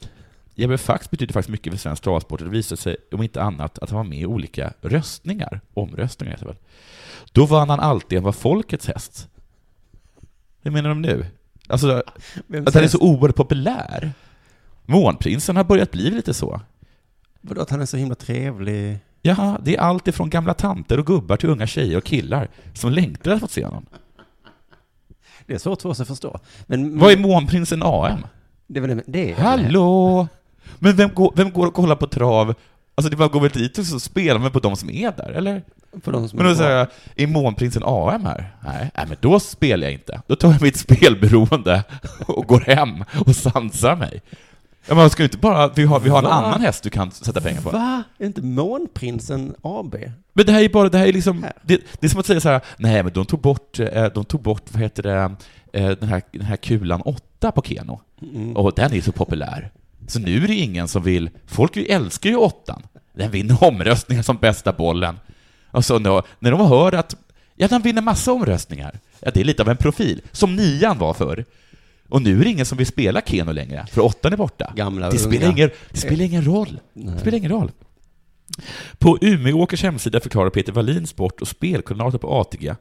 Järve 0.56 0.78
Fax 0.78 1.10
betyder 1.12 1.34
faktiskt 1.34 1.52
mycket 1.52 1.74
för 1.74 1.80
svensk 1.80 2.04
travsport 2.04 2.42
och 2.42 2.48
det 2.48 2.54
visade 2.54 2.82
sig, 2.82 2.98
om 3.12 3.24
inte 3.24 3.42
annat, 3.42 3.80
att 3.80 3.90
han 3.90 3.98
var 3.98 4.04
med 4.04 4.20
i 4.20 4.26
olika 4.26 4.74
röstningar, 4.82 5.62
omröstningar 5.74 6.32
heter 6.32 6.46
det 6.46 6.52
väl. 6.52 6.62
Då 7.32 7.46
vann 7.46 7.70
han 7.70 7.80
alltid 7.80 8.22
vad 8.22 8.36
folkets 8.36 8.88
häst. 8.88 9.30
Hur 10.66 10.72
menar 10.72 10.90
de 10.90 11.02
nu? 11.02 11.26
Alltså, 11.68 12.04
Vem 12.48 12.68
att 12.68 12.74
han 12.74 12.84
är 12.84 12.88
så 12.88 13.00
oerhört 13.00 13.36
populär. 13.36 14.12
Månprinsen 14.86 15.56
har 15.56 15.64
börjat 15.64 15.92
bli 15.92 16.12
lite 16.12 16.34
så. 16.34 16.62
Vadå 17.42 17.62
att 17.62 17.70
han 17.70 17.82
är 17.82 17.86
så 17.86 17.98
himla 17.98 18.16
trevlig? 18.16 19.00
Jaha, 19.22 19.60
det 19.64 19.76
är 19.76 19.80
allt 19.80 20.08
ifrån 20.08 20.30
gamla 20.30 20.54
tanter 20.54 21.00
och 21.00 21.06
gubbar 21.06 21.38
till 21.38 21.50
unga 21.50 21.68
tjejer 21.68 21.98
och 21.98 22.04
killar 22.04 22.48
som 22.74 22.92
längtar 22.92 23.32
att 23.32 23.40
få 23.40 23.48
se 23.48 23.66
honom. 23.66 23.86
Det 25.46 25.54
är 25.54 25.58
svårt 25.58 25.82
för 25.82 25.90
oss 25.90 26.00
att 26.00 26.08
förstå. 26.08 26.40
Men 26.66 27.00
Vad 27.00 27.12
är 27.12 27.18
Månprinsen 27.18 27.84
AM? 27.84 28.26
det 28.68 28.80
är 28.80 28.88
väl 28.88 29.02
det? 29.08 29.32
är 29.32 29.36
Hallå! 29.36 30.28
Men 30.80 30.96
vem 30.96 31.10
går, 31.14 31.34
vem 31.36 31.52
går 31.52 31.68
och 31.68 31.74
kollar 31.74 31.96
på 31.96 32.08
trav? 32.08 32.56
Alltså 32.96 33.10
det 33.10 33.16
bara 33.18 33.28
går 33.28 33.40
väl 33.40 33.50
dit 33.50 33.78
och 33.78 33.86
så 33.86 34.00
spelar 34.00 34.40
man 34.40 34.52
på 34.52 34.60
de 34.60 34.76
som 34.76 34.90
är 34.90 35.12
där, 35.12 35.30
eller? 35.30 35.62
För 36.04 36.12
de 36.12 36.30
som 36.30 36.38
Men 36.38 36.48
då 36.48 36.56
säger 36.56 36.78
jag, 36.78 36.88
är 37.16 37.28
Månprinsen 37.28 37.84
AM 37.86 38.26
här? 38.26 38.56
Nej, 38.64 38.92
nej, 38.96 39.06
men 39.08 39.18
då 39.20 39.40
spelar 39.40 39.84
jag 39.84 39.94
inte. 39.94 40.22
Då 40.28 40.36
tar 40.36 40.52
jag 40.52 40.62
mitt 40.62 40.78
spelberoende 40.78 41.84
och 42.28 42.46
går 42.46 42.60
hem 42.60 43.04
och 43.26 43.36
sansar 43.36 43.96
mig. 43.96 44.22
Ja, 44.88 44.96
man 44.96 45.10
ska 45.10 45.24
ju 45.24 45.26
inte 45.28 45.38
bara, 45.38 45.68
vi 45.68 45.84
har, 45.84 46.00
vi 46.00 46.10
har 46.10 46.18
en 46.18 46.24
Va? 46.24 46.32
annan 46.32 46.62
häst 46.62 46.84
du 46.84 46.90
kan 46.90 47.12
sätta 47.12 47.42
pengar 47.42 47.62
på. 47.62 47.70
Va? 47.70 48.04
Är 48.18 48.26
inte 48.26 48.42
Månprinsen 48.42 49.56
AB? 49.62 49.96
Men 50.34 50.46
det 50.46 50.52
här 50.52 50.62
är 50.62 50.70
bara, 50.70 50.90
det 50.90 50.98
här 50.98 51.08
är 51.08 51.14
liksom, 51.14 51.44
Här. 51.44 51.54
det, 51.62 51.82
det 52.00 52.08
är 52.08 52.10
som 52.10 52.20
att 52.20 52.26
säga 52.26 52.40
så 52.40 52.50
här, 52.50 52.62
nej 52.78 53.04
men 53.04 53.14
de 53.14 53.26
tog 53.26 53.42
bort, 53.42 53.80
eh, 53.80 54.06
de 54.14 54.26
tog 54.26 54.42
bort, 54.42 54.64
vad 54.72 54.82
heter 54.82 55.04
det, 55.04 55.36
eh, 55.74 55.90
den 55.90 56.10
här, 56.10 56.22
den 56.32 56.42
här 56.42 56.56
kulan 56.58 57.02
8 57.02 57.52
på 57.52 57.62
Keno. 57.62 58.02
Mm. 58.22 58.58
Och 58.58 58.74
den 58.76 58.94
är 58.94 59.02
så 59.02 59.12
populär. 59.12 59.72
Så 60.08 60.20
nu 60.20 60.44
är 60.44 60.48
det 60.48 60.56
ingen 60.56 60.88
som 60.88 61.04
vill, 61.04 61.30
folk 61.48 61.78
älskar 61.78 62.30
ju 62.30 62.36
åttan. 62.36 62.82
Den 63.14 63.32
vinner 63.32 63.64
omröstningar 63.64 64.22
som 64.24 64.38
bästa 64.38 64.74
bollen. 64.74 65.20
Och 65.72 65.86
så 65.86 66.00
när, 66.00 66.24
när 66.40 66.52
de 66.52 66.60
hör 66.60 66.92
att, 66.92 67.16
ja 67.56 67.68
den 67.68 67.82
vinner 67.82 68.02
massa 68.02 68.32
omröstningar. 68.32 69.00
Ja 69.20 69.32
det 69.34 69.40
är 69.40 69.44
lite 69.44 69.64
av 69.64 69.70
en 69.70 69.78
profil, 69.78 70.22
som 70.32 70.56
nian 70.56 70.98
var 70.98 71.14
förr. 71.14 71.46
Och 72.10 72.22
nu 72.22 72.40
är 72.40 72.44
det 72.44 72.50
ingen 72.50 72.66
som 72.66 72.78
vill 72.78 72.88
spela 72.88 73.22
Keno 73.22 73.52
längre, 73.52 73.86
för 73.92 74.02
åttan 74.02 74.34
är 74.34 74.38
borta. 74.38 74.74
Gamla 74.76 75.10
Det 75.10 75.18
spelar, 75.18 75.48
unga. 75.48 75.58
ingen, 75.58 75.70
det 75.92 75.98
spelar 75.98 76.26
ingen 76.26 76.46
roll. 76.46 76.80
Nej. 76.94 77.14
Det 77.14 77.20
spelar 77.20 77.38
ingen 77.38 77.52
roll. 77.52 77.72
På 78.98 79.18
Umeåkers 79.22 79.84
hemsida 79.84 80.20
förklarar 80.20 80.50
Peter 80.50 80.72
Wallin, 80.72 81.08
sport 81.08 81.42
och 81.42 81.48
spelkoordinator 81.48 82.18
på 82.18 82.42
ATG, 82.42 82.76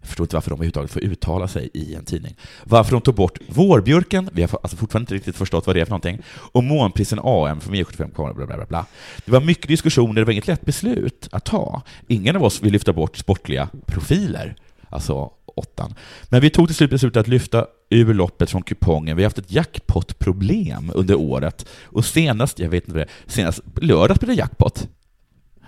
jag 0.00 0.08
förstår 0.08 0.24
inte 0.24 0.36
varför 0.36 0.50
de 0.50 0.54
överhuvudtaget 0.54 0.90
får 0.90 1.04
uttala 1.04 1.48
sig 1.48 1.70
i 1.74 1.94
en 1.94 2.04
tidning, 2.04 2.36
varför 2.64 2.92
de 2.92 3.00
tog 3.00 3.14
bort 3.14 3.38
vårbjörken, 3.48 4.30
vi 4.32 4.42
har 4.42 4.58
alltså 4.62 4.76
fortfarande 4.76 5.02
inte 5.04 5.14
riktigt 5.14 5.36
förstått 5.36 5.66
vad 5.66 5.76
det 5.76 5.80
är 5.80 5.84
för 5.84 5.90
någonting, 5.90 6.18
och 6.28 6.64
månprisen 6.64 7.18
AM 7.22 7.60
från 7.60 7.74
V75 7.74 8.34
bla, 8.34 8.46
bla, 8.46 8.56
bla, 8.56 8.66
bla. 8.66 8.86
Det 9.24 9.32
var 9.32 9.40
mycket 9.40 9.68
diskussioner, 9.68 10.14
det 10.14 10.24
var 10.24 10.32
inget 10.32 10.46
lätt 10.46 10.64
beslut 10.64 11.28
att 11.32 11.44
ta. 11.44 11.82
Ingen 12.08 12.36
av 12.36 12.44
oss 12.44 12.62
vill 12.62 12.72
lyfta 12.72 12.92
bort 12.92 13.16
sportliga 13.16 13.68
profiler, 13.86 14.56
alltså 14.88 15.30
åttan. 15.58 15.94
Men 16.28 16.40
vi 16.40 16.50
tog 16.50 16.66
till 16.66 16.76
slut 16.76 16.90
beslutet 16.90 17.20
att 17.20 17.28
lyfta 17.28 17.66
ur 17.90 18.14
loppet 18.14 18.50
från 18.50 18.62
kupongen. 18.62 19.16
Vi 19.16 19.22
har 19.22 19.26
haft 19.26 19.38
ett 19.38 19.52
jackpot-problem 19.52 20.92
under 20.94 21.14
året. 21.14 21.66
Och 21.84 22.04
senast, 22.04 22.58
jag 22.58 22.68
vet 22.68 22.84
inte 22.84 22.98
vad 22.98 23.06
det 23.06 23.10
är, 23.26 23.30
senast 23.32 23.60
lördags 23.80 24.20
blev 24.20 24.28
det 24.28 24.40
jackpot. 24.40 24.88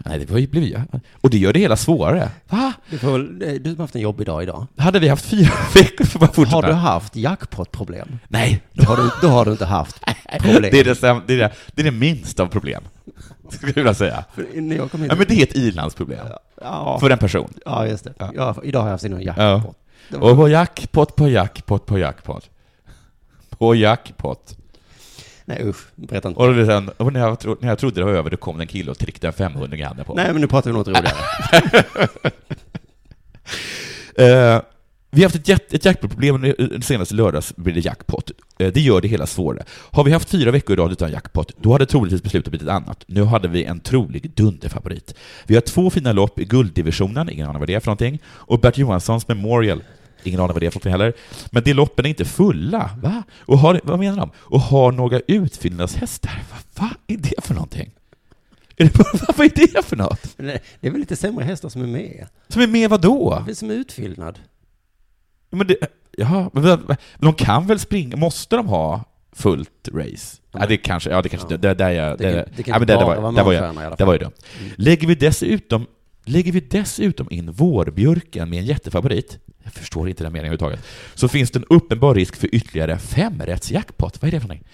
Nej, 0.05 0.19
det 0.19 0.31
var 0.31 0.39
ju- 0.39 0.47
blev 0.47 0.65
ju... 0.65 0.81
Och 1.21 1.31
det 1.31 1.39
gör 1.39 1.53
det 1.53 1.59
hela 1.61 1.77
svårare. 1.77 2.29
Va? 2.49 2.73
Du, 2.91 2.99
får 2.99 3.13
väl, 3.13 3.63
du 3.63 3.71
har 3.71 3.77
haft 3.77 3.95
en 3.95 4.01
jobbig 4.01 4.27
dag 4.27 4.43
idag. 4.43 4.67
Hade 4.77 4.99
vi 4.99 5.09
haft 5.09 5.25
fyra 5.25 5.51
veckor 5.75 6.05
för 6.05 6.25
att 6.25 6.35
fortsätta? 6.35 6.57
Har 6.57 6.63
du 6.63 6.73
haft 6.73 7.17
jackpot-problem? 7.17 8.19
Nej, 8.29 8.63
Då 8.73 8.85
har 8.85 8.97
du, 8.97 9.11
då 9.23 9.29
har 9.29 9.45
du 9.45 9.51
inte 9.51 9.65
haft 9.65 10.01
problem. 10.39 10.63
det 10.63 10.81
är 10.81 10.85
det, 10.85 11.01
det, 11.27 11.35
är 11.35 11.39
det, 11.39 11.53
det 11.75 11.83
är 11.83 11.85
det 11.85 11.91
minsta 11.91 12.43
av 12.43 12.47
problem. 12.47 12.83
Skulle 13.51 13.69
jag 13.71 13.75
vilja 13.75 13.95
säga. 13.95 14.25
För 14.35 14.47
jag 14.77 14.91
kom 14.91 15.03
hit... 15.03 15.11
Ja, 15.13 15.17
men 15.19 15.27
det 15.29 15.35
är 15.35 15.43
ett 15.43 15.57
ilandsproblem. 15.57 16.27
ja, 16.61 16.99
För 17.01 17.11
en 17.11 17.19
person. 17.19 17.53
ja, 17.65 17.87
just 17.87 18.05
det. 18.05 18.13
Ja. 18.19 18.31
Ja. 18.35 18.57
idag 18.65 18.81
har 18.81 18.87
jag 18.87 18.93
haft 18.95 19.05
en 19.05 19.13
Ja. 19.23 19.35
jackpot. 19.37 19.77
Var- 20.11 20.31
Och 20.31 20.37
på 20.37 20.49
jackpot 20.49 21.17
på 21.17 21.29
jackpot 21.29 21.87
på 21.87 21.99
jackpot. 21.99 22.51
På 23.59 23.75
jackpot. 23.75 24.57
Nej 25.51 25.69
usch, 25.69 25.87
berätta 25.95 26.29
inte. 26.29 26.41
Och, 26.41 26.67
sen, 26.67 26.91
och 26.97 27.13
när, 27.13 27.21
jag 27.21 27.41
tro, 27.41 27.57
när 27.61 27.69
jag 27.69 27.79
trodde 27.79 28.01
det 28.01 28.05
var 28.05 28.13
över, 28.13 28.31
då 28.31 28.37
kom 28.37 28.61
en 28.61 28.67
kille 28.67 28.91
och 28.91 28.99
tryckte 28.99 29.27
en 29.27 29.33
500 29.33 29.77
i 29.77 29.83
handen 29.83 30.05
på 30.05 30.15
mig. 30.15 30.25
Nej 30.25 30.33
men 30.33 30.41
nu 30.41 30.49
pratar 30.49 30.71
vi 30.71 30.77
något 30.77 30.89
roligare. 30.89 31.17
Eh, 34.19 34.61
vi 35.11 35.23
har 35.23 35.25
haft 35.29 35.35
ett, 35.35 35.49
jätte- 35.49 35.77
ett 35.77 35.85
jackpot-problem 35.85 36.41
den 36.59 36.83
senaste 36.83 37.15
lördags 37.15 37.57
blir 37.57 37.75
det 37.75 37.81
jackpot. 37.81 38.31
Eh, 38.59 38.73
det 38.73 38.81
gör 38.81 39.01
det 39.01 39.09
hela 39.09 39.27
svårare. 39.27 39.65
Har 39.91 40.05
vi 40.05 40.13
haft 40.13 40.31
fyra 40.31 40.51
veckor 40.51 40.77
i 40.79 40.81
rad 40.83 40.93
utan 40.93 41.11
jackpot, 41.13 41.53
då 41.61 41.73
hade 41.73 41.87
troligtvis 41.87 42.23
beslutet 42.23 42.51
blivit 42.51 42.69
ett 42.69 42.73
annat. 42.75 43.05
Nu 43.07 43.25
hade 43.25 43.49
vi 43.49 43.65
en 43.65 43.81
trolig 43.81 44.31
dunderfavorit. 44.35 45.15
Vi 45.47 45.55
har 45.55 45.61
två 45.61 45.91
fina 45.91 46.13
lopp 46.13 46.39
i 46.41 46.45
gulddivisionen, 46.45 47.31
ingen 47.31 47.47
aning 47.49 47.59
vad 47.59 47.69
det 47.69 47.75
är 47.75 47.81
för 47.81 47.87
någonting, 47.87 48.19
och 48.27 48.61
Bert 48.61 48.79
Johanssons 48.79 49.29
Memorial, 49.29 49.83
ingen 50.27 50.41
aning 50.41 50.53
vad 50.53 50.63
det 50.63 50.67
är 50.67 50.71
för 50.71 50.77
någonting 50.79 50.93
heller. 50.93 51.13
Men 51.51 51.63
de 51.65 51.75
loppen 51.75 52.05
är 52.05 52.09
inte 52.09 52.25
fulla, 52.25 52.91
va? 53.03 53.23
Och 53.41 53.59
har, 53.59 53.81
vad 53.85 53.99
menar 53.99 54.17
de? 54.17 54.31
Och 54.37 54.61
har 54.61 54.93
några 54.93 55.21
utfyllnadshästar. 55.27 56.43
Vad 56.51 56.89
va 56.89 56.95
är 57.07 57.17
det 57.17 57.45
för 57.45 57.55
någonting? 57.55 57.91
Är 58.77 58.85
det, 58.85 58.99
bara- 58.99 59.35
vad 59.37 59.47
är 59.47 59.53
det 59.75 59.87
för 59.87 59.97
något? 59.97 60.35
Det- 60.37 60.61
är 60.81 60.91
väl 60.91 61.01
lite 61.01 61.17
sämre 61.17 61.45
hästar 61.45 61.69
som 61.69 61.83
är 61.83 61.87
med? 61.87 62.27
Som 62.49 62.63
är 62.63 62.67
med 62.67 62.91
vad 62.91 63.01
då? 63.01 63.43
Det 63.47 63.53
är 63.53 63.55
som 63.55 63.71
utfyllnad. 63.71 64.39
Men 65.51 65.67
det, 65.67 65.77
jaha, 66.17 66.51
men, 66.53 66.97
de 67.19 67.35
kan 67.35 67.67
väl 67.67 67.79
springa, 67.79 68.17
måste 68.17 68.57
de 68.57 68.67
ha 68.67 69.05
fullt 69.33 69.89
race? 69.93 70.37
Ja, 70.53 70.67
det 70.67 70.77
kanske, 70.77 71.11
ja 71.11 71.23
det 71.23 71.29
kanske, 71.29 71.49
Ja. 71.51 71.57
det, 71.57 71.75
där 71.75 71.91
jag, 71.91 72.19
Det, 72.19 72.31
det, 72.33 72.49
det 72.57 72.63
kan 72.63 72.73
ja, 72.73 72.79
men 72.79 72.89
det, 72.89 72.93
det 72.93 73.05
var, 73.05 73.17
vara 73.17 73.33
där 73.33 73.45
var 73.45 73.53
jag, 73.53 73.63
målstjärna 73.63 73.83
i 73.83 73.87
alla 73.87 73.97
där 73.97 73.97
fall. 73.97 74.07
var 74.07 74.15
jag 74.15 74.21
dum. 74.21 74.33
Lägger 74.77 75.09
vi 75.09 75.15
dessutom, 75.15 75.87
lägger 76.25 76.53
vi 76.53 76.61
dessutom 76.61 77.27
in 77.31 77.53
vårbjörken 77.53 78.51
med 78.51 78.59
en 78.59 78.65
jättefavorit, 78.67 79.39
jag 79.65 79.73
förstår 79.73 80.09
inte 80.09 80.25
den 80.25 80.33
meningen 80.33 80.55
överhuvudtaget, 80.55 80.87
så 81.15 81.29
finns 81.29 81.51
det 81.51 81.59
en 81.59 81.65
uppenbar 81.69 82.15
risk 82.15 82.37
för 82.37 82.55
ytterligare 82.55 82.99
femrättsjackpot. 82.99 84.23
Vad 84.23 84.29
är 84.29 84.33
det 84.33 84.41
för 84.41 84.49
någonting? 84.49 84.69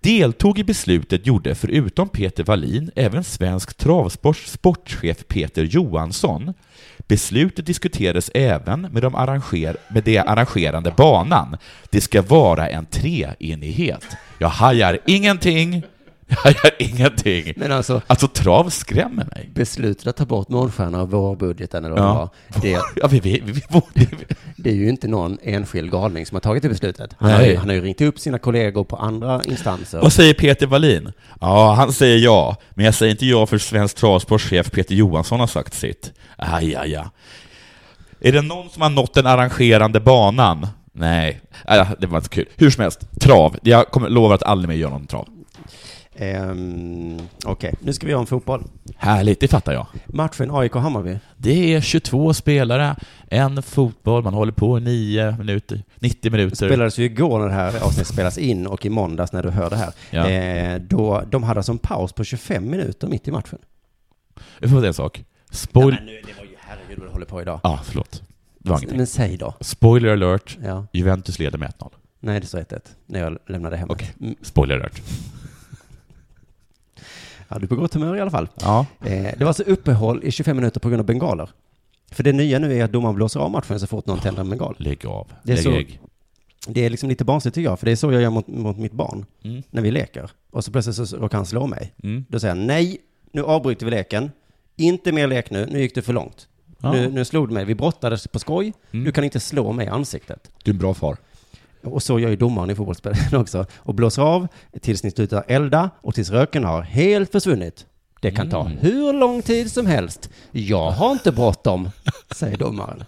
Deltog 0.00 0.58
i 0.58 0.64
beslutet 0.64 1.26
gjorde 1.26 1.54
förutom 1.54 2.08
Peter 2.08 2.44
Wallin 2.44 2.90
även 2.94 3.24
svensk 3.24 3.76
travsports 3.76 4.50
sportchef 4.50 5.24
Peter 5.28 5.62
Johansson. 5.64 6.54
Beslutet 6.98 7.66
diskuterades 7.66 8.30
även 8.34 8.80
med, 8.80 9.02
de 9.02 9.14
arranger, 9.14 9.76
med 9.88 10.04
det 10.04 10.18
arrangerande 10.18 10.90
banan. 10.96 11.56
Det 11.90 12.00
ska 12.00 12.22
vara 12.22 12.68
en 12.68 12.86
treenighet. 12.86 14.06
Jag 14.38 14.48
hajar 14.48 14.98
ingenting. 15.06 15.82
Jag 16.28 16.36
hajar 16.36 16.70
ingenting. 16.78 17.52
Men 17.56 17.72
alltså, 17.72 18.02
Alltså 18.06 18.28
trav 18.28 18.70
skrämmer 18.70 19.24
mig. 19.34 19.50
beslutet 19.54 20.06
att 20.06 20.16
ta 20.16 20.24
bort 20.24 20.48
målstjärna 20.48 21.00
av 21.00 21.10
vårbudgeten 21.10 21.84
eller 21.84 21.96
Ja. 21.96 22.30
vad 22.54 22.62
det 22.62 22.72
var, 22.72 22.82
det, 22.94 23.00
Ja, 23.02 23.06
vi, 23.08 23.20
vi, 23.20 23.42
vi, 23.46 23.62
vi, 23.94 24.08
det 24.56 24.70
är 24.70 24.74
ju 24.74 24.88
inte 24.88 25.08
någon 25.08 25.38
enskild 25.42 25.90
galning 25.90 26.26
som 26.26 26.34
har 26.34 26.40
tagit 26.40 26.62
det 26.62 26.68
beslutet. 26.68 27.10
Han 27.18 27.30
har, 27.30 27.42
ju, 27.42 27.56
han 27.56 27.68
har 27.68 27.74
ju 27.74 27.80
ringt 27.80 28.00
upp 28.00 28.18
sina 28.18 28.38
kollegor 28.38 28.84
på 28.84 28.96
andra 28.96 29.42
instanser. 29.44 30.00
Vad 30.00 30.12
säger 30.12 30.34
Peter 30.34 30.66
Wallin? 30.66 31.12
Ja, 31.40 31.72
han 31.74 31.92
säger 31.92 32.18
ja, 32.18 32.56
men 32.74 32.84
jag 32.84 32.94
säger 32.94 33.10
inte 33.12 33.26
ja 33.26 33.46
för 33.46 33.58
svensk 33.58 33.96
travsportschef 33.96 34.70
Peter 34.70 34.94
Johansson 34.94 35.40
har 35.40 35.46
sagt 35.46 35.74
sitt. 35.74 36.12
Aj, 36.36 36.74
aj, 36.76 36.96
aj. 36.96 37.04
Är 38.20 38.32
det 38.32 38.42
någon 38.42 38.70
som 38.70 38.82
har 38.82 38.90
nått 38.90 39.14
den 39.14 39.26
arrangerande 39.26 40.00
banan? 40.00 40.66
Nej, 40.92 41.40
äh, 41.68 41.88
det 41.98 42.06
var 42.06 42.18
inte 42.18 42.28
kul. 42.28 42.46
Hur 42.56 42.70
som 42.70 42.82
helst, 42.82 43.20
trav. 43.20 43.56
Jag 43.62 43.88
kommer, 43.90 44.08
lovar 44.08 44.34
att 44.34 44.42
aldrig 44.42 44.68
mer 44.68 44.76
göra 44.76 44.90
någon 44.90 45.06
trav. 45.06 45.28
Ehm, 46.18 47.18
Okej, 47.44 47.74
nu 47.80 47.92
ska 47.92 48.06
vi 48.06 48.12
ha 48.12 48.20
en 48.20 48.26
fotboll. 48.26 48.64
Härligt, 48.96 49.40
det 49.40 49.48
fattar 49.48 49.72
jag. 49.72 49.86
Matchen 50.06 50.50
AIK-Hammarby. 50.50 51.18
Det 51.36 51.74
är 51.74 51.80
22 51.80 52.34
spelare, 52.34 52.96
en 53.30 53.62
fotboll, 53.62 54.22
man 54.22 54.34
håller 54.34 54.52
på 54.52 54.78
i 54.78 54.80
9 54.80 55.36
minuter, 55.38 55.82
90 55.98 56.32
minuter. 56.32 56.56
spelades 56.56 56.98
ju 56.98 57.04
igår 57.04 57.38
när 57.38 57.46
det 57.46 57.54
här 57.54 57.84
avsnittet 57.84 58.06
spelas 58.06 58.38
in 58.38 58.66
och 58.66 58.86
i 58.86 58.90
måndags 58.90 59.32
när 59.32 59.42
du 59.42 59.50
hör 59.50 59.70
det 59.70 59.76
här. 59.76 59.92
Ja. 60.10 60.28
Eh, 60.28 60.80
då, 60.80 61.22
de 61.30 61.42
hade 61.42 61.58
alltså 61.58 61.72
en 61.72 61.78
paus 61.78 62.12
på 62.12 62.24
25 62.24 62.70
minuter 62.70 63.08
mitt 63.08 63.28
i 63.28 63.30
matchen. 63.30 63.58
Jag 64.58 64.70
får 64.70 64.76
säga 64.78 64.88
en 64.88 64.94
sak. 64.94 65.24
Spoil... 65.50 65.96
nu, 66.04 66.20
det 66.26 66.32
var 66.38 66.44
ju 66.44 66.56
Herregud 66.58 66.98
vad 66.98 67.08
du 67.08 67.12
håller 67.12 67.26
på 67.26 67.42
idag. 67.42 67.60
Ja, 67.62 67.80
förlåt. 67.84 68.22
Det 68.58 68.70
var 68.70 68.76
ingenting. 68.78 68.96
Men 68.96 69.06
säg 69.06 69.36
då. 69.36 69.54
Spoiler 69.60 70.12
alert. 70.12 70.58
Ja. 70.64 70.86
Juventus 70.92 71.38
leder 71.38 71.58
med 71.58 71.72
1-0. 71.78 71.90
Nej, 72.20 72.40
det 72.40 72.46
står 72.46 72.58
1-1 72.58 72.80
när 73.06 73.20
jag 73.20 73.38
lämnade 73.46 73.76
hem. 73.76 73.90
Okej. 73.90 74.14
Mm. 74.20 74.34
Spoiler 74.42 74.74
alert. 74.74 75.02
Ja, 77.48 77.58
du 77.58 77.64
är 77.64 77.68
på 77.68 77.76
gott 77.76 77.94
humör 77.94 78.16
i 78.16 78.20
alla 78.20 78.30
fall. 78.30 78.48
Ja. 78.60 78.86
Eh, 79.04 79.10
det 79.22 79.40
var 79.40 79.46
alltså 79.46 79.62
uppehåll 79.62 80.20
i 80.24 80.30
25 80.30 80.56
minuter 80.56 80.80
på 80.80 80.88
grund 80.88 81.00
av 81.00 81.06
bengaler. 81.06 81.50
För 82.10 82.22
det 82.22 82.32
nya 82.32 82.58
nu 82.58 82.78
är 82.78 82.84
att 82.84 82.92
domaren 82.92 83.14
blåser 83.14 83.40
av 83.40 83.50
matchen 83.50 83.80
så 83.80 83.86
fort 83.86 84.06
någon 84.06 84.18
tänder 84.20 84.40
en 84.42 84.50
bengal. 84.50 84.74
Lägg 84.78 85.06
av. 85.06 85.32
Det 85.42 85.52
är 85.52 85.56
Lägg 85.56 85.64
så- 85.64 85.70
ägg. 85.72 86.00
Det 86.68 86.84
är 86.84 86.90
liksom 86.90 87.08
lite 87.08 87.24
barnsligt 87.24 87.54
tycker 87.54 87.70
jag, 87.70 87.78
för 87.78 87.86
det 87.86 87.92
är 87.92 87.96
så 87.96 88.12
jag 88.12 88.22
gör 88.22 88.30
mot, 88.30 88.46
mot 88.48 88.76
mitt 88.78 88.92
barn 88.92 89.26
Mm. 89.44 89.62
när 89.70 89.82
vi 89.82 89.90
leker. 89.90 90.30
Och 90.50 90.64
så 90.64 90.70
plötsligt 90.72 91.08
så 91.08 91.16
råkar 91.16 91.38
han 91.38 91.46
slå 91.46 91.66
mig. 91.66 91.92
Mm. 92.02 92.24
Då 92.28 92.40
säger 92.40 92.54
han 92.54 92.66
nej, 92.66 92.98
nu 93.32 93.42
avbryter 93.44 93.84
vi 93.86 93.90
leken. 93.90 94.30
Inte 94.76 95.12
mer 95.12 95.26
lek 95.26 95.50
nu, 95.50 95.66
nu 95.70 95.80
gick 95.80 95.94
det 95.94 96.02
för 96.02 96.12
långt. 96.12 96.48
Ja. 96.80 96.92
Nu, 96.92 97.10
nu 97.10 97.24
slog 97.24 97.48
du 97.48 97.54
mig, 97.54 97.64
vi 97.64 97.74
brottades 97.74 98.26
på 98.28 98.38
skoj. 98.38 98.72
Mm. 98.92 99.04
Du 99.04 99.12
kan 99.12 99.24
inte 99.24 99.40
slå 99.40 99.72
mig 99.72 99.86
i 99.86 99.88
ansiktet. 99.88 100.50
Du 100.62 100.70
är 100.70 100.74
en 100.74 100.78
bra 100.78 100.94
far. 100.94 101.16
Och 101.86 102.02
så 102.02 102.18
gör 102.18 102.30
ju 102.30 102.36
domaren 102.36 102.70
i 102.70 102.74
fotbollsspelet 102.74 103.32
också. 103.32 103.66
Och 103.78 103.94
blåser 103.94 104.22
av 104.22 104.48
tills 104.80 105.02
ni 105.02 105.10
slutar 105.10 105.44
elda 105.48 105.90
och 106.00 106.14
tills 106.14 106.30
röken 106.30 106.64
har 106.64 106.82
helt 106.82 107.32
försvunnit. 107.32 107.86
Det 108.20 108.30
kan 108.30 108.50
ta 108.50 108.60
Mm. 108.66 108.78
hur 108.78 109.12
lång 109.12 109.42
tid 109.42 109.72
som 109.72 109.86
helst. 109.86 110.30
Jag 110.52 110.90
har 110.90 111.12
inte 111.12 111.32
bråttom, 111.32 111.90
säger 112.36 112.56
domaren. 112.56 113.04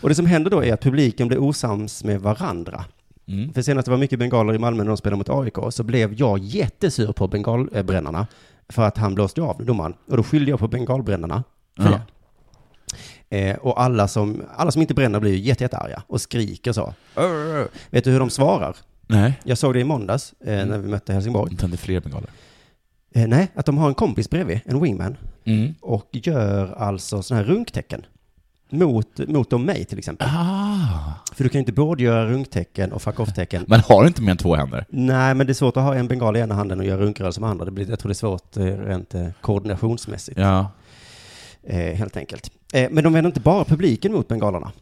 Och 0.00 0.08
det 0.08 0.14
som 0.14 0.26
händer 0.26 0.50
då 0.50 0.64
är 0.64 0.72
att 0.72 0.80
publiken 0.82 1.28
blir 1.28 1.38
osams 1.38 2.04
med 2.04 2.20
varandra. 2.20 2.84
Mm. 3.28 3.52
För 3.52 3.62
senast 3.62 3.84
det 3.84 3.90
var 3.90 3.98
mycket 3.98 4.18
bengaler 4.18 4.54
i 4.54 4.58
Malmö 4.58 4.82
när 4.82 4.88
de 4.88 4.96
spelade 4.96 5.16
mot 5.18 5.28
AIK, 5.28 5.56
så 5.74 5.82
blev 5.82 6.14
jag 6.14 6.38
jättesur 6.38 7.12
på 7.12 7.28
bengalbrännarna 7.28 8.26
för 8.68 8.82
att 8.82 8.98
han 8.98 9.14
blåste 9.14 9.42
av 9.42 9.64
domaren. 9.64 9.94
Och 10.10 10.16
då 10.16 10.22
skyllde 10.22 10.50
jag 10.50 10.60
på 10.60 10.68
bengalbrännarna 10.68 11.44
för 11.76 11.90
Ja. 11.90 12.00
Eh, 13.30 13.56
och 13.56 13.82
alla 13.82 14.08
som, 14.08 14.42
alla 14.56 14.70
som 14.70 14.82
inte 14.82 14.94
bränner 14.94 15.20
blir 15.20 15.32
ju 15.32 15.38
jätte, 15.38 15.64
jättearga 15.64 16.02
och 16.06 16.20
skriker 16.20 16.72
så. 16.72 16.94
Vet 17.90 18.04
du 18.04 18.10
hur 18.10 18.18
de 18.20 18.30
svarar? 18.30 18.76
Nej. 19.06 19.32
Jag 19.44 19.58
såg 19.58 19.74
det 19.74 19.80
i 19.80 19.84
måndags 19.84 20.34
eh, 20.40 20.66
när 20.66 20.78
vi 20.78 20.88
mötte 20.88 21.12
Helsingborg. 21.12 21.50
De 21.50 21.56
tände 21.56 21.76
fler 21.76 22.00
bengaler. 22.00 22.30
Eh, 23.14 23.26
nej, 23.28 23.48
att 23.54 23.66
de 23.66 23.78
har 23.78 23.88
en 23.88 23.94
kompis 23.94 24.30
bredvid, 24.30 24.60
en 24.64 24.80
wingman, 24.82 25.16
Mm. 25.44 25.74
och 25.80 26.08
gör 26.12 26.74
alltså 26.78 27.22
sådana 27.22 27.42
här 27.46 27.52
runktecken. 27.54 28.06
Mot, 28.70 29.18
mot 29.28 29.50
dem 29.50 29.64
mig 29.64 29.84
till 29.84 29.98
exempel. 29.98 30.28
Ah. 30.30 31.12
För 31.34 31.44
du 31.44 31.50
kan 31.50 31.58
ju 31.58 31.60
inte 31.60 31.72
både 31.72 32.02
göra 32.02 32.26
runktecken 32.26 32.92
och 32.92 33.02
fuck 33.02 33.20
off-tecken. 33.20 33.64
Man 33.68 33.80
har 33.80 34.06
inte 34.06 34.22
mer 34.22 34.30
än 34.30 34.36
två 34.36 34.54
händer. 34.54 34.84
Nej, 34.88 35.34
men 35.34 35.46
det 35.46 35.52
är 35.52 35.54
svårt 35.54 35.76
att 35.76 35.82
ha 35.82 35.94
en 35.94 36.08
bengal 36.08 36.36
i 36.36 36.40
ena 36.40 36.54
handen 36.54 36.80
och 36.80 36.86
göra 36.86 37.00
runkrörelse 37.00 37.40
med 37.40 37.50
andra. 37.50 37.64
Det 37.64 37.70
blir, 37.70 37.90
jag 37.90 37.98
tror 37.98 38.08
det 38.08 38.12
är 38.12 38.14
svårt 38.14 38.56
eh, 38.56 38.64
rent 38.64 39.14
eh, 39.14 39.26
koordinationsmässigt, 39.40 40.38
Ja. 40.38 40.70
eh, 41.62 41.94
helt 41.94 42.16
enkelt. 42.16 42.50
Eh, 42.72 42.90
men 42.90 43.04
de 43.04 43.12
vänder 43.12 43.28
inte 43.28 43.40
bara 43.40 43.64
publiken 43.64 44.12
mot 44.12 44.28
bengalerna, 44.28 44.72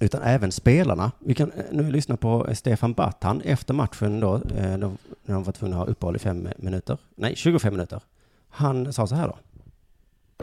utan 0.00 0.22
även 0.22 0.52
spelarna. 0.52 1.12
Vi 1.18 1.34
kan 1.34 1.50
eh, 1.52 1.64
nu 1.72 1.90
lyssna 1.90 2.16
på 2.16 2.46
eh, 2.48 2.54
Stefan 2.54 2.92
Battan 2.92 3.40
efter 3.40 3.74
matchen 3.74 4.20
då, 4.20 4.34
eh, 4.34 4.40
när 4.76 4.96
de 5.26 5.42
var 5.42 5.52
tvungna 5.52 5.76
att 5.76 5.86
ha 5.86 5.92
uppehåll 5.92 6.16
i 6.16 6.18
fem 6.18 6.48
minuter. 6.56 6.98
Nej, 7.16 7.36
25 7.36 7.72
minuter. 7.74 8.00
Han 8.48 8.92
sa 8.92 9.06
så 9.06 9.14
här 9.14 9.28
då. 9.28 9.36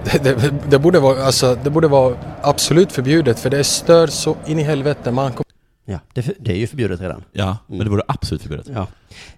Det, 0.03 0.23
det, 0.23 0.53
det, 0.69 0.79
borde 0.79 0.99
vara, 0.99 1.23
alltså, 1.25 1.57
det 1.63 1.69
borde 1.69 1.87
vara 1.87 2.17
absolut 2.41 2.91
förbjudet 2.91 3.39
för 3.39 3.49
det 3.49 3.63
stör 3.63 4.07
så 4.07 4.35
in 4.47 4.59
i 4.59 4.63
helvete. 4.63 5.11
Man 5.11 5.31
kommer 5.31 5.43
Ja, 5.85 5.99
det, 6.13 6.27
är- 6.27 6.35
det 6.39 6.51
är 6.51 6.55
ju 6.57 6.67
förbjudet 6.67 7.01
redan. 7.01 7.23
Ja, 7.31 7.57
men 7.67 7.77
det 7.79 7.89
vore 7.89 8.03
absolut 8.07 8.41
förbjudet. 8.41 8.67
Ja. 8.73 8.87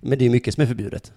Men 0.02 0.20
det 0.20 0.26
är 0.26 0.30
mycket 0.30 0.54
som 0.54 0.64
är 0.64 0.68
förbjudet. 0.68 1.12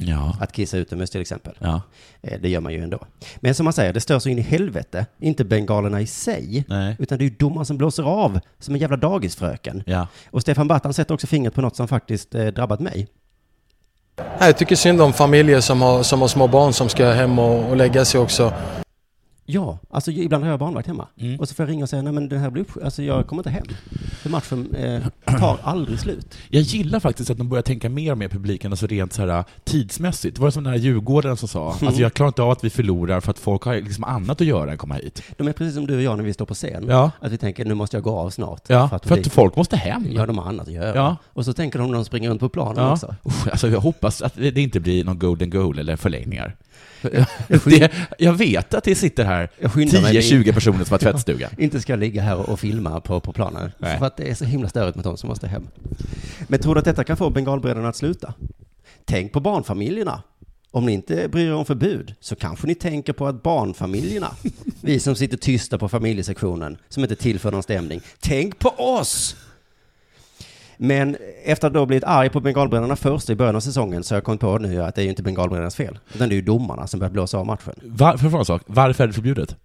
Ja. 0.00 0.36
Att 0.40 0.52
kissa 0.52 0.76
utomhus 0.76 1.10
till 1.10 1.20
exempel. 1.20 1.54
Ja. 1.58 1.82
Eh, 2.22 2.40
Det 2.40 2.48
gör 2.48 2.60
man 2.60 2.72
ju 2.72 2.82
ändå. 2.82 2.98
Men 3.36 3.54
som 3.54 3.64
man 3.64 3.72
säger, 3.72 3.92
det 3.92 4.00
stör 4.00 4.18
så 4.18 4.28
in 4.28 4.38
i 4.38 4.42
helvete. 4.42 5.06
Inte 5.20 5.44
bengalerna 5.44 6.00
i 6.00 6.06
sig. 6.06 6.64
Nej. 6.68 6.96
Utan 6.98 7.18
det 7.18 7.24
är 7.24 7.28
ju 7.28 7.34
domaren 7.38 7.66
som 7.66 7.78
blåser 7.78 8.02
av 8.02 8.40
som 8.58 8.74
en 8.74 8.80
jävla 8.80 8.96
dagisfröken. 8.96 9.82
Ja. 9.86 10.06
Och 10.30 10.40
Stefan 10.42 10.68
Battan 10.68 10.94
sätter 10.94 11.14
också 11.14 11.26
fingret 11.26 11.54
på 11.54 11.60
något 11.60 11.76
som 11.76 11.88
faktiskt 11.88 12.34
eh, 12.34 12.46
drabbat 12.46 12.80
mig. 12.80 13.08
Jag 14.40 14.58
tycker 14.58 14.76
synd 14.76 15.00
om 15.00 15.12
familjer 15.12 15.60
som 15.60 15.82
har, 15.82 16.02
som 16.02 16.20
har 16.20 16.28
små 16.28 16.48
barn 16.48 16.72
som 16.72 16.88
ska 16.88 17.10
hem 17.12 17.38
och, 17.38 17.70
och 17.70 17.76
lägga 17.76 18.04
sig 18.04 18.20
också. 18.20 18.52
Ja, 19.50 19.78
alltså 19.90 20.10
ibland 20.10 20.44
har 20.44 20.50
jag 20.50 20.60
barnvakt 20.60 20.86
hemma. 20.88 21.06
Mm. 21.20 21.40
Och 21.40 21.48
så 21.48 21.54
får 21.54 21.62
jag 21.66 21.70
ringa 21.70 21.82
och 21.84 21.88
säga, 21.88 22.02
nej 22.02 22.12
men 22.12 22.28
det 22.28 22.38
här 22.38 22.50
blir 22.50 22.62
upp... 22.62 22.84
Alltså 22.84 23.02
jag 23.02 23.26
kommer 23.26 23.40
inte 23.40 23.50
hem. 23.50 23.64
För 24.22 24.30
matchen 24.30 24.74
eh, 24.74 25.02
tar 25.38 25.58
aldrig 25.62 25.98
slut. 26.00 26.34
Jag 26.48 26.62
gillar 26.62 27.00
faktiskt 27.00 27.30
att 27.30 27.38
de 27.38 27.48
börjar 27.48 27.62
tänka 27.62 27.88
mer 27.88 28.12
och 28.12 28.18
mer 28.18 28.28
publiken, 28.28 28.72
alltså 28.72 28.86
rent 28.86 29.12
så 29.12 29.26
här 29.26 29.44
tidsmässigt. 29.64 30.36
Det 30.36 30.42
var 30.42 30.50
som 30.50 30.64
den 30.64 30.72
här 30.72 30.80
Djurgården 30.80 31.36
som 31.36 31.48
sa, 31.48 31.70
alltså 31.82 32.02
jag 32.02 32.14
klarar 32.14 32.28
inte 32.28 32.42
av 32.42 32.50
att 32.50 32.64
vi 32.64 32.70
förlorar 32.70 33.20
för 33.20 33.30
att 33.30 33.38
folk 33.38 33.62
har 33.62 33.74
liksom 33.74 34.04
annat 34.04 34.40
att 34.40 34.46
göra 34.46 34.70
än 34.72 34.78
komma 34.78 34.94
hit. 34.94 35.22
De 35.36 35.48
är 35.48 35.52
precis 35.52 35.74
som 35.74 35.86
du 35.86 35.96
och 35.96 36.02
jag 36.02 36.16
när 36.16 36.24
vi 36.24 36.32
står 36.34 36.46
på 36.46 36.54
scen. 36.54 36.84
Ja. 36.88 37.10
Att 37.20 37.32
vi 37.32 37.38
tänker, 37.38 37.64
nu 37.64 37.74
måste 37.74 37.96
jag 37.96 38.04
gå 38.04 38.18
av 38.18 38.30
snart. 38.30 38.62
Ja, 38.66 38.88
för 38.88 38.96
att, 38.96 39.02
publiken- 39.06 39.30
folk 39.30 39.56
måste 39.56 39.76
hem. 39.76 40.06
Ja, 40.10 40.26
de 40.26 40.38
har 40.38 40.48
annat 40.48 40.66
att 40.68 40.72
göra. 40.74 40.96
Ja. 40.96 41.16
Och 41.32 41.44
så 41.44 41.52
tänker 41.52 41.78
de 41.78 41.88
när 41.88 41.94
de 41.94 42.04
springer 42.04 42.30
runt 42.30 42.40
på 42.40 42.48
planen 42.48 42.84
Ja. 42.84 42.92
också. 42.92 43.14
Usch, 43.26 43.48
alltså 43.48 43.68
jag 43.68 43.80
hoppas 43.80 44.22
att 44.22 44.34
det 44.34 44.58
inte 44.60 44.80
blir 44.80 45.04
någon 45.04 45.18
golden 45.18 45.50
goal 45.50 45.78
eller 45.78 45.96
förlängningar. 45.96 46.56
Det, 47.64 47.92
jag 48.18 48.32
vet 48.32 48.74
att 48.74 48.84
det 48.84 48.94
sitter 48.94 49.24
här 49.24 49.50
Jag 49.58 49.72
skyndar 49.72 50.02
mig. 50.02 50.16
10-20 50.16 50.52
personer 50.52 50.84
som 50.84 50.92
har 50.92 50.98
tvättstuga. 51.12 51.50
Inte 51.58 51.80
ska 51.80 51.92
jag 51.92 52.00
ligga 52.00 52.22
här 52.22 52.50
och 52.50 52.60
filma 52.60 53.00
på, 53.00 53.20
på 53.20 53.32
planen. 53.32 53.72
För 53.80 54.06
att 54.06 54.16
det 54.16 54.30
är 54.30 54.34
så 54.34 54.44
himla 54.44 54.68
störigt 54.68 54.96
med 54.96 55.04
de 55.04 55.16
som 55.16 55.28
måste 55.28 55.48
hem. 55.48 55.68
Men 56.48 56.60
tror 56.60 56.74
du 56.74 56.78
att 56.78 56.84
detta 56.84 57.04
kan 57.04 57.16
få 57.16 57.30
bengalbränderna 57.30 57.88
att 57.88 57.96
sluta? 57.96 58.34
Tänk 59.04 59.32
på 59.32 59.40
barnfamiljerna. 59.40 60.22
Om 60.70 60.86
ni 60.86 60.92
inte 60.92 61.28
bryr 61.28 61.46
er 61.46 61.54
om 61.54 61.64
förbud 61.64 62.14
så 62.20 62.36
kanske 62.36 62.66
ni 62.66 62.74
tänker 62.74 63.12
på 63.12 63.26
att 63.26 63.42
barnfamiljerna, 63.42 64.34
vi 64.80 65.00
som 65.00 65.16
sitter 65.16 65.36
tysta 65.36 65.78
på 65.78 65.88
familjesektionen, 65.88 66.76
som 66.88 67.02
inte 67.02 67.16
tillför 67.16 67.50
någon 67.52 67.62
stämning, 67.62 68.00
tänk 68.20 68.58
på 68.58 68.68
oss! 68.68 69.36
Men 70.80 71.16
efter 71.44 71.66
att 71.66 71.74
då 71.74 71.86
blivit 71.86 72.04
arg 72.04 72.30
på 72.30 72.40
bengalbränderna 72.40 72.96
först 72.96 73.30
i 73.30 73.34
början 73.34 73.56
av 73.56 73.60
säsongen 73.60 74.04
så 74.04 74.14
har 74.14 74.16
jag 74.16 74.24
kommit 74.24 74.40
på 74.40 74.58
nu 74.58 74.82
att 74.82 74.94
det 74.94 75.00
är 75.00 75.02
ju 75.02 75.10
inte 75.10 75.22
bengalbrändernas 75.22 75.76
fel, 75.76 75.98
utan 76.14 76.28
det 76.28 76.34
är 76.34 76.36
ju 76.36 76.42
domarna 76.42 76.86
som 76.86 77.00
börjar 77.00 77.10
blåsa 77.10 77.38
av 77.38 77.46
matchen. 77.46 77.74
Var, 77.82 78.16
för 78.16 78.38
en 78.38 78.44
sak, 78.44 78.62
varför 78.66 79.04
är 79.04 79.08
det 79.08 79.14
förbjudet? 79.14 79.56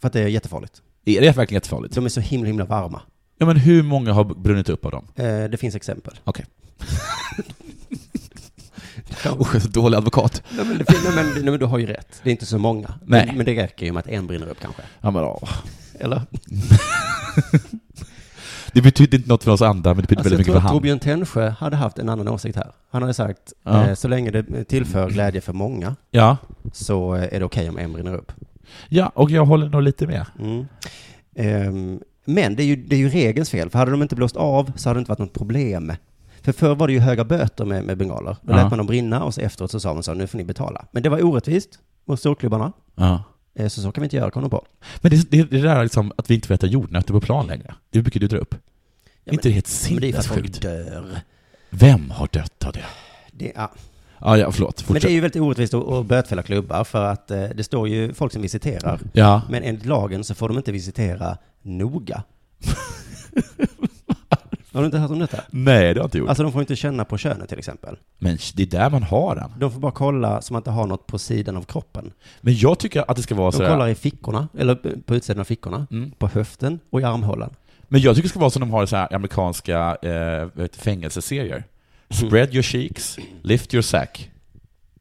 För 0.00 0.06
att 0.06 0.12
det 0.12 0.20
är 0.20 0.28
jättefarligt. 0.28 0.82
Är 1.04 1.20
det 1.20 1.36
verkligen 1.36 1.56
jättefarligt? 1.56 1.94
De 1.94 2.04
är 2.04 2.08
så 2.08 2.20
himla, 2.20 2.46
himla 2.46 2.64
varma. 2.64 3.00
Ja 3.38 3.46
men 3.46 3.56
hur 3.56 3.82
många 3.82 4.12
har 4.12 4.24
brunnit 4.24 4.68
upp 4.68 4.84
av 4.84 4.90
dem? 4.90 5.04
Eh, 5.14 5.24
det 5.24 5.56
finns 5.60 5.74
exempel. 5.74 6.14
Okej. 6.24 6.46
Ja. 9.24 9.36
Usch, 9.40 9.62
så 9.62 9.68
dålig 9.68 9.96
advokat. 9.96 10.42
Nej, 10.50 10.66
men, 10.66 10.78
det, 10.78 10.84
nej, 10.88 11.12
men, 11.14 11.26
nej, 11.34 11.42
men 11.44 11.58
du 11.58 11.66
har 11.66 11.78
ju 11.78 11.86
rätt. 11.86 12.20
Det 12.22 12.30
är 12.30 12.32
inte 12.32 12.46
så 12.46 12.58
många. 12.58 12.94
Nej. 13.04 13.26
Men, 13.26 13.36
men 13.36 13.46
det 13.46 13.62
räcker 13.62 13.86
ju 13.86 13.92
med 13.92 14.00
att 14.00 14.06
en 14.08 14.26
brinner 14.26 14.46
upp 14.48 14.60
kanske. 14.60 14.82
Ja, 15.00 15.10
men, 15.10 15.22
åh. 15.24 15.50
Eller? 15.98 16.22
Det 18.76 18.82
betydde 18.82 19.16
inte 19.16 19.28
något 19.28 19.44
för 19.44 19.50
oss 19.52 19.62
andra, 19.62 19.90
men 19.94 19.96
det 19.96 20.02
betydde 20.02 20.20
Alltså, 20.20 20.30
väldigt 20.30 20.38
mycket 20.46 20.52
för 20.54 20.60
han. 20.60 20.72
Torbjörn 20.72 20.98
Tännsjö 20.98 21.48
hade 21.48 21.76
haft 21.76 21.98
en 21.98 22.08
annan 22.08 22.28
åsikt 22.28 22.56
här. 22.56 22.70
Han 22.90 23.02
hade 23.02 23.14
sagt, 23.14 23.52
Ja. 23.64 23.86
eh, 23.88 23.94
så 23.94 24.08
länge 24.08 24.30
det 24.30 24.64
tillför 24.64 25.10
glädje 25.10 25.40
för 25.40 25.52
många 25.52 25.96
Ja. 26.10 26.36
så 26.72 27.14
eh, 27.14 27.34
är 27.34 27.38
det 27.38 27.44
okej 27.44 27.68
om 27.68 27.78
en 27.78 27.92
brinner 27.92 28.14
upp. 28.14 28.32
ja, 28.88 29.12
och 29.14 29.30
jag 29.30 29.44
håller 29.46 29.68
nog 29.68 29.82
lite 29.82 30.06
med. 30.06 30.26
Mm. 30.38 30.66
Ehm, 31.34 32.00
men 32.24 32.56
det 32.56 32.62
är, 32.62 32.66
ju, 32.66 32.76
det 32.76 32.96
är 32.96 33.00
ju 33.00 33.08
regelns 33.08 33.50
fel, 33.50 33.70
för 33.70 33.78
hade 33.78 33.90
de 33.90 34.02
inte 34.02 34.16
blåst 34.16 34.36
av 34.36 34.72
så 34.76 34.88
hade 34.88 34.98
det 34.98 35.00
inte 35.00 35.08
varit 35.10 35.18
något 35.18 35.32
problem. 35.34 35.92
För 36.42 36.52
förr 36.52 36.74
var 36.74 36.86
det 36.86 36.92
ju 36.92 37.00
höga 37.00 37.24
böter 37.24 37.64
med, 37.64 37.84
med 37.84 37.98
bengaler. 37.98 38.36
Då 38.42 38.52
Ja. 38.52 38.56
lät 38.56 38.70
man 38.70 38.78
dem 38.78 38.86
brinna 38.86 39.24
och 39.24 39.34
så 39.34 39.40
efteråt 39.40 39.70
så 39.70 39.80
sa 39.80 39.94
man 39.94 40.02
så, 40.02 40.14
nu 40.14 40.26
får 40.26 40.38
ni 40.38 40.44
betala. 40.44 40.84
Men 40.90 41.02
det 41.02 41.08
var 41.08 41.24
orättvist 41.24 41.78
mot 42.04 42.20
storklubbarna, 42.20 42.72
Ja. 42.94 43.22
Eh, 43.56 43.68
så 43.68 43.82
så 43.82 43.92
kan 43.92 44.02
vi 44.02 44.06
inte 44.06 44.16
göra, 44.16 44.30
kom 44.30 44.42
de 44.42 44.50
på. 44.50 44.66
Men 45.00 45.10
det, 45.10 45.30
det, 45.30 45.42
det 45.42 45.60
där 45.60 45.82
liksom 45.82 46.12
att 46.16 46.30
vi 46.30 46.34
inte 46.34 46.46
får 46.48 46.54
äta 46.54 46.66
jordnötter 46.66 47.12
på 47.12 47.20
plan 47.20 47.46
längre, 47.46 47.74
det 47.90 48.02
brukar 48.02 48.20
du 48.20 48.28
dra 48.28 48.36
upp. 48.38 48.54
Ja, 49.24 49.32
inte 49.32 49.48
det 49.48 49.52
helt 49.52 49.88
men 49.90 50.00
det 50.00 50.08
är 50.08 50.12
för 50.12 50.18
att 50.18 50.26
folk 50.26 50.38
sinnessjukt? 50.38 50.62
dör. 50.62 51.20
Vem 51.70 52.10
har 52.10 52.28
dött 52.32 52.64
av 52.66 52.72
det? 52.72 52.84
Det, 53.32 53.52
ja. 53.54 53.72
Ja, 54.20 54.38
ja, 54.38 54.52
förlåt. 54.52 54.76
Men 54.76 54.94
det 54.94 55.00
Fortsätt. 55.00 55.10
är 55.10 55.14
ju 55.14 55.20
väldigt 55.20 55.42
orättvist 55.42 55.74
att, 55.74 55.88
att 55.88 56.06
bötfälla 56.06 56.42
klubbar 56.42 56.84
för 56.84 57.04
att 57.04 57.30
eh, 57.30 57.44
det 57.54 57.64
står 57.64 57.88
ju 57.88 58.14
folk 58.14 58.32
som 58.32 58.42
visiterar. 58.42 59.00
Ja. 59.12 59.42
Men 59.50 59.62
enligt 59.62 59.86
lagen 59.86 60.24
så 60.24 60.34
får 60.34 60.48
de 60.48 60.56
inte 60.56 60.72
visitera 60.72 61.38
noga. 61.62 62.22
Har 64.76 64.82
du 64.82 64.86
inte 64.86 64.98
hört 64.98 65.10
om 65.10 65.18
detta? 65.18 65.40
Nej, 65.50 65.80
det 65.80 65.88
har 65.88 65.94
jag 65.94 66.06
inte 66.06 66.18
gjort. 66.18 66.28
Alltså 66.28 66.42
de 66.42 66.52
får 66.52 66.60
inte 66.60 66.76
känna 66.76 67.04
på 67.04 67.18
könet 67.18 67.48
till 67.48 67.58
exempel. 67.58 67.96
Men 68.18 68.38
det 68.54 68.62
är 68.62 68.66
där 68.66 68.90
man 68.90 69.02
har 69.02 69.34
den. 69.36 69.52
De 69.58 69.72
får 69.72 69.80
bara 69.80 69.92
kolla 69.92 70.40
så 70.42 70.52
man 70.52 70.60
inte 70.60 70.70
har 70.70 70.86
något 70.86 71.06
på 71.06 71.18
sidan 71.18 71.56
av 71.56 71.62
kroppen. 71.62 72.12
Men 72.40 72.56
jag 72.56 72.78
tycker 72.78 73.10
att 73.10 73.16
det 73.16 73.22
ska 73.22 73.34
vara 73.34 73.50
De 73.50 73.56
så 73.56 73.66
kollar 73.66 73.88
i 73.88 73.94
fickorna, 73.94 74.48
eller 74.58 74.74
på 75.06 75.14
utsidan 75.14 75.40
av 75.40 75.44
fickorna, 75.44 75.86
Mm. 75.90 76.10
på 76.10 76.26
höften 76.28 76.78
och 76.90 77.00
i 77.00 77.04
armhålan. 77.04 77.50
Men 77.88 78.00
jag 78.00 78.14
tycker 78.16 78.22
det 78.26 78.30
ska 78.30 78.38
vara 78.40 78.50
som 78.50 78.60
de 78.60 78.70
har 78.70 78.84
i 78.84 78.86
så 78.86 78.96
här 78.96 79.14
amerikanska 79.14 79.96
eh, 80.02 80.66
fängelseserier. 80.72 81.64
Spread 82.10 82.54
your 82.54 82.62
cheeks, 82.62 83.18
lift 83.42 83.74
your 83.74 83.82
sack. 83.82 84.30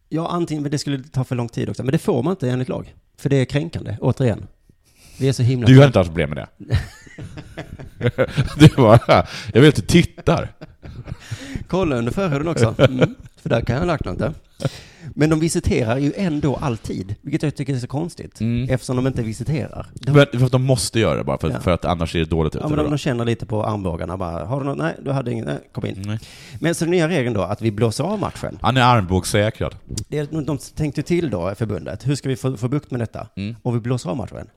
Ja, 0.09 0.27
antingen, 0.27 0.61
men 0.63 0.71
det 0.71 0.77
skulle 0.77 1.03
ta 1.03 1.23
för 1.23 1.35
lång 1.35 1.49
tid 1.49 1.69
också. 1.69 1.83
Men 1.83 1.91
det 1.91 1.97
får 1.97 2.23
man 2.23 2.31
inte 2.31 2.49
enligt 2.49 2.69
lag. 2.69 2.93
För 3.17 3.29
det 3.29 3.35
är 3.35 3.45
kränkande, 3.45 3.97
återigen. 4.01 4.47
Vi 5.19 5.27
är 5.27 5.33
så 5.33 5.43
himla... 5.43 5.67
Du 5.67 5.77
har 5.79 5.85
inte 5.87 5.99
haft 5.99 6.09
problem 6.09 6.29
med 6.29 6.37
det? 6.37 6.75
du 8.59 8.67
bara, 8.75 9.27
jag 9.53 9.61
vill 9.61 9.69
att 9.69 9.75
du 9.75 9.81
tittar. 9.81 10.49
Kolla 11.67 11.95
under 11.95 12.11
förhuden 12.11 12.47
också. 12.47 12.75
Mm, 12.77 13.15
för 13.41 13.49
där 13.49 13.61
kan 13.61 13.73
jag 13.73 13.81
ha 13.81 13.87
lagt 13.87 14.05
något 14.05 14.19
där. 14.19 14.33
Men 15.15 15.29
de 15.29 15.39
visiterar 15.39 15.97
ju 15.97 16.13
ändå 16.15 16.55
alltid, 16.55 17.15
vilket 17.21 17.43
jag 17.43 17.55
tycker 17.55 17.75
är 17.75 17.79
så 17.79 17.87
konstigt, 17.87 18.41
Mm. 18.41 18.69
eftersom 18.69 18.95
de 18.95 19.07
inte 19.07 19.21
visiterar. 19.23 19.87
De, 19.93 20.13
För, 20.13 20.21
att- 20.23 20.31
för 20.31 20.45
att 20.45 20.51
de 20.51 20.63
måste 20.63 20.99
göra 20.99 21.17
det 21.17 21.23
bara, 21.23 21.37
för, 21.37 21.49
Ja. 21.49 21.59
för 21.59 21.71
att 21.71 21.85
annars 21.85 22.11
ser 22.11 22.19
det 22.19 22.25
dåligt 22.25 22.55
ut. 22.55 22.61
ja, 22.63 22.69
men 22.69 22.77
de, 22.77 22.89
de 22.89 22.97
känner 22.97 23.25
lite 23.25 23.45
på 23.45 23.65
armbågarna 23.65 24.17
bara, 24.17 24.45
har 24.45 24.59
du 24.59 24.65
något? 24.65 24.77
Nej, 24.77 24.93
du 25.03 25.11
hade 25.11 25.31
inget? 25.31 25.45
Nej, 25.45 25.59
kom 25.71 25.85
in. 25.85 26.03
Nej. 26.05 26.19
Men 26.59 26.75
så 26.75 26.85
den 26.85 26.91
nya 26.91 27.07
regeln 27.09 27.33
då, 27.33 27.41
att 27.41 27.61
vi 27.61 27.71
blåser 27.71 28.03
av 28.03 28.19
matchen. 28.19 28.57
Han 28.61 28.77
är 28.77 28.81
armbågssäkrad. 28.81 29.75
Det, 30.07 30.17
är- 30.17 30.45
de 30.45 30.57
tänkte 30.57 31.01
till 31.03 31.29
då, 31.29 31.55
förbundet, 31.55 32.07
hur 32.07 32.15
ska 32.15 32.29
vi 32.29 32.35
få, 32.35 32.57
få 32.57 32.67
bukt 32.67 32.91
med 32.91 32.99
detta? 32.99 33.27
Mm. 33.35 33.55
Om 33.61 33.73
vi 33.73 33.79
blåser 33.79 34.09
av 34.09 34.17
matchen? 34.17 34.47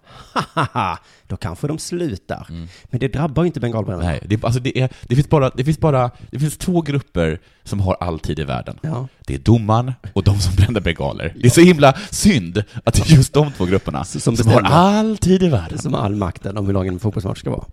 Då 1.26 1.36
kanske 1.36 1.66
de 1.68 1.78
slutar. 1.78 2.46
Mm. 2.50 2.68
Men 2.84 3.00
det 3.00 3.08
drabbar 3.08 3.42
ju 3.42 3.46
inte 3.46 3.60
bengalbränderna. 3.60 4.10
Nej, 4.10 4.20
det, 4.26 4.44
alltså 4.44 4.60
det, 4.60 4.78
är, 4.80 4.88
det, 5.08 5.14
finns 5.14 5.28
bara, 5.28 5.50
det 5.54 5.64
finns 5.64 5.78
bara 5.80 6.10
det 6.30 6.38
finns 6.38 6.56
två 6.58 6.80
grupper 6.82 7.40
som 7.64 7.80
har 7.80 7.96
all 8.00 8.18
tid 8.20 8.38
i 8.38 8.44
världen. 8.44 8.78
Ja. 8.82 9.08
Det 9.26 9.34
är 9.34 9.38
domaren 9.38 9.92
och 10.12 10.22
de 10.24 10.37
som 10.40 10.54
bränner 10.56 10.80
bengaler. 10.80 11.34
Det 11.36 11.46
är 11.46 11.50
så 11.50 11.60
himla 11.60 11.94
synd 12.10 12.64
att 12.84 12.94
det 12.94 13.00
är 13.10 13.16
just 13.16 13.32
de 13.32 13.52
två 13.52 13.64
grupperna 13.64 14.04
Som 14.04 14.20
som, 14.20 14.34
bestämmer. 14.34 14.62
har 14.62 14.88
all 14.98 15.18
tid 15.18 15.42
i 15.42 15.48
världen. 15.48 15.78
Som 15.78 15.94
har 15.94 16.00
all 16.00 16.14
makten 16.14 16.56
om 16.56 16.66
hur 16.66 16.72
lång 16.72 16.86
en 16.86 16.98
fotbollsmatch 16.98 17.38
ska 17.40 17.50
vara. 17.50 17.64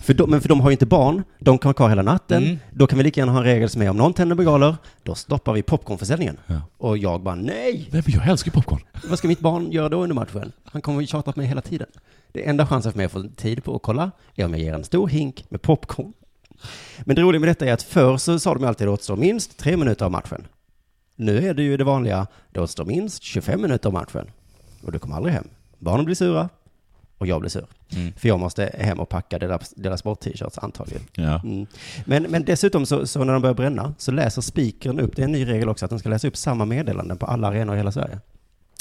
För 0.00 0.14
de, 0.14 0.30
men 0.30 0.40
för 0.40 0.48
de 0.48 0.60
har 0.60 0.70
ju 0.70 0.72
inte 0.72 0.86
barn, 0.86 1.22
de 1.38 1.58
kan 1.58 1.68
vara 1.68 1.74
kvar 1.74 1.88
hela 1.88 2.02
natten. 2.02 2.44
Mm. 2.44 2.58
Då 2.72 2.86
kan 2.86 2.98
vi 2.98 3.04
lika 3.04 3.20
gärna 3.20 3.32
ha 3.32 3.38
en 3.38 3.44
regel 3.44 3.68
som 3.68 3.82
är 3.82 3.90
om 3.90 3.96
någon 3.96 4.12
tänder 4.14 4.36
bengaler, 4.36 4.76
då 5.02 5.14
stoppar 5.14 5.52
vi 5.52 5.62
popcornförsäljningen. 5.62 6.36
Ja. 6.46 6.60
Och 6.78 6.98
jag 6.98 7.22
bara, 7.22 7.34
nej! 7.34 7.88
Nej, 7.90 8.02
men 8.06 8.14
jag 8.14 8.28
älskar 8.28 8.52
popcorn. 8.52 8.80
Vad 9.08 9.18
ska 9.18 9.28
mitt 9.28 9.40
barn 9.40 9.72
göra 9.72 9.88
då 9.88 10.02
under 10.02 10.14
matchen? 10.14 10.52
Han 10.64 10.82
kommer 10.82 11.00
ju 11.00 11.06
tjata 11.06 11.32
på 11.32 11.38
mig 11.40 11.48
hela 11.48 11.60
tiden. 11.60 11.86
Det 12.32 12.48
enda 12.48 12.66
chansen 12.66 12.92
för 12.92 12.96
mig 12.96 13.06
att 13.06 13.12
få 13.12 13.24
tid 13.36 13.64
på 13.64 13.76
att 13.76 13.82
kolla 13.82 14.10
är 14.34 14.44
om 14.44 14.50
jag 14.50 14.60
ger 14.60 14.74
en 14.74 14.84
stor 14.84 15.08
hink 15.08 15.44
med 15.48 15.62
popcorn. 15.62 16.12
Men 17.04 17.16
det 17.16 17.22
roliga 17.22 17.40
med 17.40 17.48
detta 17.48 17.66
är 17.66 17.72
att 17.72 17.82
förr 17.82 18.16
så 18.16 18.38
sa 18.38 18.54
de 18.54 18.64
alltid 18.64 18.68
att 18.68 18.78
det 18.78 18.88
återstår 18.88 19.16
minst 19.16 19.58
tre 19.58 19.76
minuter 19.76 20.04
av 20.04 20.10
matchen. 20.10 20.46
Nu 21.16 21.48
är 21.48 21.54
det 21.54 21.62
ju 21.62 21.76
det 21.76 21.84
vanliga, 21.84 22.26
det 22.52 22.60
återstår 22.60 22.84
minst 22.84 23.22
25 23.22 23.62
minuter 23.62 23.88
av 23.88 23.92
matchen. 23.92 24.30
Och 24.82 24.92
du 24.92 24.98
kommer 24.98 25.16
aldrig 25.16 25.34
hem. 25.34 25.48
Barnen 25.78 26.04
blir 26.04 26.14
sura 26.14 26.48
och 27.18 27.26
jag 27.26 27.40
blir 27.40 27.50
sur. 27.50 27.66
Mm. 27.96 28.12
För 28.16 28.28
jag 28.28 28.40
måste 28.40 28.76
hem 28.78 29.00
och 29.00 29.08
packa 29.08 29.38
deras, 29.38 29.70
deras 29.70 30.00
sport-t-shirts 30.00 30.58
antagligen. 30.58 31.02
Ja. 31.12 31.40
Mm. 31.44 31.66
Men, 32.04 32.22
men 32.22 32.44
dessutom 32.44 32.86
så, 32.86 33.06
så 33.06 33.24
när 33.24 33.32
de 33.32 33.42
börjar 33.42 33.54
bränna 33.54 33.94
så 33.98 34.12
läser 34.12 34.42
speakern 34.42 35.00
upp, 35.00 35.16
det 35.16 35.22
är 35.22 35.24
en 35.24 35.32
ny 35.32 35.46
regel 35.46 35.68
också, 35.68 35.84
att 35.84 35.90
den 35.90 35.98
ska 35.98 36.08
läsa 36.08 36.28
upp 36.28 36.36
samma 36.36 36.64
meddelanden 36.64 37.16
på 37.16 37.26
alla 37.26 37.48
arenor 37.48 37.74
i 37.74 37.76
hela 37.78 37.92
Sverige 37.92 38.18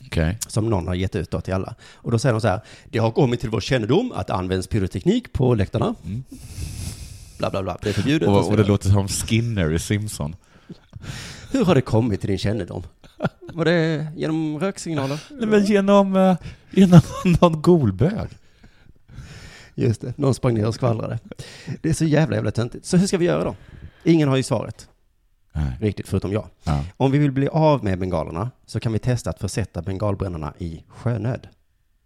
Okej. 0.06 0.38
som 0.48 0.70
någon 0.70 0.88
har 0.88 0.96
gett 0.96 1.16
ut 1.16 1.32
då 1.32 1.42
till 1.42 1.54
alla. 1.54 1.76
Och 1.94 2.12
då 2.12 2.20
säger 2.20 2.34
de 2.34 2.42
så 2.42 2.48
här, 2.48 2.62
det 2.90 3.00
har 3.00 3.12
kommit 3.12 3.40
till 3.40 3.50
vår 3.50 3.62
kännedom 3.62 4.12
att 4.16 4.28
det 4.28 4.34
används 4.34 4.68
pyroteknik 4.68 5.34
på 5.34 5.56
läktarna. 5.56 5.96
Mm. 6.06 6.24
Bla, 7.38 7.50
bla, 7.50 7.64
bla, 7.64 7.78
det 7.82 7.90
är 7.90 7.94
förbjudet. 7.94 8.30
och 8.30 8.40
Och, 8.40 8.50
och 8.50 8.58
det 8.58 8.64
låter 8.64 8.90
som 8.90 9.08
Skinner 9.08 9.72
i 9.72 9.80
Simpson. 9.80 10.36
Hur 11.54 11.66
har 11.66 11.76
det 11.76 11.82
kommit 11.82 12.20
till 12.20 12.30
din 12.30 12.38
kännedom? 12.38 12.84
Var 13.54 13.66
det 13.66 14.08
genom 14.16 14.60
röksignaler? 14.60 15.24
Nej, 15.30 15.48
men 15.48 15.66
genom, 15.66 16.16
eh, 16.16 16.38
genom 16.72 17.02
någon 17.42 17.62
golbög. 17.62 18.30
Just 19.76 20.02
det, 20.02 20.18
någon 20.18 20.34
sprang 20.34 20.54
ner 20.54 20.68
och 20.68 20.76
skvallrade. 20.76 21.20
Det 21.82 21.90
är 21.90 21.94
så 21.94 22.06
jävla, 22.06 22.36
jävla 22.36 22.52
töntigt. 22.52 22.86
Så 22.86 22.98
hur 22.98 23.08
ska 23.08 23.18
vi 23.18 23.26
göra 23.26 23.44
då? 23.44 23.56
Ingen 24.04 24.30
har 24.30 24.36
ju 24.38 24.44
svaret, 24.44 24.90
Nej. 25.52 25.78
riktigt, 25.80 26.08
förutom 26.08 26.32
jag. 26.32 26.48
Ja. 26.64 26.84
Om 26.98 27.12
vi 27.12 27.18
vill 27.18 27.32
bli 27.32 27.48
av 27.48 27.84
med 27.84 28.00
bengalerna 28.00 28.52
så 28.66 28.80
kan 28.80 28.94
vi 28.94 29.00
testa 29.00 29.30
att 29.30 29.40
försätta 29.40 29.82
bengalbrännarna 29.82 30.54
i 30.58 30.84
sjönöd. 30.88 31.48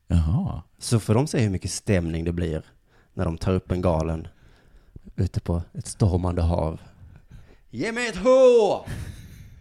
Jaha. 0.08 0.62
Så 0.80 1.00
får 1.00 1.14
de 1.14 1.28
se 1.28 1.40
hur 1.40 1.50
mycket 1.50 1.72
stämning 1.72 2.24
det 2.24 2.32
blir 2.32 2.62
när 3.14 3.26
de 3.26 3.38
tar 3.38 3.54
upp 3.54 3.68
bengalen 3.68 4.28
ute 5.16 5.40
på 5.40 5.62
ett 5.74 5.88
stormande 5.88 6.42
hav. 6.42 6.82
Ge 7.70 7.92
mig 7.92 8.08
ett 8.08 8.18
H! 8.18 8.30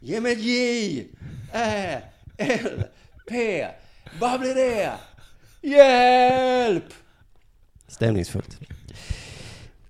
Ge 0.07 0.21
mig 0.21 0.33
ett 0.33 0.41
J! 0.41 1.07
Ä, 1.53 2.01
L, 2.39 2.83
P. 3.31 3.67
Vad 4.21 4.41
blir 4.41 4.55
det? 4.55 4.93
Hjälp! 5.63 6.85
Stämningsfullt. 7.89 8.59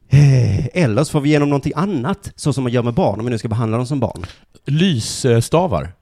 Eh, 0.09 0.67
Eller 0.83 1.05
så 1.05 1.13
får 1.13 1.21
vi 1.21 1.29
igenom 1.29 1.49
någonting 1.49 1.73
annat, 1.77 2.33
så 2.37 2.53
som 2.53 2.65
man 2.65 2.73
gör 2.73 2.83
med 2.83 2.95
barn, 2.95 3.19
om 3.21 3.25
vi 3.27 3.31
nu 3.31 3.39
ska 3.39 3.49
behandla 3.49 3.77
dem 3.77 3.87
som 3.87 4.01
barn. 4.01 4.27
Lysstavar. 4.65 5.93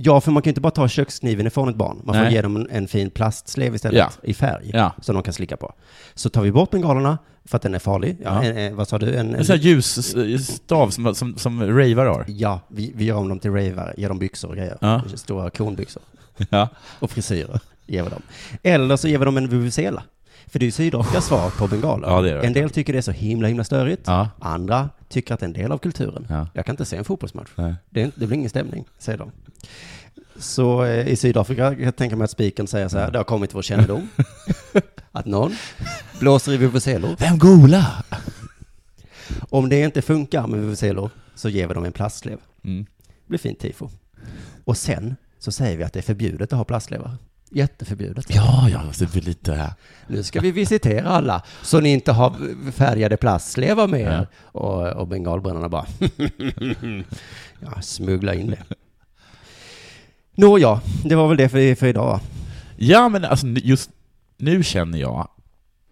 Ja, 0.00 0.20
för 0.20 0.30
man 0.32 0.42
kan 0.42 0.48
ju 0.48 0.50
inte 0.50 0.60
bara 0.60 0.70
ta 0.70 0.88
kökskniven 0.88 1.46
ifrån 1.46 1.68
ett 1.68 1.76
barn. 1.76 2.00
Man 2.04 2.14
får 2.14 2.22
Nej. 2.22 2.32
ge 2.32 2.42
dem 2.42 2.56
en, 2.56 2.68
en 2.70 2.88
fin 2.88 3.10
plastslev 3.10 3.74
istället, 3.74 3.98
Ja. 3.98 4.10
i 4.22 4.34
färg, 4.34 4.70
Ja. 4.74 4.92
som 5.02 5.14
de 5.14 5.22
kan 5.22 5.34
slicka 5.34 5.56
på. 5.56 5.72
Så 6.14 6.28
tar 6.28 6.42
vi 6.42 6.52
bort 6.52 6.70
bengalerna, 6.70 7.18
för 7.44 7.56
att 7.56 7.62
den 7.62 7.74
är 7.74 7.78
farlig. 7.78 8.16
Ja, 8.24 8.44
Ja. 8.44 8.50
En, 8.50 8.56
en, 8.56 8.76
vad 8.76 8.88
sa 8.88 8.98
du? 8.98 9.14
En, 9.14 9.28
En 9.28 9.34
en, 9.34 9.44
sån 9.44 9.56
här 9.56 9.62
ljusstav 9.62 10.90
som, 10.90 11.14
som, 11.14 11.36
som 11.38 11.62
ravar 11.62 12.06
har. 12.06 12.24
ja, 12.28 12.60
vi, 12.68 12.92
vi 12.94 13.04
gör 13.04 13.16
om 13.16 13.28
dem 13.28 13.38
till 13.38 13.50
ravare, 13.50 13.94
ger 13.96 14.08
dem 14.08 14.18
byxor 14.18 14.48
och 14.48 14.56
grejer. 14.56 14.76
Ja. 14.80 15.02
Stora 15.14 15.50
konbyxor. 15.50 16.02
Ja. 16.50 16.68
Och 16.98 17.10
frisyrer 17.10 17.60
ger 17.86 18.02
vi 18.02 18.10
dem. 18.10 18.22
Eller 18.62 18.96
så 18.96 19.08
ger 19.08 19.18
vi 19.18 19.24
dem 19.24 19.36
en 19.36 19.48
vuvuzela. 19.48 20.02
För 20.48 20.58
det 20.58 20.64
är 20.64 20.66
ju 20.66 20.72
Sydafrikas 20.72 21.26
svar 21.26 21.50
på 21.50 21.66
bengaler. 21.66 22.08
Ja, 22.08 22.20
det 22.20 22.30
är 22.30 22.34
det 22.34 22.46
en 22.46 22.52
del 22.52 22.70
tycker 22.70 22.92
det 22.92 22.98
är 22.98 23.02
så 23.02 23.12
himla, 23.12 23.48
himla 23.48 23.64
störigt. 23.64 24.02
Ja. 24.06 24.30
Andra 24.38 24.90
tycker 25.08 25.34
att 25.34 25.40
det 25.40 25.44
är 25.44 25.48
en 25.48 25.52
del 25.52 25.72
av 25.72 25.78
kulturen. 25.78 26.26
Ja. 26.30 26.48
Jag 26.54 26.66
kan 26.66 26.72
inte 26.72 26.84
se 26.84 26.96
en 26.96 27.04
fotbollsmatch. 27.04 27.50
Nej. 27.54 27.74
Det, 27.90 28.10
det 28.14 28.26
blir 28.26 28.32
ingen 28.32 28.50
stämning, 28.50 28.84
säger 28.98 29.18
de. 29.18 29.30
Så 30.36 30.84
eh, 30.84 31.08
i 31.08 31.16
Sydafrika 31.16 31.74
jag 31.78 31.96
tänka 31.96 32.16
mig 32.16 32.24
att 32.24 32.30
spiken 32.30 32.66
säger 32.66 32.88
så 32.88 32.98
här, 32.98 33.10
det 33.10 33.18
har 33.18 33.24
kommit 33.24 33.50
till 33.50 33.54
vår 33.54 33.62
kännedom 33.62 34.08
att 35.12 35.26
någon 35.26 35.52
blåser 36.20 36.52
i 36.52 36.56
vuvuzelor. 36.56 37.16
Vem 37.18 37.38
gola? 37.38 38.04
Om 39.50 39.68
det 39.68 39.80
inte 39.80 40.02
funkar 40.02 40.46
med 40.46 40.60
vuvuzelor 40.60 41.10
så 41.34 41.48
ger 41.48 41.66
vi 41.66 41.74
dem 41.74 41.84
en 41.84 41.92
plastslev. 41.92 42.38
Mm. 42.64 42.86
Det 43.06 43.28
blir 43.28 43.38
fint 43.38 43.58
tifo. 43.58 43.88
Och 44.64 44.76
sen 44.76 45.16
så 45.38 45.52
säger 45.52 45.76
vi 45.76 45.84
att 45.84 45.92
det 45.92 46.00
är 46.00 46.02
förbjudet 46.02 46.52
att 46.52 46.56
ha 46.56 46.64
plastslevar. 46.64 47.16
Jätteförbjudet. 47.50 48.34
Ja, 48.34 48.68
ja, 48.68 48.92
så 48.92 49.04
det 49.04 49.12
blir 49.12 49.22
lite... 49.22 49.74
Nu 50.06 50.22
ska 50.22 50.40
vi 50.40 50.50
visitera 50.50 51.08
alla 51.08 51.42
så 51.62 51.80
ni 51.80 51.88
inte 51.92 52.12
har 52.12 52.34
färgade 52.72 53.16
plastslevar 53.16 53.88
med 53.88 54.00
er. 54.00 54.26
Ja. 54.52 54.60
Och, 54.60 54.86
och 55.00 55.08
bengalbrännarna 55.08 55.68
bara, 55.68 55.86
ja, 57.60 57.82
smuggla 57.82 58.34
in 58.34 58.50
det. 58.50 58.64
Nåja, 60.34 60.80
det 61.04 61.14
var 61.14 61.28
väl 61.28 61.36
det 61.36 61.48
för, 61.48 61.74
för 61.74 61.86
idag. 61.86 62.20
Ja, 62.76 63.08
men 63.08 63.24
alltså 63.24 63.46
just 63.46 63.90
nu 64.36 64.62
känner 64.62 64.98
jag 64.98 65.28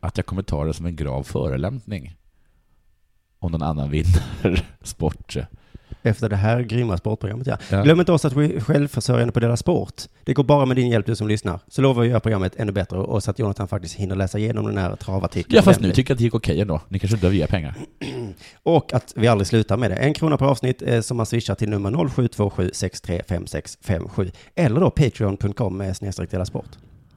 att 0.01 0.17
jag 0.17 0.27
kommer 0.27 0.43
ta 0.43 0.65
det 0.65 0.75
som 0.75 0.87
en 0.87 0.97
grav 0.97 1.23
förolämpning. 1.23 2.17
Om 3.39 3.53
någon 3.53 3.63
annan 3.63 3.91
vinner 3.91 4.65
sport. 4.83 5.37
Efter 6.07 6.29
det 6.29 6.37
här 6.37 6.61
grymma 6.61 6.97
sportprogrammet, 6.97 7.47
ja. 7.47 7.57
Ja. 7.71 7.83
Glöm 7.83 8.01
inte 8.01 8.13
också 8.13 8.29
att 8.29 8.37
vi 8.37 8.57
är 8.57 8.61
självförsörjande 8.61 9.33
på 9.33 9.41
Dela 9.41 9.57
Sport. 9.57 10.03
Det 10.25 10.35
går 10.35 10.45
bara 10.45 10.67
med 10.67 10.77
din 10.77 10.89
hjälp, 10.89 11.07
du 11.07 11.17
som 11.17 11.29
lyssnar. 11.29 11.61
Så 11.69 11.83
lovar 11.83 12.03
vi 12.03 12.09
att 12.09 12.11
göra 12.11 12.21
programmet 12.21 12.53
ännu 12.57 12.73
bättre 12.73 12.99
och 12.99 13.23
så 13.23 13.31
att 13.31 13.39
Jonathan 13.39 13.69
faktiskt 13.69 13.95
hinner 13.95 14.17
läsa 14.17 14.39
igenom 14.39 14.67
den 14.67 14.79
här 14.79 14.97
travartikeln. 14.97 15.57
Ja, 15.57 15.63
fast 15.63 15.81
nu 15.81 15.93
tycker 15.93 16.11
jag 16.11 16.15
att 16.15 16.19
det 16.19 16.25
gick 16.25 16.35
okej 16.35 16.61
ändå. 16.61 16.81
Ni 16.89 16.99
kanske 16.99 17.15
inte 17.15 17.21
behöver 17.21 17.39
ge 17.39 17.47
pengar. 17.47 17.75
Och 18.63 18.95
att 18.95 19.13
vi 19.17 19.29
aldrig 19.29 19.47
slutar 19.47 19.77
med 19.77 19.91
det. 19.91 19.97
En 19.97 20.15
krona 20.15 20.37
per 20.37 20.47
avsnitt 20.47 20.83
eh, 20.83 21.01
som 21.01 21.17
man 21.17 21.27
swishar 21.27 21.55
till 21.55 21.69
nummer 21.69 22.09
0727 22.09 22.71
635657 22.75 24.31
eller 24.55 24.81
då 24.81 24.91
patreon.com 24.91 25.77
med 25.77 25.97
snedstreck 25.97 26.31
Dela 26.31 26.45
Sport. 26.45 26.69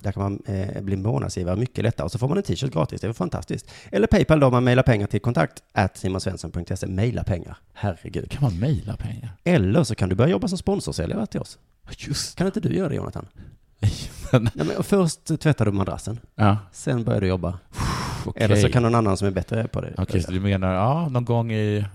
Där 0.02 0.12
kan 0.12 0.24
man 0.24 0.42
eh, 0.46 0.82
bli 0.82 0.96
månadsgivare 0.98 1.56
mycket 1.56 1.84
lättare 1.84 2.06
och 2.06 2.12
så 2.12 2.18
får 2.20 2.28
man 2.28 2.38
en 2.38 2.44
t-shirt 2.44 2.74
gratis. 2.74 3.02
Det 3.02 3.08
är 3.08 3.14
fantastiskt. 3.14 3.72
Eller 3.92 4.08
Paypal 4.08 4.40
då, 4.40 4.50
man 4.50 4.64
mejlar 4.64 4.84
pengar 4.84 5.08
till 5.08 5.22
kontakt 5.22 5.64
at 5.74 5.98
simonsvensson.se. 5.98 6.88
Mejla 6.88 7.24
pengar, 7.24 7.58
herregud. 7.74 8.32
Kan 8.32 8.42
man 8.44 8.60
mejla 8.60 8.96
pengar? 8.98 9.30
Eller 9.44 9.84
så 9.84 9.96
kan 9.96 10.10
du 10.10 10.16
börja 10.16 10.32
jobba 10.32 10.48
som 10.48 10.58
sponsorsäljare 10.58 11.26
till 11.28 11.40
oss. 11.40 11.58
Just 11.98 12.36
Kan 12.38 12.48
inte 12.48 12.60
du 12.60 12.76
göra 12.76 12.90
det 12.90 12.96
Jonathan? 12.96 13.28
men, 14.32 14.50
Nej, 14.54 14.66
men 14.68 14.84
först 14.84 15.40
tvättar 15.42 15.66
du 15.66 15.72
madrassen, 15.72 16.20
Ja, 16.36 16.58
sen 16.72 17.04
börjar 17.04 17.22
du 17.22 17.28
jobba. 17.28 17.60
okej. 18.26 18.44
Eller 18.44 18.56
så 18.56 18.70
kan 18.70 18.84
någon 18.84 18.96
annan 18.96 19.18
som 19.18 19.28
är 19.28 19.32
bättre 19.32 19.68
på 19.68 19.82
det. 19.82 19.94
Okej, 19.98 20.24
så 20.24 20.32
du 20.32 20.40
menar, 20.40 20.74
ja, 20.74 21.10
någon 21.10 21.26
gång 21.26 21.52
i 21.52 21.86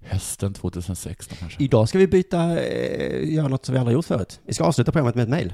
hösten 0.00 0.54
2016 0.54 1.36
kanske? 1.40 1.62
Idag 1.64 1.88
ska 1.88 1.98
vi 1.98 2.06
byta, 2.06 2.60
eh, 2.60 3.34
göra 3.34 3.48
något 3.48 3.66
som 3.66 3.72
vi 3.72 3.78
aldrig 3.78 3.94
gjort 3.94 4.04
förut. 4.04 4.40
Vi 4.46 4.54
ska 4.54 4.64
avsluta 4.64 4.92
programmet 4.92 5.14
med 5.14 5.22
ett 5.22 5.28
mejl. 5.28 5.52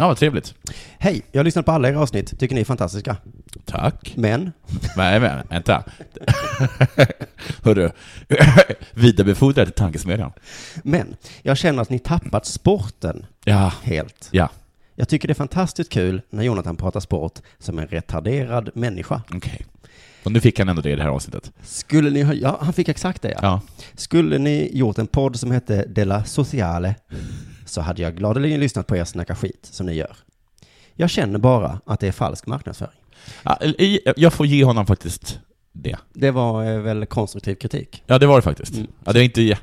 Ja, 0.00 0.08
vad 0.08 0.16
trevligt. 0.16 0.54
Hej, 0.98 1.22
jag 1.32 1.38
har 1.38 1.44
lyssnat 1.44 1.66
på 1.66 1.72
alla 1.72 1.88
era 1.88 2.00
avsnitt, 2.00 2.38
tycker 2.38 2.54
ni 2.54 2.60
är 2.60 2.64
fantastiska. 2.64 3.16
Tack. 3.64 4.12
Men, 4.16 4.52
Nej, 4.96 5.20
men 5.20 5.46
vänta. 5.48 5.84
Hörru, 7.64 7.90
vidarebefordra 8.94 9.64
till 9.64 9.74
tankesmedjan. 9.74 10.32
men, 10.84 11.16
jag 11.42 11.56
känner 11.58 11.82
att 11.82 11.90
ni 11.90 11.98
tappat 11.98 12.46
sporten 12.46 13.26
Ja, 13.44 13.72
helt. 13.82 14.28
ja, 14.32 14.48
Jag 14.94 15.08
tycker 15.08 15.28
det 15.28 15.32
är 15.32 15.34
fantastiskt 15.34 15.90
kul 15.92 16.22
när 16.30 16.42
Jonathan 16.42 16.76
pratar 16.76 17.00
sport 17.00 17.38
som 17.58 17.78
en 17.78 17.86
retarderad 17.86 18.70
människa. 18.74 19.22
okej. 19.34 19.66
Och 20.24 20.32
nu 20.32 20.40
fick 20.40 20.58
han 20.58 20.68
ändå 20.68 20.82
det 20.82 20.90
i 20.90 20.96
det 20.96 21.02
här 21.02 21.10
avsnittet. 21.10 21.52
Skulle 21.62 22.10
ni 22.10 22.22
ha, 22.22 22.34
ja, 22.34 22.58
han 22.62 22.72
fick 22.72 22.88
exakt 22.88 23.22
det 23.22 23.30
ja. 23.30 23.38
Ja. 23.42 23.60
Skulle 23.94 24.38
ni 24.38 24.70
gjort 24.72 24.98
en 24.98 25.06
podd 25.06 25.36
som 25.36 25.50
hette 25.50 25.84
Della 25.88 26.24
Sociale 26.24 26.94
så 27.68 27.80
hade 27.80 28.02
jag 28.02 28.16
gladeligen 28.16 28.60
lyssnat 28.60 28.86
på 28.86 28.96
er 28.96 29.04
snacka 29.04 29.34
skit 29.34 29.68
som 29.70 29.86
ni 29.86 29.94
gör. 29.94 30.16
Jag 30.94 31.10
känner 31.10 31.38
bara 31.38 31.80
att 31.86 32.00
det 32.00 32.08
är 32.08 32.12
falsk 32.12 32.46
marknadsföring. 32.46 33.00
jag 34.16 34.32
får 34.32 34.46
ge 34.46 34.64
honom 34.64 34.86
faktiskt 34.86 35.38
det. 35.72 35.96
Det 36.12 36.30
var 36.30 36.64
eh, 36.64 36.78
väl 36.80 37.06
konstruktiv 37.06 37.54
kritik. 37.54 38.02
Ja, 38.06 38.18
det 38.18 38.26
var 38.26 38.36
det 38.36 38.42
faktiskt. 38.42 38.74
Mm. 38.74 38.86
Ja, 39.04 39.12
det 39.12 39.20
är 39.20 39.24
inte... 39.24 39.58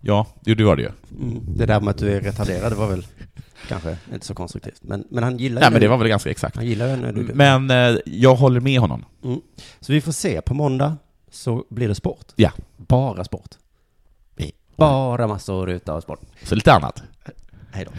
Ja, 0.00 0.26
jo, 0.44 0.54
det 0.54 0.64
var 0.64 0.76
det 0.76 0.82
ju. 0.82 0.90
Mm. 1.20 1.40
Det 1.46 1.66
där 1.66 1.80
med 1.80 1.90
att 1.90 1.98
du 1.98 2.12
är 2.12 2.20
retarderad, 2.20 2.72
det 2.72 2.76
var 2.76 2.88
väl 2.88 3.06
kanske 3.68 3.96
inte 4.12 4.26
så 4.26 4.34
konstruktivt. 4.34 4.80
Men, 4.82 5.04
men 5.10 5.24
han 5.24 5.38
gillar 5.38 5.60
Nej, 5.60 5.68
ju 5.68 5.72
men 5.72 5.80
det 5.80 5.88
var 5.88 5.96
väl 5.96 6.08
ganska 6.08 6.30
exakt. 6.30 6.56
Han 6.56 6.66
gillar 6.66 6.88
ju 6.88 6.96
när 6.96 7.12
du... 7.12 7.30
Men 7.34 7.70
eh, 7.70 8.00
jag 8.04 8.34
håller 8.34 8.60
med 8.60 8.80
honom. 8.80 9.04
Mm. 9.24 9.40
Så 9.80 9.92
vi 9.92 10.00
får 10.00 10.12
se, 10.12 10.40
på 10.40 10.54
måndag 10.54 10.96
så 11.30 11.64
blir 11.70 11.88
det 11.88 11.94
sport. 11.94 12.26
Ja. 12.36 12.50
Bara 12.76 13.24
sport. 13.24 13.50
Bara 14.80 15.26
massor 15.26 15.70
utav 15.70 16.00
sport. 16.00 16.20
Så 16.42 16.54
lite 16.54 16.72
annat. 16.72 17.02
Hej 17.72 17.84
då. 17.84 17.92